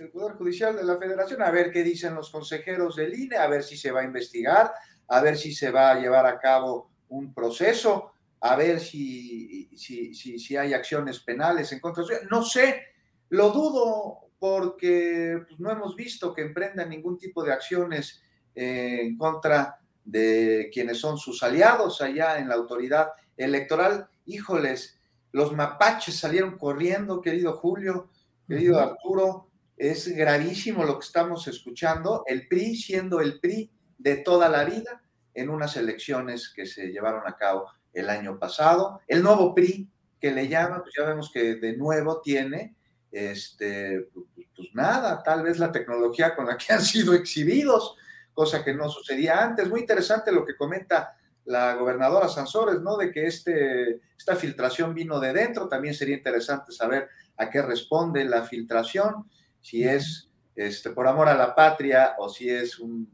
[0.00, 3.46] el Poder Judicial de la Federación, a ver qué dicen los consejeros del INE, a
[3.46, 4.72] ver si se va a investigar,
[5.08, 10.14] a ver si se va a llevar a cabo un proceso, a ver si, si,
[10.14, 12.82] si, hay acciones penales en contra de No sé,
[13.30, 18.22] lo dudo porque pues, no hemos visto que emprendan ningún tipo de acciones
[18.54, 24.08] eh, en contra de quienes son sus aliados allá en la autoridad electoral.
[24.26, 24.98] Híjoles,
[25.32, 28.10] los mapaches salieron corriendo, querido Julio,
[28.46, 29.45] querido Arturo,
[29.76, 35.02] es gravísimo lo que estamos escuchando, el PRI siendo el PRI de toda la vida
[35.34, 39.00] en unas elecciones que se llevaron a cabo el año pasado.
[39.06, 39.88] El nuevo PRI
[40.20, 42.74] que le llama, pues ya vemos que de nuevo tiene,
[43.12, 44.08] este,
[44.54, 47.96] pues nada, tal vez la tecnología con la que han sido exhibidos,
[48.32, 49.68] cosa que no sucedía antes.
[49.68, 52.96] Muy interesante lo que comenta la gobernadora Sansores, ¿no?
[52.96, 55.68] De que este, esta filtración vino de dentro.
[55.68, 59.26] También sería interesante saber a qué responde la filtración
[59.66, 63.10] si es este, por amor a la patria o si es un,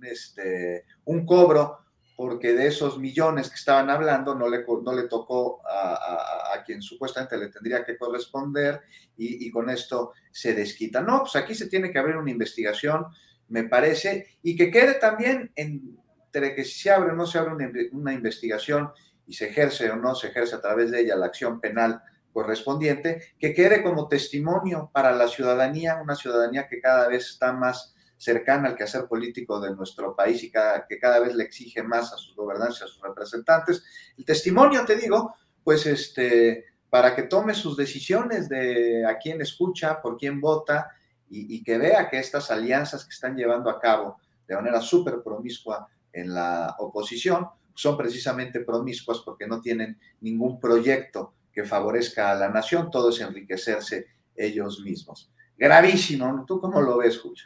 [0.00, 1.78] este, un cobro,
[2.16, 7.36] porque de esos millones que estaban hablando no le, no le tocó a, quien supuestamente
[7.36, 8.80] le tendría que corresponder
[9.16, 11.00] y, con esto se desquita.
[11.00, 13.06] No, pues aquí se tiene que abrir una investigación,
[13.48, 17.54] me parece, y que quede también entre que si se abre o no se abre
[17.54, 18.90] una, una investigación
[19.26, 22.02] y se ejerce o no se ejerce a través de ella la acción penal
[22.36, 27.94] correspondiente, que quede como testimonio para la ciudadanía, una ciudadanía que cada vez está más
[28.18, 32.18] cercana al quehacer político de nuestro país y que cada vez le exige más a
[32.18, 33.82] sus gobernantes, a sus representantes.
[34.18, 35.34] El testimonio, te digo,
[35.64, 40.90] pues este, para que tome sus decisiones de a quién escucha, por quién vota
[41.30, 45.22] y, y que vea que estas alianzas que están llevando a cabo de manera súper
[45.24, 52.34] promiscua en la oposición son precisamente promiscuas porque no tienen ningún proyecto que favorezca a
[52.34, 55.32] la nación, todo es enriquecerse ellos mismos.
[55.56, 57.44] Gravísimo, ¿tú cómo lo ves, Julio?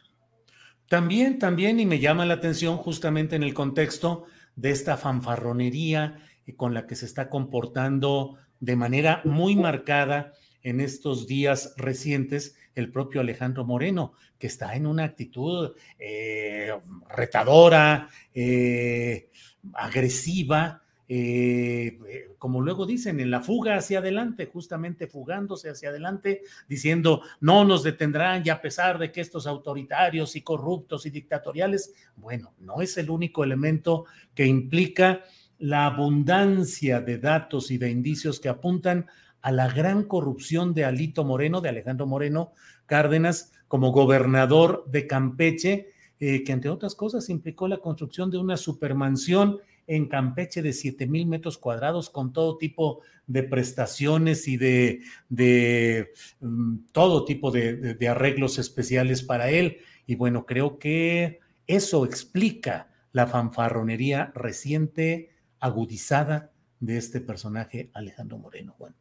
[0.88, 4.24] También, también, y me llama la atención justamente en el contexto
[4.56, 6.18] de esta fanfarronería
[6.56, 10.32] con la que se está comportando de manera muy marcada
[10.64, 16.72] en estos días recientes el propio Alejandro Moreno, que está en una actitud eh,
[17.08, 19.30] retadora, eh,
[19.74, 20.82] agresiva,
[21.12, 27.22] eh, eh, como luego dicen, en la fuga hacia adelante, justamente fugándose hacia adelante, diciendo,
[27.40, 32.54] no nos detendrán y a pesar de que estos autoritarios y corruptos y dictatoriales, bueno,
[32.60, 34.04] no es el único elemento
[34.36, 35.24] que implica
[35.58, 39.06] la abundancia de datos y de indicios que apuntan
[39.42, 42.52] a la gran corrupción de Alito Moreno, de Alejandro Moreno
[42.86, 45.88] Cárdenas, como gobernador de Campeche,
[46.20, 49.58] eh, que entre otras cosas implicó la construcción de una supermansión
[49.90, 56.12] en Campeche de 7 mil metros cuadrados con todo tipo de prestaciones y de, de
[56.40, 59.78] mm, todo tipo de, de arreglos especiales para él.
[60.06, 68.76] Y bueno, creo que eso explica la fanfarronería reciente, agudizada de este personaje Alejandro Moreno.
[68.78, 68.94] Bueno,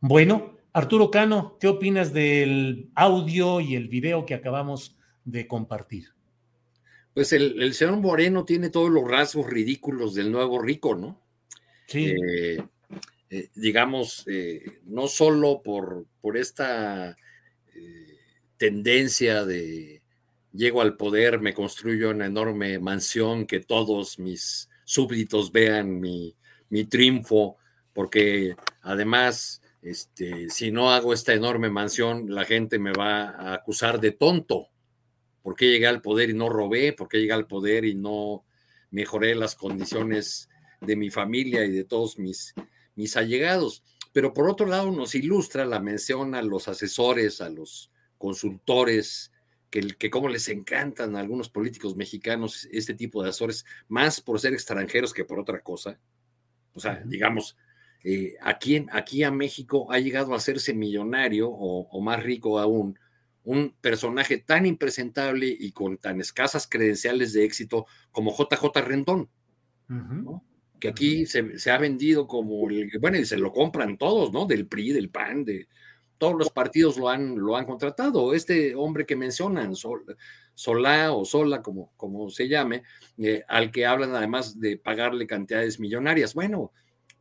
[0.00, 6.14] bueno, Arturo Cano, ¿qué opinas del audio y el video que acabamos de compartir?
[7.14, 11.20] Pues el, señor Moreno tiene todos los rasgos ridículos del nuevo rico, ¿no?
[11.86, 12.06] Sí.
[12.06, 12.64] Eh,
[13.28, 17.16] eh, digamos, eh, no solo por, por esta
[18.56, 20.02] tendencia de
[20.52, 26.36] llego al poder, me construyo una enorme mansión, que todos mis súbditos vean mi,
[26.68, 27.56] mi triunfo,
[27.92, 34.00] porque además, este, si no hago esta enorme mansión, la gente me va a acusar
[34.00, 34.71] de tonto
[35.42, 36.92] ¿Por qué llegué al poder y no robé?
[36.92, 38.44] ¿Por qué llegué al poder y no
[38.90, 40.48] mejoré las condiciones
[40.80, 42.54] de mi familia y de todos mis,
[42.94, 43.82] mis allegados?
[44.12, 49.32] Pero por otro lado nos ilustra la mención a los asesores, a los consultores,
[49.70, 54.38] que, que como les encantan a algunos políticos mexicanos este tipo de asesores, más por
[54.38, 55.98] ser extranjeros que por otra cosa.
[56.74, 57.56] O sea, digamos,
[58.04, 62.98] eh, aquí, aquí a México ha llegado a hacerse millonario o, o más rico aún
[63.44, 69.28] un personaje tan impresentable y con tan escasas credenciales de éxito como JJ Rendón,
[70.78, 74.46] que aquí se, ha vendido como el, bueno, y se lo compran todos, ¿no?
[74.46, 75.68] Del PRI, del PAN, de
[76.18, 78.32] todos los partidos lo han, lo han contratado.
[78.32, 79.74] Este hombre que mencionan,
[80.54, 82.84] Solá o Sola, como, como se llame,
[83.18, 86.34] eh, al que hablan además de pagarle cantidades millonarias.
[86.34, 86.70] Bueno,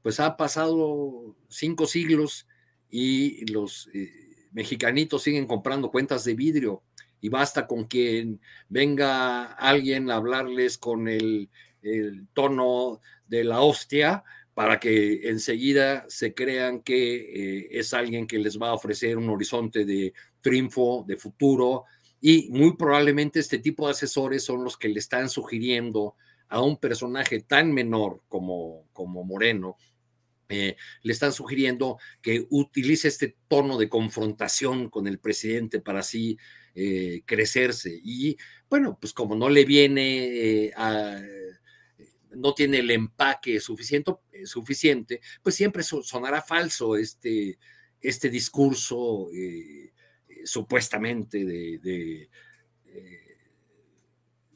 [0.04, 2.48] pues ha pasado cinco siglos
[2.92, 4.21] y los eh,
[4.52, 6.84] mexicanitos siguen comprando cuentas de vidrio
[7.20, 8.38] y basta con que
[8.68, 11.50] venga alguien a hablarles con el,
[12.34, 14.24] tono de la hostia
[14.54, 19.30] para que enseguida se crean que eh, es alguien que les va a ofrecer un
[19.30, 21.86] horizonte de triunfo, de futuro,
[22.20, 26.16] y muy probablemente este tipo de asesores son los que le están sugiriendo
[26.50, 29.78] a un personaje tan menor como, como Moreno,
[30.52, 36.38] eh, le están sugiriendo que utilice este tono de confrontación con el presidente para así
[36.76, 38.00] eh, crecerse.
[38.04, 38.38] Y
[38.70, 41.20] bueno, pues como no le viene a
[42.36, 47.58] no tiene el empaque suficiente, eh, suficiente pues siempre sonará falso este,
[48.00, 49.92] este discurso eh,
[50.28, 52.30] eh, supuestamente de,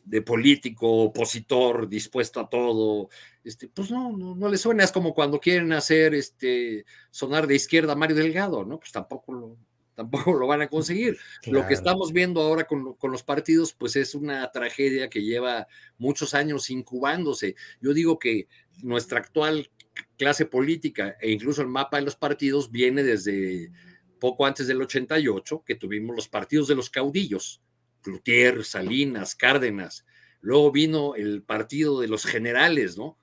[0.04, 3.10] de, político opositor dispuesto a todo.
[3.46, 7.54] Este, pues no, no, no, le suena, es como cuando quieren hacer este, sonar de
[7.54, 8.80] izquierda a Mario Delgado, ¿no?
[8.80, 9.58] Pues tampoco lo,
[9.96, 11.20] tampoco lo van a conseguir.
[11.46, 15.68] Lo que estamos viendo ahora con, los partidos, pues es una tragedia que lleva
[16.00, 17.56] muchos años incubándose.
[17.80, 18.48] Yo digo que
[18.82, 19.70] nuestra actual
[20.18, 23.72] clase política e incluso el mapa de los partidos viene desde
[24.20, 27.62] poco antes del 88, que tuvimos los partidos de los caudillos,
[28.02, 30.04] Cloutier, Salinas, Cárdenas.
[30.42, 33.20] Luego vino el partido de los generales, ¿no?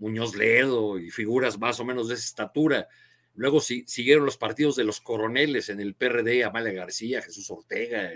[0.00, 2.88] Muñoz Ledo y figuras más o menos de esa estatura
[3.34, 8.10] Luego siguieron los partidos de los coroneles en el PRD, Amalia García, Jesús Ortega,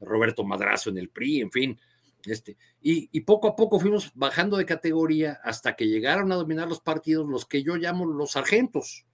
[0.00, 1.80] Roberto Madrazo en el PRI, en fin.
[2.24, 6.80] Este, y, poco a poco fuimos bajando de categoría hasta que llegaron a dominar los
[6.80, 9.06] partidos los que yo llamo los sargentos.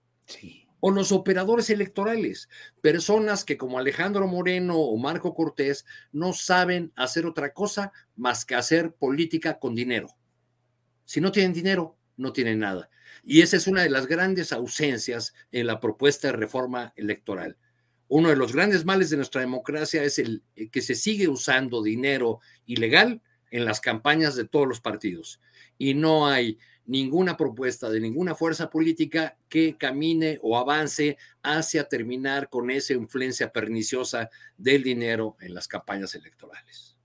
[0.80, 2.48] O los operadores electorales,
[2.80, 8.56] personas que como Alejandro Moreno o Marco Cortés no saben hacer otra cosa más que
[8.56, 10.08] hacer política con dinero.
[11.04, 12.90] Si no tienen dinero, no tienen nada.
[13.22, 17.56] Y esa es una de las grandes ausencias en la propuesta de reforma electoral.
[18.08, 21.82] Uno de los grandes males de nuestra democracia es el, eh, que se sigue usando
[21.82, 25.40] dinero ilegal en las campañas de todos los partidos.
[25.78, 32.48] Y no hay ninguna propuesta de ninguna fuerza política que camine o avance hacia terminar
[32.48, 36.96] con esa influencia perniciosa del dinero en las campañas electorales.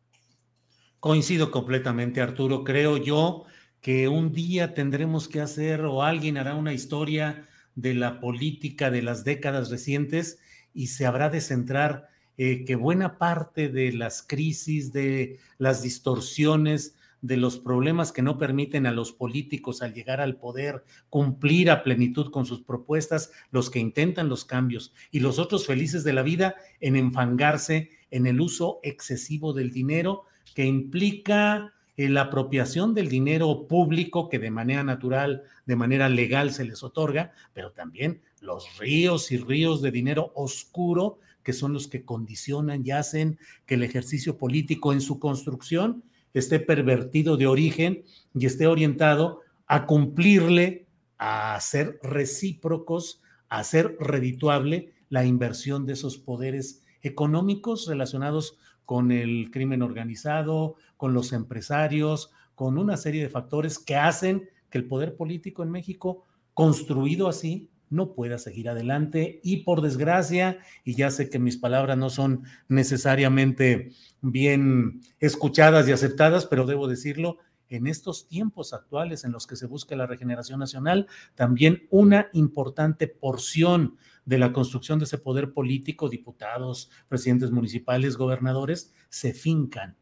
[0.99, 2.63] Coincido completamente, Arturo.
[2.63, 3.45] Creo yo
[3.87, 9.01] que un día tendremos que hacer o alguien hará una historia de la política de
[9.01, 10.39] las décadas recientes
[10.73, 16.97] y se habrá de centrar eh, que buena parte de las crisis, de las distorsiones,
[17.21, 21.81] de los problemas que no permiten a los políticos al llegar al poder cumplir a
[21.81, 26.23] plenitud con sus propuestas, los que intentan los cambios y los otros felices de la
[26.23, 33.67] vida en enfangarse en el uso excesivo del dinero que implica la apropiación del dinero
[33.67, 39.31] público que de manera natural, de manera legal se les otorga, pero también los ríos
[39.31, 44.37] y ríos de dinero oscuro que son los que condicionan y hacen que el ejercicio
[44.37, 46.03] político en su construcción
[46.33, 48.03] esté pervertido de origen
[48.35, 50.85] y esté orientado a cumplirle,
[51.17, 58.57] a ser recíprocos, a ser redituable la inversión de esos poderes económicos relacionados
[58.87, 64.77] con el crimen organizado, con los empresarios, con una serie de factores que hacen que
[64.77, 69.41] el poder político en México, construido así, no pueda seguir adelante.
[69.43, 73.91] Y por desgracia, y ya sé que mis palabras no son necesariamente
[74.21, 77.39] bien escuchadas y aceptadas, pero debo decirlo,
[77.69, 83.07] en estos tiempos actuales en los que se busca la regeneración nacional, también una importante
[83.07, 89.95] porción de la construcción de ese poder político, diputados, presidentes municipales, gobernadores, se fincan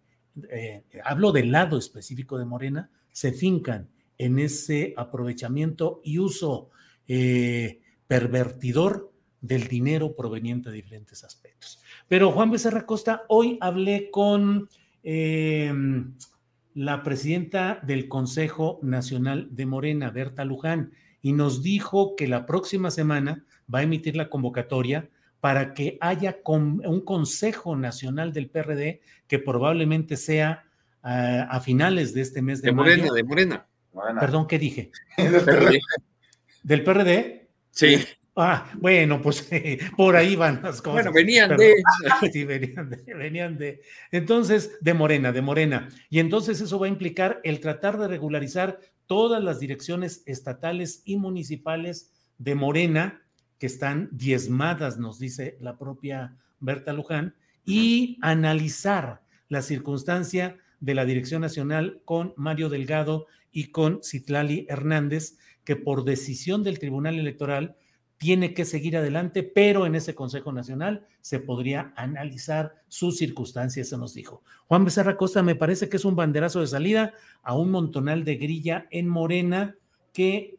[0.49, 6.69] eh, hablo del lado específico de Morena, se fincan en ese aprovechamiento y uso
[7.07, 9.11] eh, pervertidor
[9.41, 11.79] del dinero proveniente de diferentes aspectos.
[12.07, 14.67] Pero Juan Becerra Costa, hoy hablé con
[15.03, 16.13] em,
[16.75, 20.91] la presidenta del Consejo Nacional de Morena, Berta Luján,
[21.21, 26.37] y nos dijo que la próxima semana va a emitir la convocatoria para que haya
[26.45, 30.65] un Consejo Nacional del PRD que probablemente sea
[31.01, 33.67] ah, a finales de este mes de, de Morena, De Morena,
[34.19, 34.91] Perdón, ¿qué dije?
[35.17, 35.81] del PRD.
[36.61, 37.49] ¿Del PRD?
[37.71, 38.05] Sí.
[38.35, 39.49] Ah, bueno, pues
[39.97, 41.05] por ahí van las cosas.
[41.05, 41.75] Bueno, venían de.
[42.31, 43.81] Sí, venían de, venían de.
[44.11, 45.87] Entonces, de Morena, de Morena.
[46.09, 51.15] Y entonces eso va a implicar el tratar de regularizar todas las direcciones estatales y
[51.17, 53.21] municipales de Morena
[53.57, 61.05] que están diezmadas, nos dice la propia Berta Luján, y analizar la circunstancia de la
[61.05, 67.77] Dirección Nacional con Mario Delgado y con Citlali Hernández, que por decisión del Tribunal Electoral
[68.25, 73.99] tiene que seguir adelante, pero en ese Consejo Nacional se podría analizar sus circunstancias, se
[73.99, 74.41] nos dijo.
[74.65, 78.37] Juan Becerra Costa me parece que es un banderazo de salida a un montonal de
[78.37, 79.75] grilla en Morena
[80.11, 80.57] que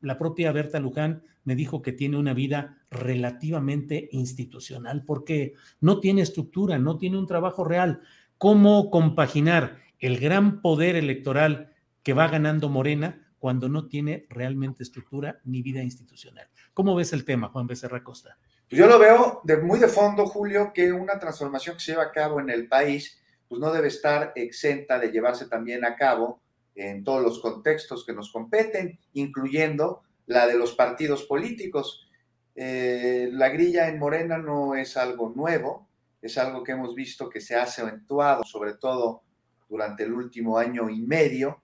[0.00, 5.52] la propia Berta Luján me dijo que tiene una vida relativamente institucional porque
[5.82, 8.00] no tiene estructura, no tiene un trabajo real.
[8.38, 15.42] ¿Cómo compaginar el gran poder electoral que va ganando Morena cuando no tiene realmente estructura
[15.44, 16.48] ni vida institucional?
[16.74, 18.38] ¿Cómo ves el tema, Juan Becerra Costa?
[18.68, 22.04] Pues yo lo veo de, muy de fondo, Julio, que una transformación que se lleva
[22.04, 26.40] a cabo en el país, pues no debe estar exenta de llevarse también a cabo
[26.74, 32.08] en todos los contextos que nos competen, incluyendo la de los partidos políticos.
[32.54, 35.88] Eh, la grilla en Morena no es algo nuevo,
[36.22, 39.22] es algo que hemos visto que se ha acentuado, sobre todo
[39.68, 41.62] durante el último año y medio,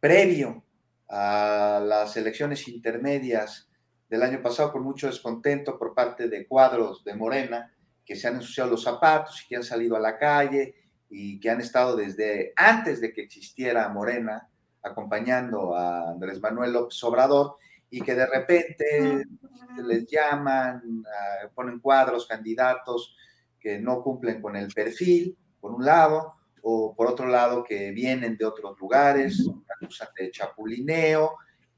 [0.00, 0.64] previo
[1.10, 3.65] a las elecciones intermedias
[4.08, 7.72] del año pasado, con mucho descontento por parte de cuadros de Morena
[8.04, 10.74] que se han ensuciado los zapatos y que han salido a la calle
[11.10, 14.48] y que han estado desde antes de que existiera Morena
[14.82, 17.56] acompañando a Andrés Manuel López Obrador
[17.90, 19.24] y que de repente
[19.84, 21.04] les llaman,
[21.54, 23.16] ponen cuadros, candidatos
[23.58, 28.36] que no cumplen con el perfil, por un lado, o por otro lado que vienen
[28.36, 29.48] de otros lugares,
[29.80, 31.36] acusan de chapulineo,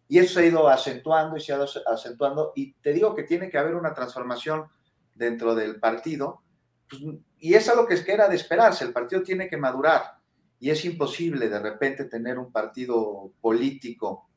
[0.09, 3.25] y eso se ha ido acentuando y se ha ido acentuando, y te digo que
[3.25, 4.67] tiene que haber una transformación
[5.15, 6.43] dentro del partido,
[6.89, 7.03] pues,
[7.39, 10.19] y es algo que es que era de esperarse, el partido tiene que madurar,
[10.59, 14.29] y es imposible de repente tener un partido político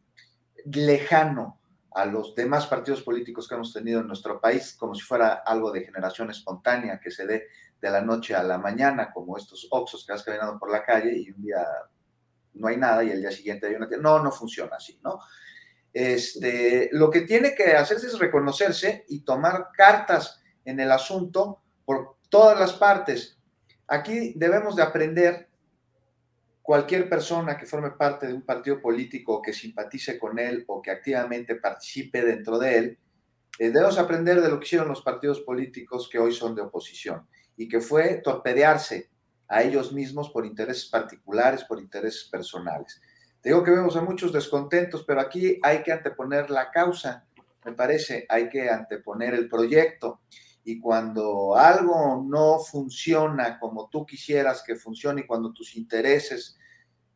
[0.66, 1.60] lejano
[1.94, 5.72] a los demás partidos políticos que hemos tenido en nuestro país como si fuera algo
[5.72, 7.48] de generación espontánea que se dé
[7.82, 11.18] de la noche a la mañana, como estos oxos que vas caminando por la calle
[11.18, 11.66] y un día
[12.54, 13.88] no hay nada y el día siguiente hay una...
[14.00, 15.20] No, no funciona así, ¿no?
[15.94, 22.16] Este, lo que tiene que hacerse es reconocerse y tomar cartas en el asunto por
[22.30, 23.38] todas las partes.
[23.88, 25.50] Aquí debemos de aprender
[26.62, 30.92] cualquier persona que forme parte de un partido político que simpatice con él o que
[30.92, 33.00] activamente participe dentro de él,
[33.60, 37.28] eh, debemos aprender de lo que hicieron los partidos políticos que hoy son de oposición
[37.58, 39.10] y que fue torpedearse
[39.48, 43.02] a ellos mismos por intereses particulares, por intereses personales.
[43.42, 47.26] Te digo que vemos a muchos descontentos, pero aquí hay que anteponer la causa,
[47.66, 50.22] me parece, hay que anteponer el proyecto.
[50.64, 56.58] Y cuando algo no funciona como tú quisieras que funcione y cuando tus intereses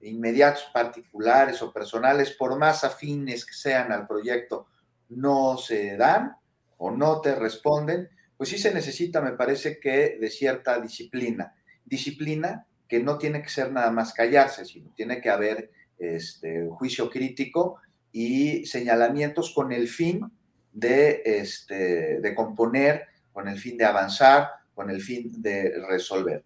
[0.01, 4.67] inmediatos, particulares o personales, por más afines que sean al proyecto,
[5.09, 6.35] no se dan
[6.77, 11.55] o no te responden, pues sí se necesita, me parece que, de cierta disciplina.
[11.83, 17.09] Disciplina que no tiene que ser nada más callarse, sino tiene que haber este, juicio
[17.09, 17.77] crítico
[18.11, 20.31] y señalamientos con el fin
[20.71, 26.45] de, este, de componer con el fin de avanzar, con el fin de resolver.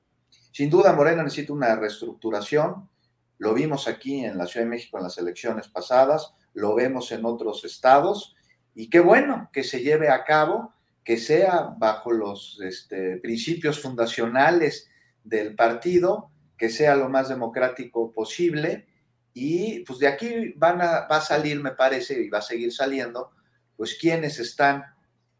[0.52, 2.90] Sin duda, Morena necesita una reestructuración.
[3.38, 7.26] Lo vimos aquí en la Ciudad de México en las elecciones pasadas, lo vemos en
[7.26, 8.36] otros estados,
[8.74, 10.74] y qué bueno que se lleve a cabo,
[11.04, 14.90] que sea bajo los este, principios fundacionales
[15.24, 18.88] del partido, que sea lo más democrático posible,
[19.34, 22.74] y pues de aquí van a, va a salir, me parece, y va a seguir
[22.74, 23.32] saliendo,
[23.78, 24.84] pues quienes están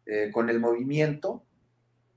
[0.06, 1.44] eh, con el movimiento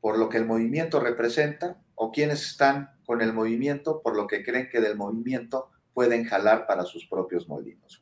[0.01, 4.43] por lo que el movimiento representa o quienes están con el movimiento por lo que
[4.43, 8.01] creen que del movimiento pueden jalar para sus propios molinos.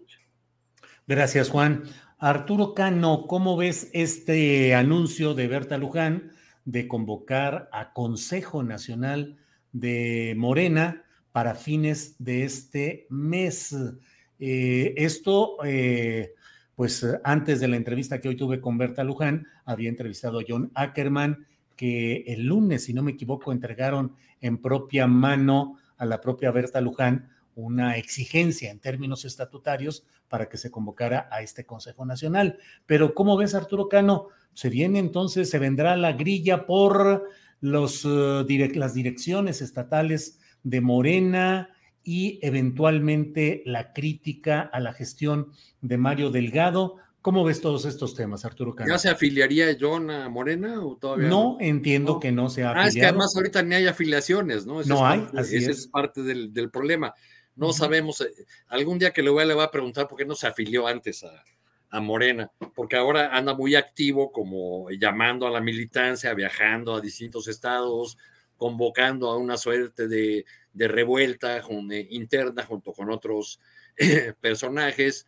[1.07, 1.83] Gracias, Juan.
[2.17, 6.31] Arturo Cano, ¿cómo ves este anuncio de Berta Luján
[6.65, 9.37] de convocar a Consejo Nacional
[9.71, 13.75] de Morena para fines de este mes?
[14.39, 16.33] Eh, esto eh,
[16.75, 20.71] pues antes de la entrevista que hoy tuve con Berta Luján, había entrevistado a John
[20.73, 21.45] Ackerman,
[21.75, 26.81] que el lunes, si no me equivoco, entregaron en propia mano a la propia Berta
[26.81, 32.57] Luján una exigencia en términos estatutarios para que se convocara a este Consejo Nacional.
[32.87, 34.29] Pero ¿cómo ves, Arturo Cano?
[34.53, 37.29] Se viene entonces, se vendrá la grilla por
[37.59, 41.69] los, eh, las direcciones estatales de Morena,
[42.03, 45.51] y eventualmente la crítica a la gestión
[45.81, 46.97] de Mario Delgado.
[47.21, 51.57] ¿Cómo ves todos estos temas, Arturo ¿Ya se afiliaría John a Morena o todavía no?
[51.59, 52.85] entiendo que no se ha afiliado.
[52.85, 54.81] Ah, es que además ahorita ni hay afiliaciones, ¿no?
[54.81, 55.87] no hay, así ese es.
[55.87, 57.13] parte del, problema.
[57.55, 58.31] No sabemos, eh,
[58.69, 61.23] algún día que le voy, le voy a preguntar por qué no se afilió antes
[61.23, 61.43] a,
[61.91, 67.47] a Morena, porque ahora anda muy activo como llamando a la militancia, viajando a distintos
[67.47, 68.17] estados,
[68.61, 71.63] convocando a una suerte de, revuelta
[72.11, 73.59] interna junto con otros
[74.39, 75.25] personajes.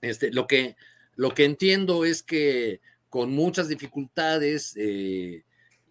[0.00, 0.76] Este, lo, que,
[1.16, 5.42] lo que entiendo es que con muchas dificultades, eh,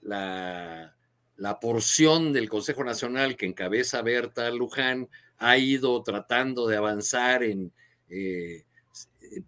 [0.01, 0.95] la,
[1.35, 7.73] la porción del Consejo Nacional que encabeza Berta Luján ha ido tratando de avanzar en,
[8.07, 8.64] eh,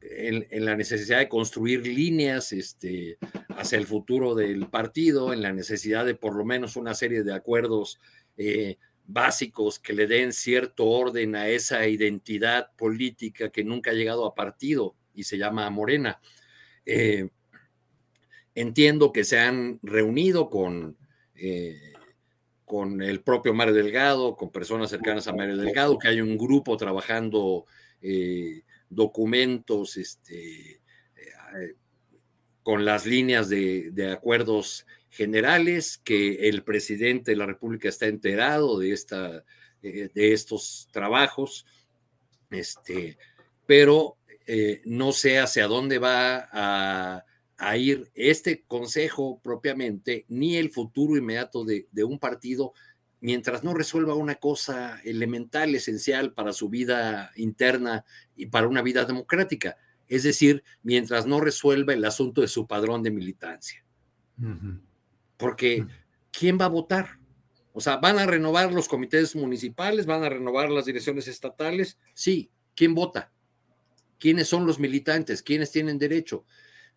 [0.02, 3.18] en, la necesidad de construir líneas este,
[3.50, 7.34] hacia el futuro del partido, en la necesidad de por lo menos una serie de
[7.34, 8.00] acuerdos
[8.38, 14.26] eh, básicos que le den cierto orden a esa identidad política que nunca ha llegado
[14.26, 16.20] a partido y se llama Morena.
[16.86, 17.30] Eh,
[18.54, 20.98] entiendo que se han reunido con,
[21.36, 21.94] eh,
[22.66, 26.76] con el propio Mario Delgado, con personas cercanas a Mario Delgado, que hay un grupo
[26.76, 27.66] trabajando
[28.90, 30.82] documentos este,
[31.16, 31.76] eh,
[32.64, 38.92] con las líneas de, acuerdos generales, que el presidente de la República está enterado de,
[38.92, 39.46] esta,
[39.82, 41.66] eh, de estos trabajos,
[42.52, 43.18] este,
[43.66, 47.24] pero eh, no sé hacia dónde va a,
[47.78, 52.74] ir este consejo propiamente, ni el futuro inmediato de un partido
[53.20, 59.06] mientras no resuelva una cosa elemental, esencial para su vida interna y para una vida
[59.06, 59.78] democrática,
[60.08, 63.84] es decir, mientras no resuelva el asunto de su padrón de militancia.
[65.38, 65.86] Porque.
[66.38, 67.20] ¿quién va a votar?
[67.74, 70.06] O sea, ¿van a renovar los comités municipales?
[70.06, 71.98] ¿Van a renovar las direcciones estatales?
[72.14, 72.52] Sí.
[72.76, 73.32] ¿Quién vota?
[74.20, 75.42] ¿Quiénes son los militantes?
[75.42, 76.46] ¿Quiénes tienen derecho?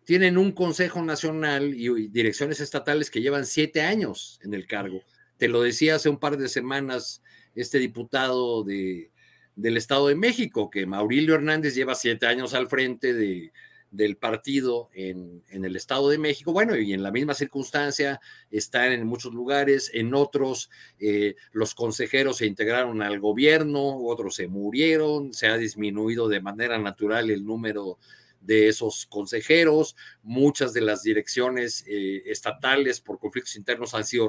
[0.03, 5.01] Tienen un Consejo Nacional y direcciones estatales que llevan siete años en el cargo
[5.41, 7.23] te lo decía hace un par de semanas
[7.55, 9.09] este diputado de,
[9.55, 13.51] del Estado de México, que Maurilio Hernández lleva siete años al frente de,
[13.89, 16.53] del partido en, el Estado de México.
[16.53, 20.69] Bueno, y en la misma circunstancia están en muchos lugares, en otros
[20.99, 26.77] eh, los consejeros se integraron al gobierno, otros se murieron, se ha disminuido de manera
[26.77, 27.97] natural el número
[28.41, 29.95] de esos consejeros.
[30.23, 34.27] Muchas de las direcciones eh, estatales por conflictos internos han sido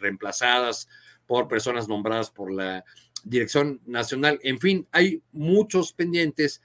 [0.00, 0.88] reemplazadas
[1.26, 2.84] por personas nombradas por la
[3.24, 4.38] Dirección Nacional.
[4.42, 6.60] En fin, hay muchos pendientes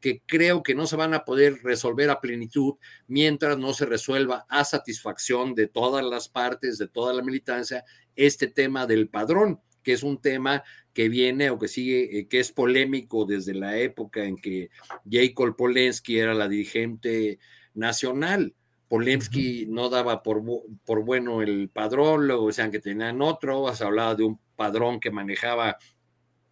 [0.00, 2.74] que creo que no se van a poder resolver a plenitud
[3.06, 7.84] mientras no se resuelva a satisfacción de todas las partes, de toda la militancia,
[8.14, 10.62] este tema del padrón, que es un tema
[10.94, 14.70] que viene o que sigue, eh, que es polémico desde la época en que
[15.10, 17.40] Jacob Polensky era la dirigente
[17.74, 18.54] nacional.
[18.88, 20.42] Polensky no daba por,
[20.84, 25.10] por, bueno el padrón, luego decían que tenían otro, se hablaba de un padrón que
[25.10, 25.78] manejaba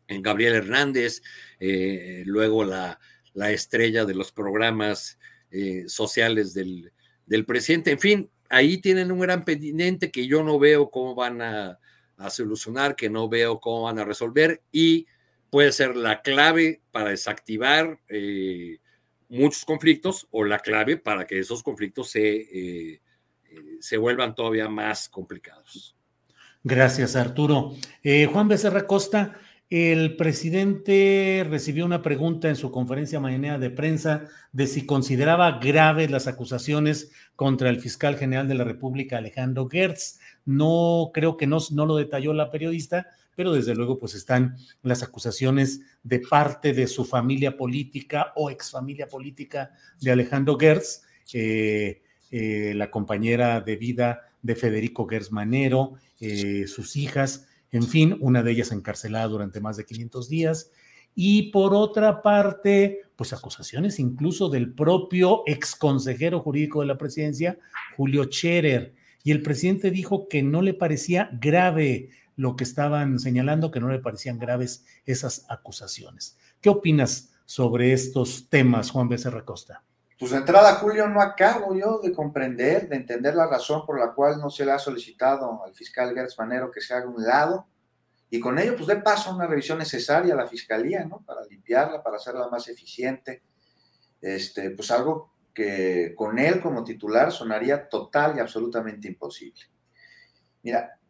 [0.08, 1.22] en Gabriel Hernández,
[1.60, 2.98] eh, luego la,
[3.34, 5.18] la, estrella de los programas
[5.52, 6.92] eh, sociales del,
[7.26, 7.92] del presidente.
[7.92, 11.78] En fin, ahí tienen un gran pendiente que yo no veo cómo van a,
[12.22, 15.06] a solucionar, que no veo cómo van a resolver y
[15.50, 18.78] puede ser la clave para desactivar eh,
[19.28, 23.00] muchos conflictos o la clave para que esos conflictos se, eh,
[23.50, 25.96] eh, se vuelvan todavía más complicados.
[26.64, 27.74] Gracias, Arturo.
[28.32, 29.36] Juan Becerra Costa,
[29.72, 36.10] el presidente recibió una pregunta en su conferencia mañana de prensa de si consideraba graves
[36.10, 40.20] las acusaciones contra el fiscal general de la República, Alejandro Gertz.
[40.44, 45.80] No creo que no, lo detalló la periodista, pero desde luego pues están las acusaciones
[46.02, 49.70] de parte de su familia política o exfamilia política
[50.02, 56.94] de Alejandro Gertz, eh, eh, la compañera de vida de Federico Gertz Manero, eh, sus
[56.94, 60.70] hijas, en fin, una de ellas encarcelada durante más de 500 días.
[61.14, 67.58] Y por otra parte, pues acusaciones incluso del propio exconsejero jurídico de la presidencia,
[67.96, 68.94] Julio Scherer,
[69.24, 73.88] y el presidente dijo que no le parecía grave lo que estaban señalando, que no
[73.88, 76.38] le parecían graves esas acusaciones.
[76.60, 79.84] ¿Qué opinas sobre estos temas, Juan Becerra Costa?
[80.22, 84.12] Pues de entrada, Julio, no acabo yo de comprender, de entender la razón por la
[84.12, 87.66] cual no se le ha solicitado al fiscal Gertz Manero que se haga un lado
[88.30, 91.24] y con ello pues dé paso a una revisión necesaria a la fiscalía, ¿no?
[91.26, 93.42] Para limpiarla, para hacerla más eficiente.
[94.20, 99.62] Este, pues algo que con él como titular sonaría total y absolutamente imposible.
[100.62, 101.00] Mira,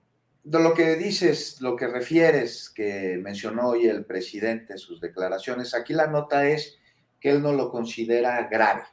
[0.42, 5.92] de lo que dices, lo que refieres, que mencionó hoy el presidente, sus declaraciones, aquí
[5.92, 6.78] la nota es
[7.20, 8.84] que él no lo considera grave.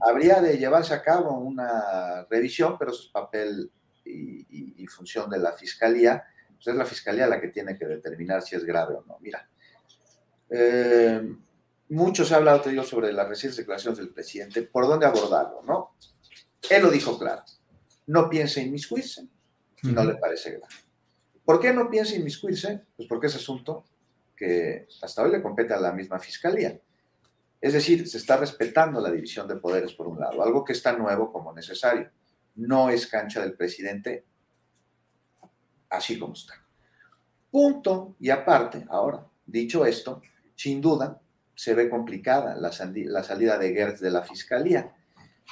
[0.00, 3.70] Habría de llevarse a cabo una revisión, pero eso es papel
[4.04, 6.24] y, función de la fiscalía.
[6.54, 9.18] Pues es la fiscalía la que tiene que determinar si es grave o no.
[9.20, 9.48] Mira,
[10.50, 11.34] eh,
[11.90, 15.62] mucho se ha hablado, te digo, sobre las recientes declaraciones del presidente, por dónde abordarlo,
[15.62, 15.96] ¿no?
[16.68, 17.42] Él lo dijo claro,
[18.06, 19.28] no piense inmiscuirse
[19.80, 20.74] si no le parece grave.
[21.44, 22.82] ¿Por qué no piensa inmiscuirse?
[22.96, 23.84] Pues porque es asunto
[24.36, 26.78] que hasta hoy le compete a la misma fiscalía.
[27.62, 30.92] Es decir, se está respetando la división de poderes por un lado, algo que está
[30.94, 32.10] nuevo como necesario.
[32.56, 34.26] No es cancha del presidente
[35.88, 36.54] así como está.
[37.52, 38.16] Punto.
[38.18, 40.22] Y aparte, ahora, dicho esto,
[40.56, 41.20] sin duda
[41.54, 44.92] se ve complicada la, salida de Gertz de la fiscalía.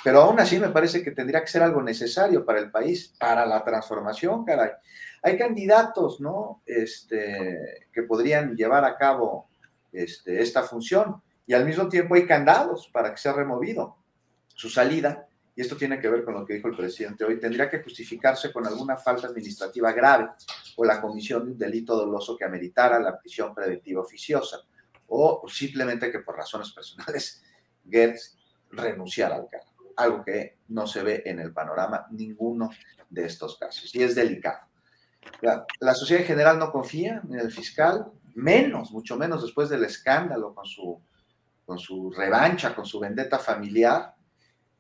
[0.03, 3.47] Pero aún así me parece que tendría que ser algo necesario para el país, para
[3.47, 4.71] la transformación, caray.
[5.23, 6.63] Hay candidatos, ¿no?
[6.67, 9.49] Este, que podrían llevar a cabo
[9.93, 13.97] este, esta función y al mismo tiempo hay candados para que sea removido.
[14.55, 17.69] Su salida, y esto tiene que ver con lo que dijo el presidente hoy, tendría
[17.69, 20.29] que justificarse con alguna falta administrativa grave
[20.77, 24.61] o la comisión de un delito doloso que ameritara la prisión preventiva oficiosa
[25.09, 27.43] o simplemente que por razones personales
[27.91, 28.39] Gertz
[28.71, 32.71] renunciara al cargo algo que no se ve en el panorama ninguno
[33.09, 33.93] de estos casos.
[33.93, 34.69] Y es delicado.
[35.41, 38.07] La, sociedad en general no confía en el fiscal,
[38.37, 41.03] menos, mucho menos después del escándalo con su,
[41.71, 44.13] con su revancha, con su vendetta familiar.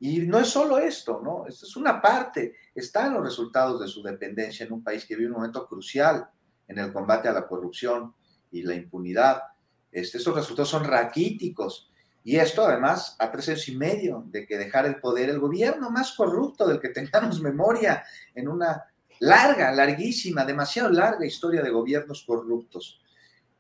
[0.00, 1.46] Y no es solo esto, ¿no?
[1.46, 2.56] Esto es una parte.
[2.74, 6.28] Están los resultados de su dependencia en un país que vive un momento crucial
[6.66, 8.12] en el combate a la corrupción
[8.50, 9.40] y la impunidad.
[9.92, 11.92] Este, estos resultados son raquíticos
[12.24, 15.90] y esto además a tres años y medio de que dejar el poder el gobierno
[15.90, 18.02] más corrupto del que tengamos memoria
[18.34, 18.84] en una
[19.20, 23.00] larga, larguísima, demasiado larga historia de gobiernos corruptos.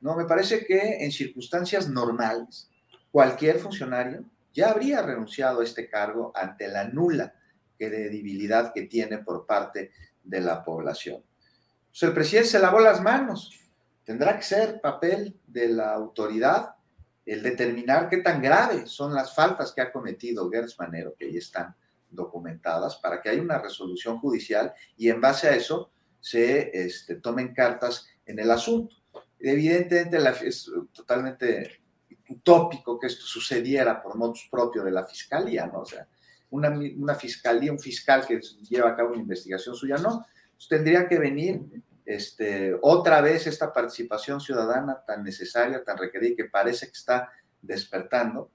[0.00, 2.69] No, me parece que en circunstancias normales
[3.10, 7.34] cualquier funcionario ya habría renunciado a este cargo ante la nula
[7.78, 9.92] credibilidad que tiene por parte
[10.22, 11.22] de la población.
[11.88, 13.58] Pues el presidente se lavó las manos.
[14.04, 16.74] Tendrá que ser papel de la autoridad
[17.26, 21.36] el determinar qué tan graves son las faltas que ha cometido Gertz Manero, que ahí
[21.36, 21.74] están
[22.10, 27.54] documentadas, para que haya una resolución judicial y en base a eso se este, tomen
[27.54, 28.96] cartas en el asunto.
[29.38, 31.80] Evidentemente es totalmente
[32.30, 35.80] utópico que esto sucediera por modos propios de la fiscalía, ¿no?
[35.80, 36.06] O sea,
[36.50, 41.06] una, una fiscalía, un fiscal que lleva a cabo una investigación suya, no, pues tendría
[41.08, 41.60] que venir
[42.04, 47.30] este, otra vez esta participación ciudadana tan necesaria, tan requerida, que parece que está
[47.62, 48.50] despertando,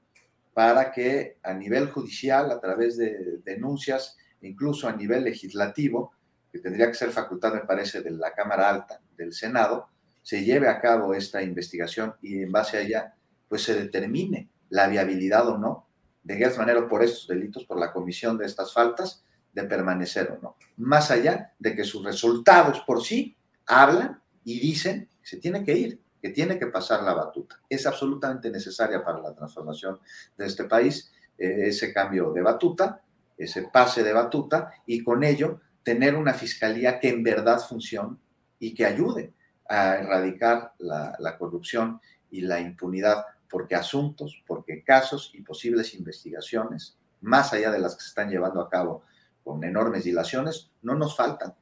[0.53, 6.13] para que a nivel judicial, a través de denuncias, incluso a nivel legislativo,
[6.51, 9.89] que tendría que ser facultad, me parece, de la Cámara Alta del Senado,
[10.21, 13.14] se lleve a cabo esta investigación y en base a ella,
[13.47, 15.87] pues se determine la viabilidad o no
[16.23, 16.57] de Gertz
[16.89, 19.23] por estos delitos, por la comisión de estas faltas,
[19.53, 20.57] de permanecer o no.
[20.77, 25.77] Más allá de que sus resultados por sí hablan y dicen que se tiene que
[25.77, 27.61] ir, que tiene que pasar la batuta.
[27.69, 29.99] Es absolutamente necesaria para la transformación
[30.35, 33.01] de este país eh, ese cambio de batuta,
[33.37, 38.17] ese pase de batuta y con ello tener una fiscalía que en verdad funcione
[38.59, 39.33] y que ayude
[39.69, 41.99] a erradicar la corrupción
[42.31, 43.23] y la impunidad,
[43.55, 48.59] porque asuntos, porque casos y posibles investigaciones, más allá de las que se están llevando
[48.59, 49.03] a cabo
[49.45, 51.53] con enormes dilaciones, no nos faltan,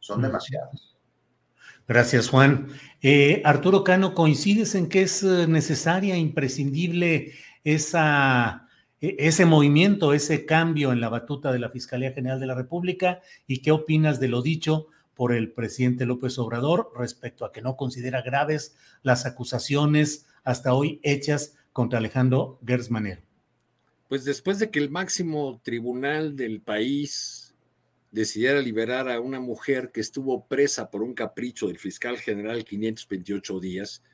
[0.00, 0.96] son demasiadas.
[1.86, 2.66] Gracias, Juan.
[3.00, 8.66] Eh, Arturo Cano, ¿coincides en que es eh, necesaria, imprescindible esa,
[9.00, 13.20] e, ese movimiento, ese cambio en la batuta de la Fiscalía General de la República?
[13.46, 17.76] ¿Y qué opinas de lo dicho por el presidente López Obrador respecto a que no
[17.76, 23.20] considera graves las acusaciones hasta hoy hechas contra Alejandro Gersmanero?
[24.08, 27.54] Pues después de que el máximo tribunal del país
[28.12, 33.58] decidiera liberar a una mujer que estuvo presa por un capricho del fiscal general 528
[33.58, 34.04] días,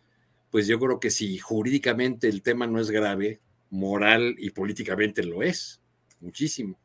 [0.50, 5.42] pues yo creo que si jurídicamente el tema no es grave, moral y políticamente lo
[5.42, 5.82] es,
[6.18, 6.80] muchísimo.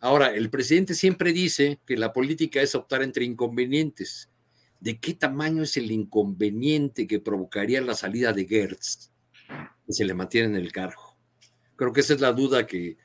[0.00, 4.28] Ahora, el presidente siempre dice que la política es optar entre inconvenientes.
[4.82, 9.12] ¿De qué tamaño es el inconveniente que provocaría la salida de Gertz
[9.86, 11.16] que se le mantiene en el cargo?
[11.76, 12.96] Creo que esa es la duda que,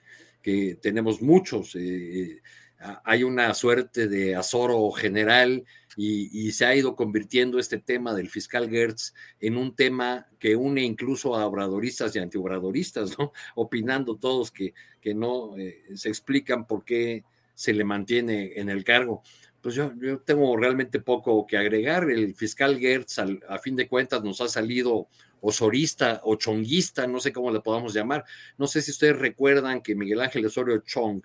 [0.82, 1.76] tenemos muchos.
[1.76, 2.42] Eh, eh,
[3.04, 8.72] hay una suerte de azoro general y, se ha ido convirtiendo este tema del fiscal
[8.72, 13.34] Gertz en un tema que une incluso a obradoristas y antiobradoristas, ¿no?
[13.56, 17.24] Opinando todos que, que no eh, se explican por qué
[17.54, 19.22] se le mantiene en el cargo.
[19.62, 22.10] Pues yo, yo tengo realmente poco que agregar.
[22.10, 25.08] El fiscal Gertz, a fin de cuentas, nos ha salido
[25.42, 28.26] osorista o chonguista, no sé cómo le podamos llamar.
[28.58, 31.22] No sé si ustedes recuerdan que Miguel Ángel Osorio Chong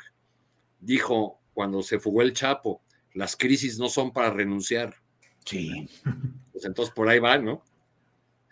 [0.80, 2.82] dijo cuando se fugó el Chapo,
[3.14, 4.94] las crisis no son para renunciar.
[5.44, 5.88] Sí.
[6.52, 7.62] Pues entonces por ahí va, ¿no?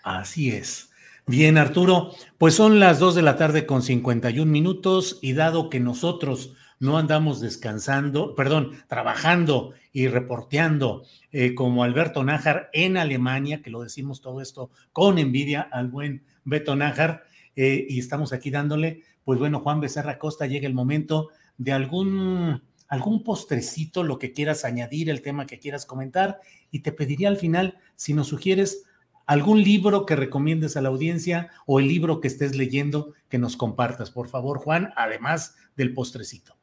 [0.03, 0.91] Así es.
[1.27, 5.79] Bien, Arturo, pues son las 2 de la tarde con 51 minutos y dado que
[5.79, 13.71] nosotros no andamos descansando, perdón, trabajando y reporteando eh, como Alberto Nájar en Alemania, que
[13.71, 17.25] lo decimos todo esto con envidia al buen Beto Nájar,
[17.55, 21.29] eh, y estamos aquí dándole, pues bueno, Juan Becerra Costa, llega el momento
[21.59, 26.41] de algún, algún postrecito, lo que quieras añadir, el tema que quieras comentar,
[26.71, 28.85] y te pediría al final si nos sugieres
[29.27, 33.59] algún libro que recomiendes a la audiencia o el libro que estés leyendo que nos
[33.59, 36.60] compartas, por favor, Juan, además del postrecito.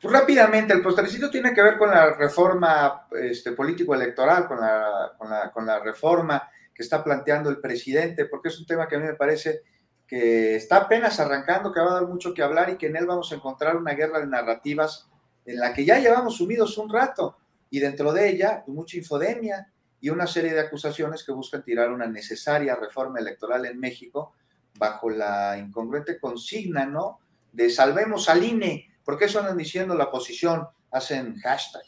[0.00, 5.30] Pues rápidamente, el postrecito tiene que ver con la reforma este, político-electoral, con la, con,
[5.30, 8.98] la, con la reforma que está planteando el presidente, porque es un tema que a
[9.00, 9.62] mí me parece
[10.06, 13.06] que está apenas arrancando, que va a dar mucho que hablar y que en él
[13.06, 15.08] vamos a encontrar una guerra de narrativas
[15.44, 17.36] en la que ya llevamos sumidos un rato
[17.68, 19.68] y dentro de ella pues, mucha infodemia
[20.00, 24.34] y una serie de acusaciones que buscan tirar una necesaria reforma electoral en México
[24.78, 27.18] bajo la incongruente consigna, ¿no?
[27.52, 31.82] De salvemos al INE, porque eso andan diciendo la oposición, hacen hashtag,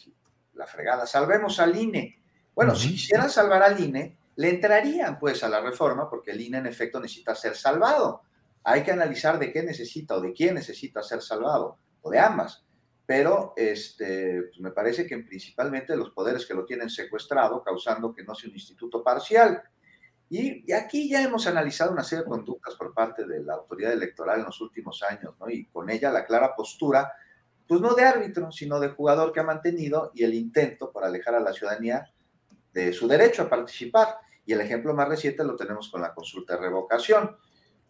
[0.55, 2.19] la fregada, salvemos al INE.
[2.55, 6.57] Bueno, si quisieran salvar al INE, le entrarían pues a la reforma, porque el INE
[6.57, 8.23] en efecto necesita ser salvado.
[8.65, 12.65] Hay que analizar de qué necesita o de quién necesita ser salvado, o de ambas.
[13.05, 18.25] Pero este, pues, me parece que principalmente los poderes que lo tienen secuestrado, causando que
[18.25, 19.63] no sea un instituto parcial.
[20.31, 24.39] Y, aquí ya hemos analizado una serie de conductas por parte de la autoridad electoral
[24.39, 25.51] en los últimos años, ¿no?
[25.51, 27.13] Y con ella la clara postura,
[27.67, 31.35] pues no de árbitro, sino de jugador que ha mantenido y el intento por alejar
[31.35, 32.09] a la ciudadanía
[32.73, 34.19] de su derecho a participar.
[34.47, 37.37] Y el ejemplo más reciente lo tenemos con la consulta de revocación,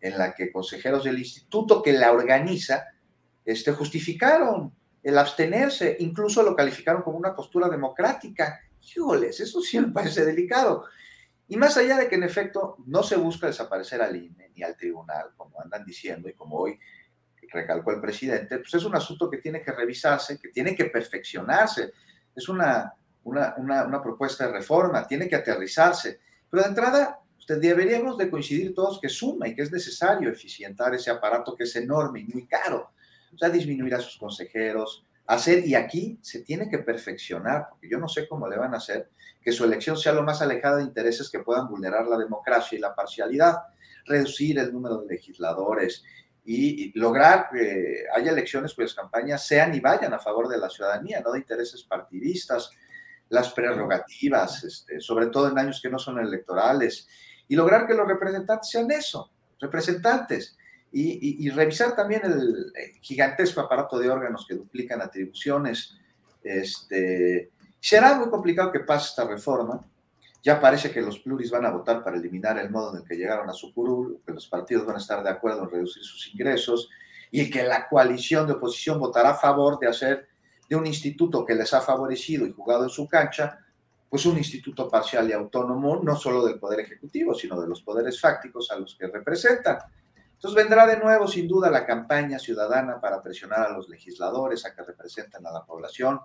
[0.00, 2.86] en la que consejeros del instituto que la organiza
[3.44, 8.60] este, justificaron el abstenerse, incluso lo calificaron como una postura democrática.
[8.80, 10.86] Híjoles, eso sí me parece delicado.
[11.50, 14.76] Y más allá de que en efecto no se busca desaparecer al INE ni al
[14.76, 16.78] tribunal, como andan diciendo y como hoy
[17.50, 21.92] recalcó el presidente, pues es un asunto que tiene que revisarse, que tiene que perfeccionarse.
[22.36, 22.94] Es una,
[23.24, 26.20] una, una, propuesta de reforma, tiene que aterrizarse.
[26.48, 30.94] Pero de entrada, usted deberíamos de coincidir todos que suma y que es necesario eficientar
[30.94, 32.92] ese aparato que es enorme y muy caro.
[33.34, 35.04] O sea, disminuir a sus consejeros,
[35.34, 38.78] hacer, y aquí se tiene que perfeccionar, porque yo no sé cómo le van a
[38.78, 42.76] hacer, que su elección sea lo más alejada de intereses que puedan vulnerar la democracia
[42.76, 43.58] y la parcialidad,
[44.06, 46.02] reducir el número de legisladores
[46.44, 51.20] y, lograr que haya elecciones cuyas campañas sean y vayan a favor de la ciudadanía,
[51.20, 52.70] no de intereses partidistas,
[53.28, 57.06] las prerrogativas, este, sobre todo en años que no son electorales,
[57.46, 59.30] y lograr que los representantes sean eso,
[59.60, 60.58] representantes,
[60.92, 65.96] y, revisar también el gigantesco aparato de órganos que duplican atribuciones.
[66.42, 69.80] Este, será muy complicado que pase esta reforma.
[70.42, 73.14] Ya parece que los pluris van a votar para eliminar el modo en el que
[73.14, 76.32] llegaron a su curul, que los partidos van a estar de acuerdo en reducir sus
[76.32, 76.88] ingresos
[77.30, 80.28] y que la coalición de oposición votará a favor de hacer
[80.68, 83.58] de un instituto que les ha favorecido y jugado en su cancha,
[84.08, 88.20] pues un instituto parcial y autónomo, no solo del Poder Ejecutivo, sino de los poderes
[88.20, 89.78] fácticos a los que representan.
[90.40, 94.74] Entonces vendrá de nuevo, sin duda, la campaña ciudadana para presionar a los legisladores a
[94.74, 96.18] que representen a la población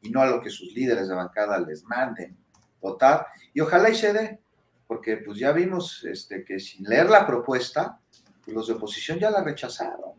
[0.00, 2.34] y no a lo que sus líderes de bancada les manden
[2.80, 3.26] votar.
[3.52, 4.40] Y ojalá y se dé,
[4.86, 8.00] porque pues ya vimos este, que sin leer la propuesta,
[8.42, 10.12] pues los de oposición ya la rechazaron.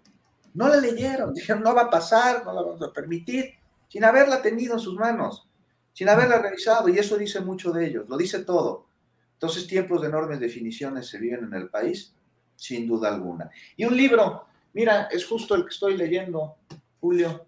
[0.53, 3.55] No la leyeron, dijeron no va a pasar, no la vamos a permitir,
[3.87, 5.49] sin haberla tenido en sus manos,
[5.91, 8.85] sin haberla revisado, y eso dice mucho de ellos, lo dice todo.
[9.33, 12.13] Entonces tiempos de enormes definiciones se viven en el país
[12.59, 13.49] sin duda alguna.
[13.75, 16.57] Y un libro, mira, es justo el que estoy leyendo,
[16.99, 17.45] Julio.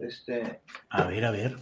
[0.00, 1.56] Este, a ver, a ver.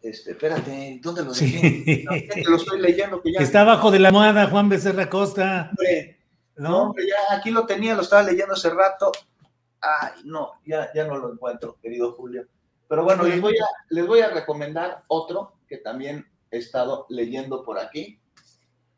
[0.00, 2.04] Este, espérate, ¿dónde lo dejé?
[2.46, 3.20] lo estoy leyendo.
[3.20, 3.40] Que ya...
[3.42, 5.72] Está abajo de la almohada, Juan Becerra Costa.
[6.56, 9.10] no, hombre, ya aquí lo tenía, lo estaba leyendo hace rato.
[9.80, 12.46] Ay, no, ya, ya no lo encuentro, querido Julio.
[12.88, 17.62] Pero bueno, les voy, a, les voy a recomendar otro que también he estado leyendo
[17.62, 18.17] por aquí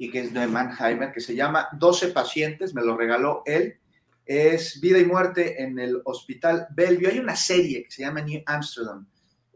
[0.00, 3.78] y que es de Mannheimer, que se llama 12 pacientes, me lo regaló él.
[4.24, 7.08] Es vida y muerte en el Hospital Bellevue.
[7.08, 9.06] Hay una serie que se llama New Amsterdam,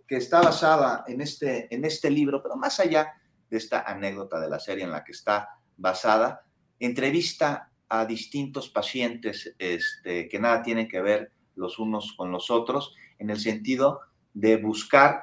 [0.06, 3.14] que está basada en este, en este libro, pero más allá
[3.48, 5.48] de esta anécdota de la serie en la que está
[5.78, 6.44] basada,
[6.78, 12.94] entrevista a distintos pacientes este, que nada tienen que ver los unos con los otros,
[13.18, 14.00] en el sentido
[14.34, 15.22] de buscar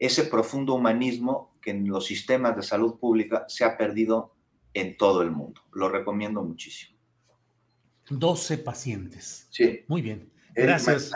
[0.00, 4.32] ese profundo humanismo que en los sistemas de salud pública se ha perdido
[4.76, 5.62] en todo el mundo.
[5.72, 6.96] Lo recomiendo muchísimo.
[8.10, 9.48] 12 pacientes.
[9.50, 9.84] Sí.
[9.88, 10.30] Muy bien.
[10.54, 11.10] Gracias.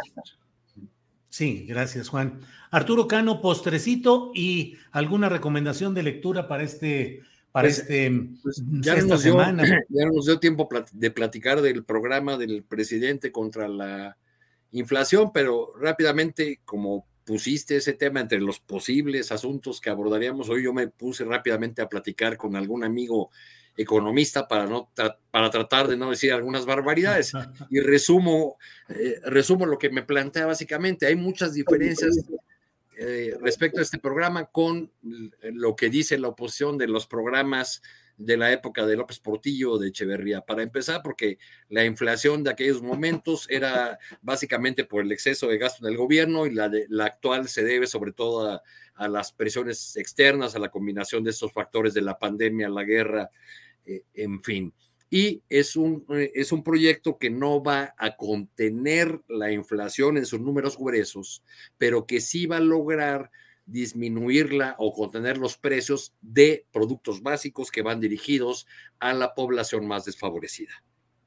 [1.28, 2.40] Sí, gracias, Juan.
[2.70, 7.22] Arturo Cano, postrecito y alguna recomendación de lectura para este
[7.52, 8.10] para Pues, este,
[8.42, 9.62] pues, mm, ya, esta nos dio, semana.
[9.88, 14.16] ya no nos dio tiempo de platicar del programa del presidente contra la
[14.72, 20.48] inflación, pero rápidamente, como pusiste ese tema entre los posibles asuntos que abordaríamos.
[20.48, 23.30] Hoy, yo me puse rápidamente a platicar con algún amigo
[23.76, 27.32] economista para no tra- para tratar de no decir algunas barbaridades.
[27.70, 28.56] Y resumo
[28.88, 31.06] eh, resumo lo que me plantea básicamente.
[31.06, 32.18] Hay muchas diferencias
[32.98, 34.90] eh, respecto a este programa con
[35.42, 37.80] lo que dice la oposición de los programas
[38.20, 40.42] de la época de López Portillo de Echeverría.
[40.42, 41.38] Para empezar, porque
[41.68, 46.52] la inflación de aquellos momentos era básicamente por el exceso de gasto del gobierno y
[46.52, 48.62] la, de, la actual se debe sobre todo
[48.96, 53.30] a, las presiones externas, a la combinación de estos factores de la pandemia, la guerra,
[53.86, 54.74] eh, en fin.
[55.08, 60.40] Y es un, es un proyecto que no va a contener la inflación en sus
[60.40, 61.42] números gruesos,
[61.78, 63.30] pero que sí va a lograr
[63.70, 68.66] disminuirla o contener los precios de productos básicos que van dirigidos
[68.98, 70.84] a la población más desfavorecida.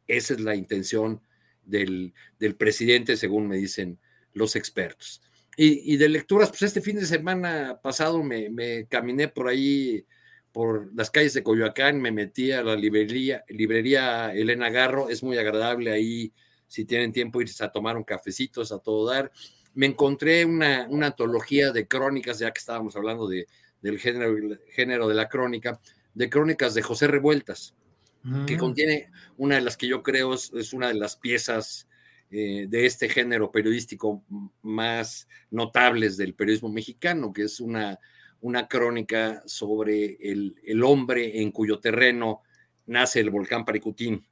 [0.08, 1.22] Esa es la intención
[1.64, 4.00] del, del presidente, según me dicen
[4.34, 5.22] los expertos.
[5.56, 10.04] Y, de lecturas, pues este fin de semana pasado me, caminé por ahí,
[10.52, 15.38] por las calles de Coyoacán, me metí a la librería, librería Elena Garro, es muy
[15.38, 16.34] agradable ahí,
[16.68, 19.32] si tienen tiempo, irse a tomar un cafecito, a todo dar
[19.74, 23.48] me encontré una, una, antología de crónicas, ya que estábamos hablando de,
[23.82, 25.80] del género, género, de la crónica,
[26.14, 27.76] de crónicas de José Revueltas,
[28.24, 28.46] mm.
[28.46, 31.88] que contiene una de las que yo creo es, es una de las piezas
[32.36, 34.24] eh, de este género periodístico
[34.64, 38.00] más notables del periodismo mexicano, que es una,
[38.42, 42.42] una crónica sobre el, el hombre en cuyo terreno
[42.88, 44.26] nace el volcán Paricutín.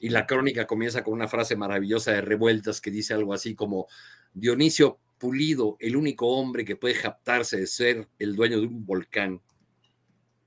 [0.00, 3.86] Y la crónica comienza con una frase maravillosa de Revueltas que dice algo así como,
[4.32, 9.40] Dionisio Pulido, el único hombre que puede jactarse de ser el dueño de un volcán,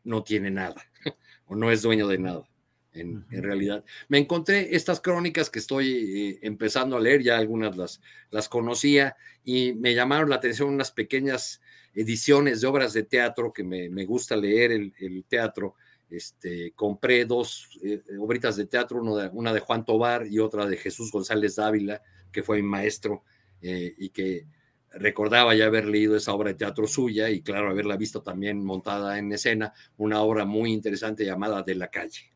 [0.04, 0.82] no tiene nada
[1.46, 2.48] o no es dueño de nada.
[2.94, 3.38] En, uh -huh.
[3.38, 8.02] en realidad, me encontré estas crónicas que estoy eh, empezando a leer, ya algunas las,
[8.32, 11.62] las conocía y me llamaron la atención unas pequeñas
[11.94, 15.76] ediciones de obras de teatro que me, me gusta leer el, el, teatro.
[16.10, 20.76] Este, compré dos eh, obritas de teatro, de, una de Juan Tobar y otra de
[20.76, 22.02] Jesús González Dávila,
[22.32, 23.24] que fue mi maestro
[23.62, 24.46] eh, y que
[24.94, 29.18] recordaba ya haber leído esa obra de teatro suya y claro, haberla visto también montada
[29.18, 32.34] en escena, una obra muy interesante llamada De la calle.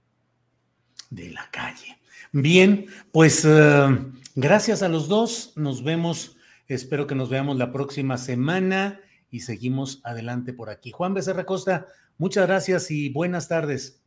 [1.09, 1.99] De la calle.
[2.31, 6.37] Bien, pues uh, gracias a los dos, nos vemos,
[6.67, 10.91] espero que nos veamos la próxima semana y seguimos adelante por aquí.
[10.91, 11.87] Juan Becerra Costa,
[12.17, 14.01] muchas gracias y buenas tardes.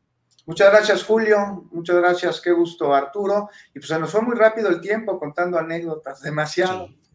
[0.47, 1.69] Muchas gracias, Julio.
[1.73, 3.51] Muchas gracias, qué gusto, Arturo.
[3.75, 6.89] Y pues se nos fue muy rápido el tiempo contando anécdotas, demasiado.
[6.89, 7.08] Sí.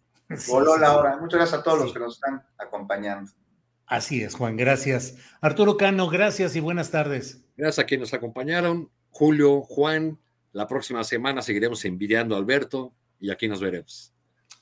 [0.48, 1.18] Voló la hora.
[1.18, 1.84] Muchas gracias a todos sí.
[1.86, 3.32] los que nos están acompañando.
[3.86, 5.18] Así es, Juan, gracias.
[5.42, 7.44] Arturo Cano, gracias y buenas tardes.
[7.58, 8.90] Gracias a quienes nos acompañaron.
[9.10, 10.20] Julio, Juan,
[10.52, 14.14] la próxima semana seguiremos envidiando a Alberto y aquí nos veremos.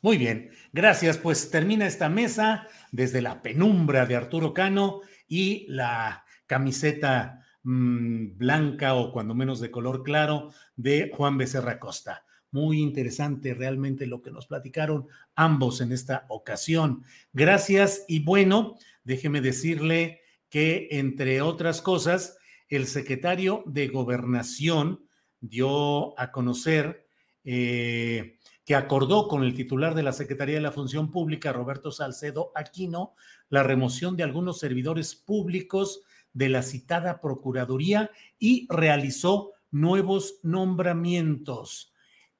[0.02, 1.18] Muy bien, gracias.
[1.18, 8.96] Pues termina esta mesa desde la penumbra de Arturo Cano y la camiseta mmm, blanca
[8.96, 12.26] o cuando menos de color claro de Juan Becerra Costa.
[12.52, 17.04] Muy interesante realmente lo que nos platicaron ambos en esta ocasión.
[17.34, 22.38] Gracias y bueno, déjeme decirle que entre otras cosas,
[22.68, 25.06] el secretario de Gobernación
[25.40, 27.08] dio a conocer
[27.44, 32.52] eh, que acordó con el titular de la Secretaría de la Función Pública, Roberto Salcedo
[32.56, 33.16] Aquino,
[33.50, 36.02] la remoción de algunos servidores públicos
[36.34, 41.91] de la citada Procuraduría y realizó nuevos nombramientos.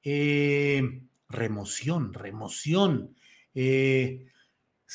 [0.04, 3.14] Eh, remoción, remoción.
[3.54, 4.26] Eh,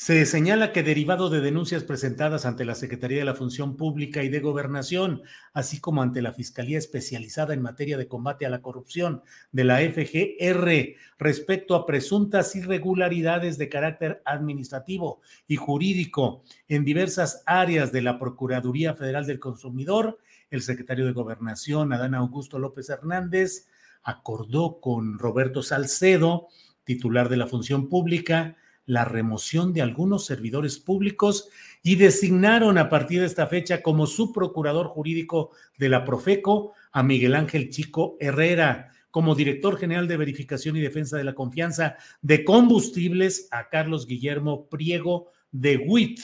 [0.00, 4.28] se señala que derivado de denuncias presentadas ante la Secretaría de la Función Pública y
[4.28, 5.22] de Gobernación,
[5.52, 9.80] así como ante la Fiscalía Especializada en Materia de Combate a la Corrupción de la
[9.80, 18.20] FGR respecto a presuntas irregularidades de carácter administrativo y jurídico en diversas áreas de la
[18.20, 20.20] Procuraduría Federal del Consumidor,
[20.50, 23.66] el secretario de Gobernación, Adán Augusto López Hernández,
[24.02, 26.48] acordó con Roberto Salcedo,
[26.84, 28.56] titular de la Función Pública,
[28.86, 31.50] la remoción de algunos servidores públicos
[31.82, 37.02] y designaron a partir de esta fecha como su procurador jurídico de la Profeco a
[37.02, 42.44] Miguel Ángel Chico Herrera, como director general de verificación y defensa de la confianza de
[42.44, 46.20] combustibles a Carlos Guillermo Priego de WIT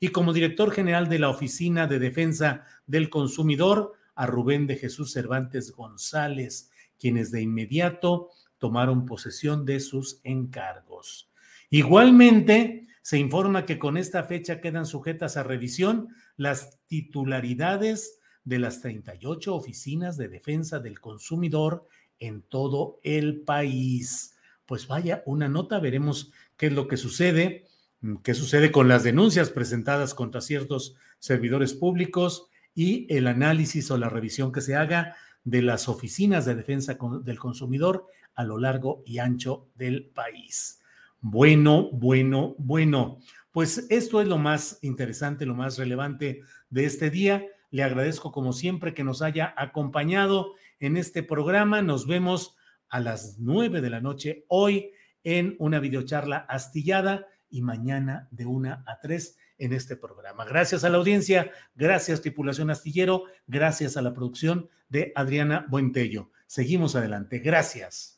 [0.00, 5.12] y como director general de la Oficina de Defensa del Consumidor a Rubén de Jesús
[5.12, 6.67] Cervantes González,
[6.98, 11.30] quienes de inmediato tomaron posesión de sus encargos.
[11.70, 18.80] Igualmente, se informa que con esta fecha quedan sujetas a revisión las titularidades de las
[18.80, 21.86] 38 oficinas de defensa del consumidor
[22.18, 24.36] en todo el país.
[24.66, 27.66] Pues vaya, una nota, veremos qué es lo que sucede,
[28.00, 33.98] mm, qué sucede con las denuncias presentadas contra ciertos servidores públicos y el análisis o
[33.98, 35.16] la revisión que se haga
[35.48, 40.80] de las oficinas de defensa del consumidor a lo largo y ancho del país.
[41.20, 43.18] Bueno, bueno, bueno.
[43.50, 47.46] Pues esto es lo más interesante, lo más relevante de este día.
[47.70, 51.80] Le agradezco como siempre que nos haya acompañado en este programa.
[51.80, 52.54] Nos vemos
[52.90, 54.90] a las nueve de la noche hoy
[55.24, 60.44] en una videocharla astillada y mañana de una a tres en este programa.
[60.44, 66.30] Gracias a la audiencia, gracias tripulación astillero, gracias a la producción de Adriana Buentello.
[66.46, 67.40] Seguimos adelante.
[67.40, 68.17] Gracias.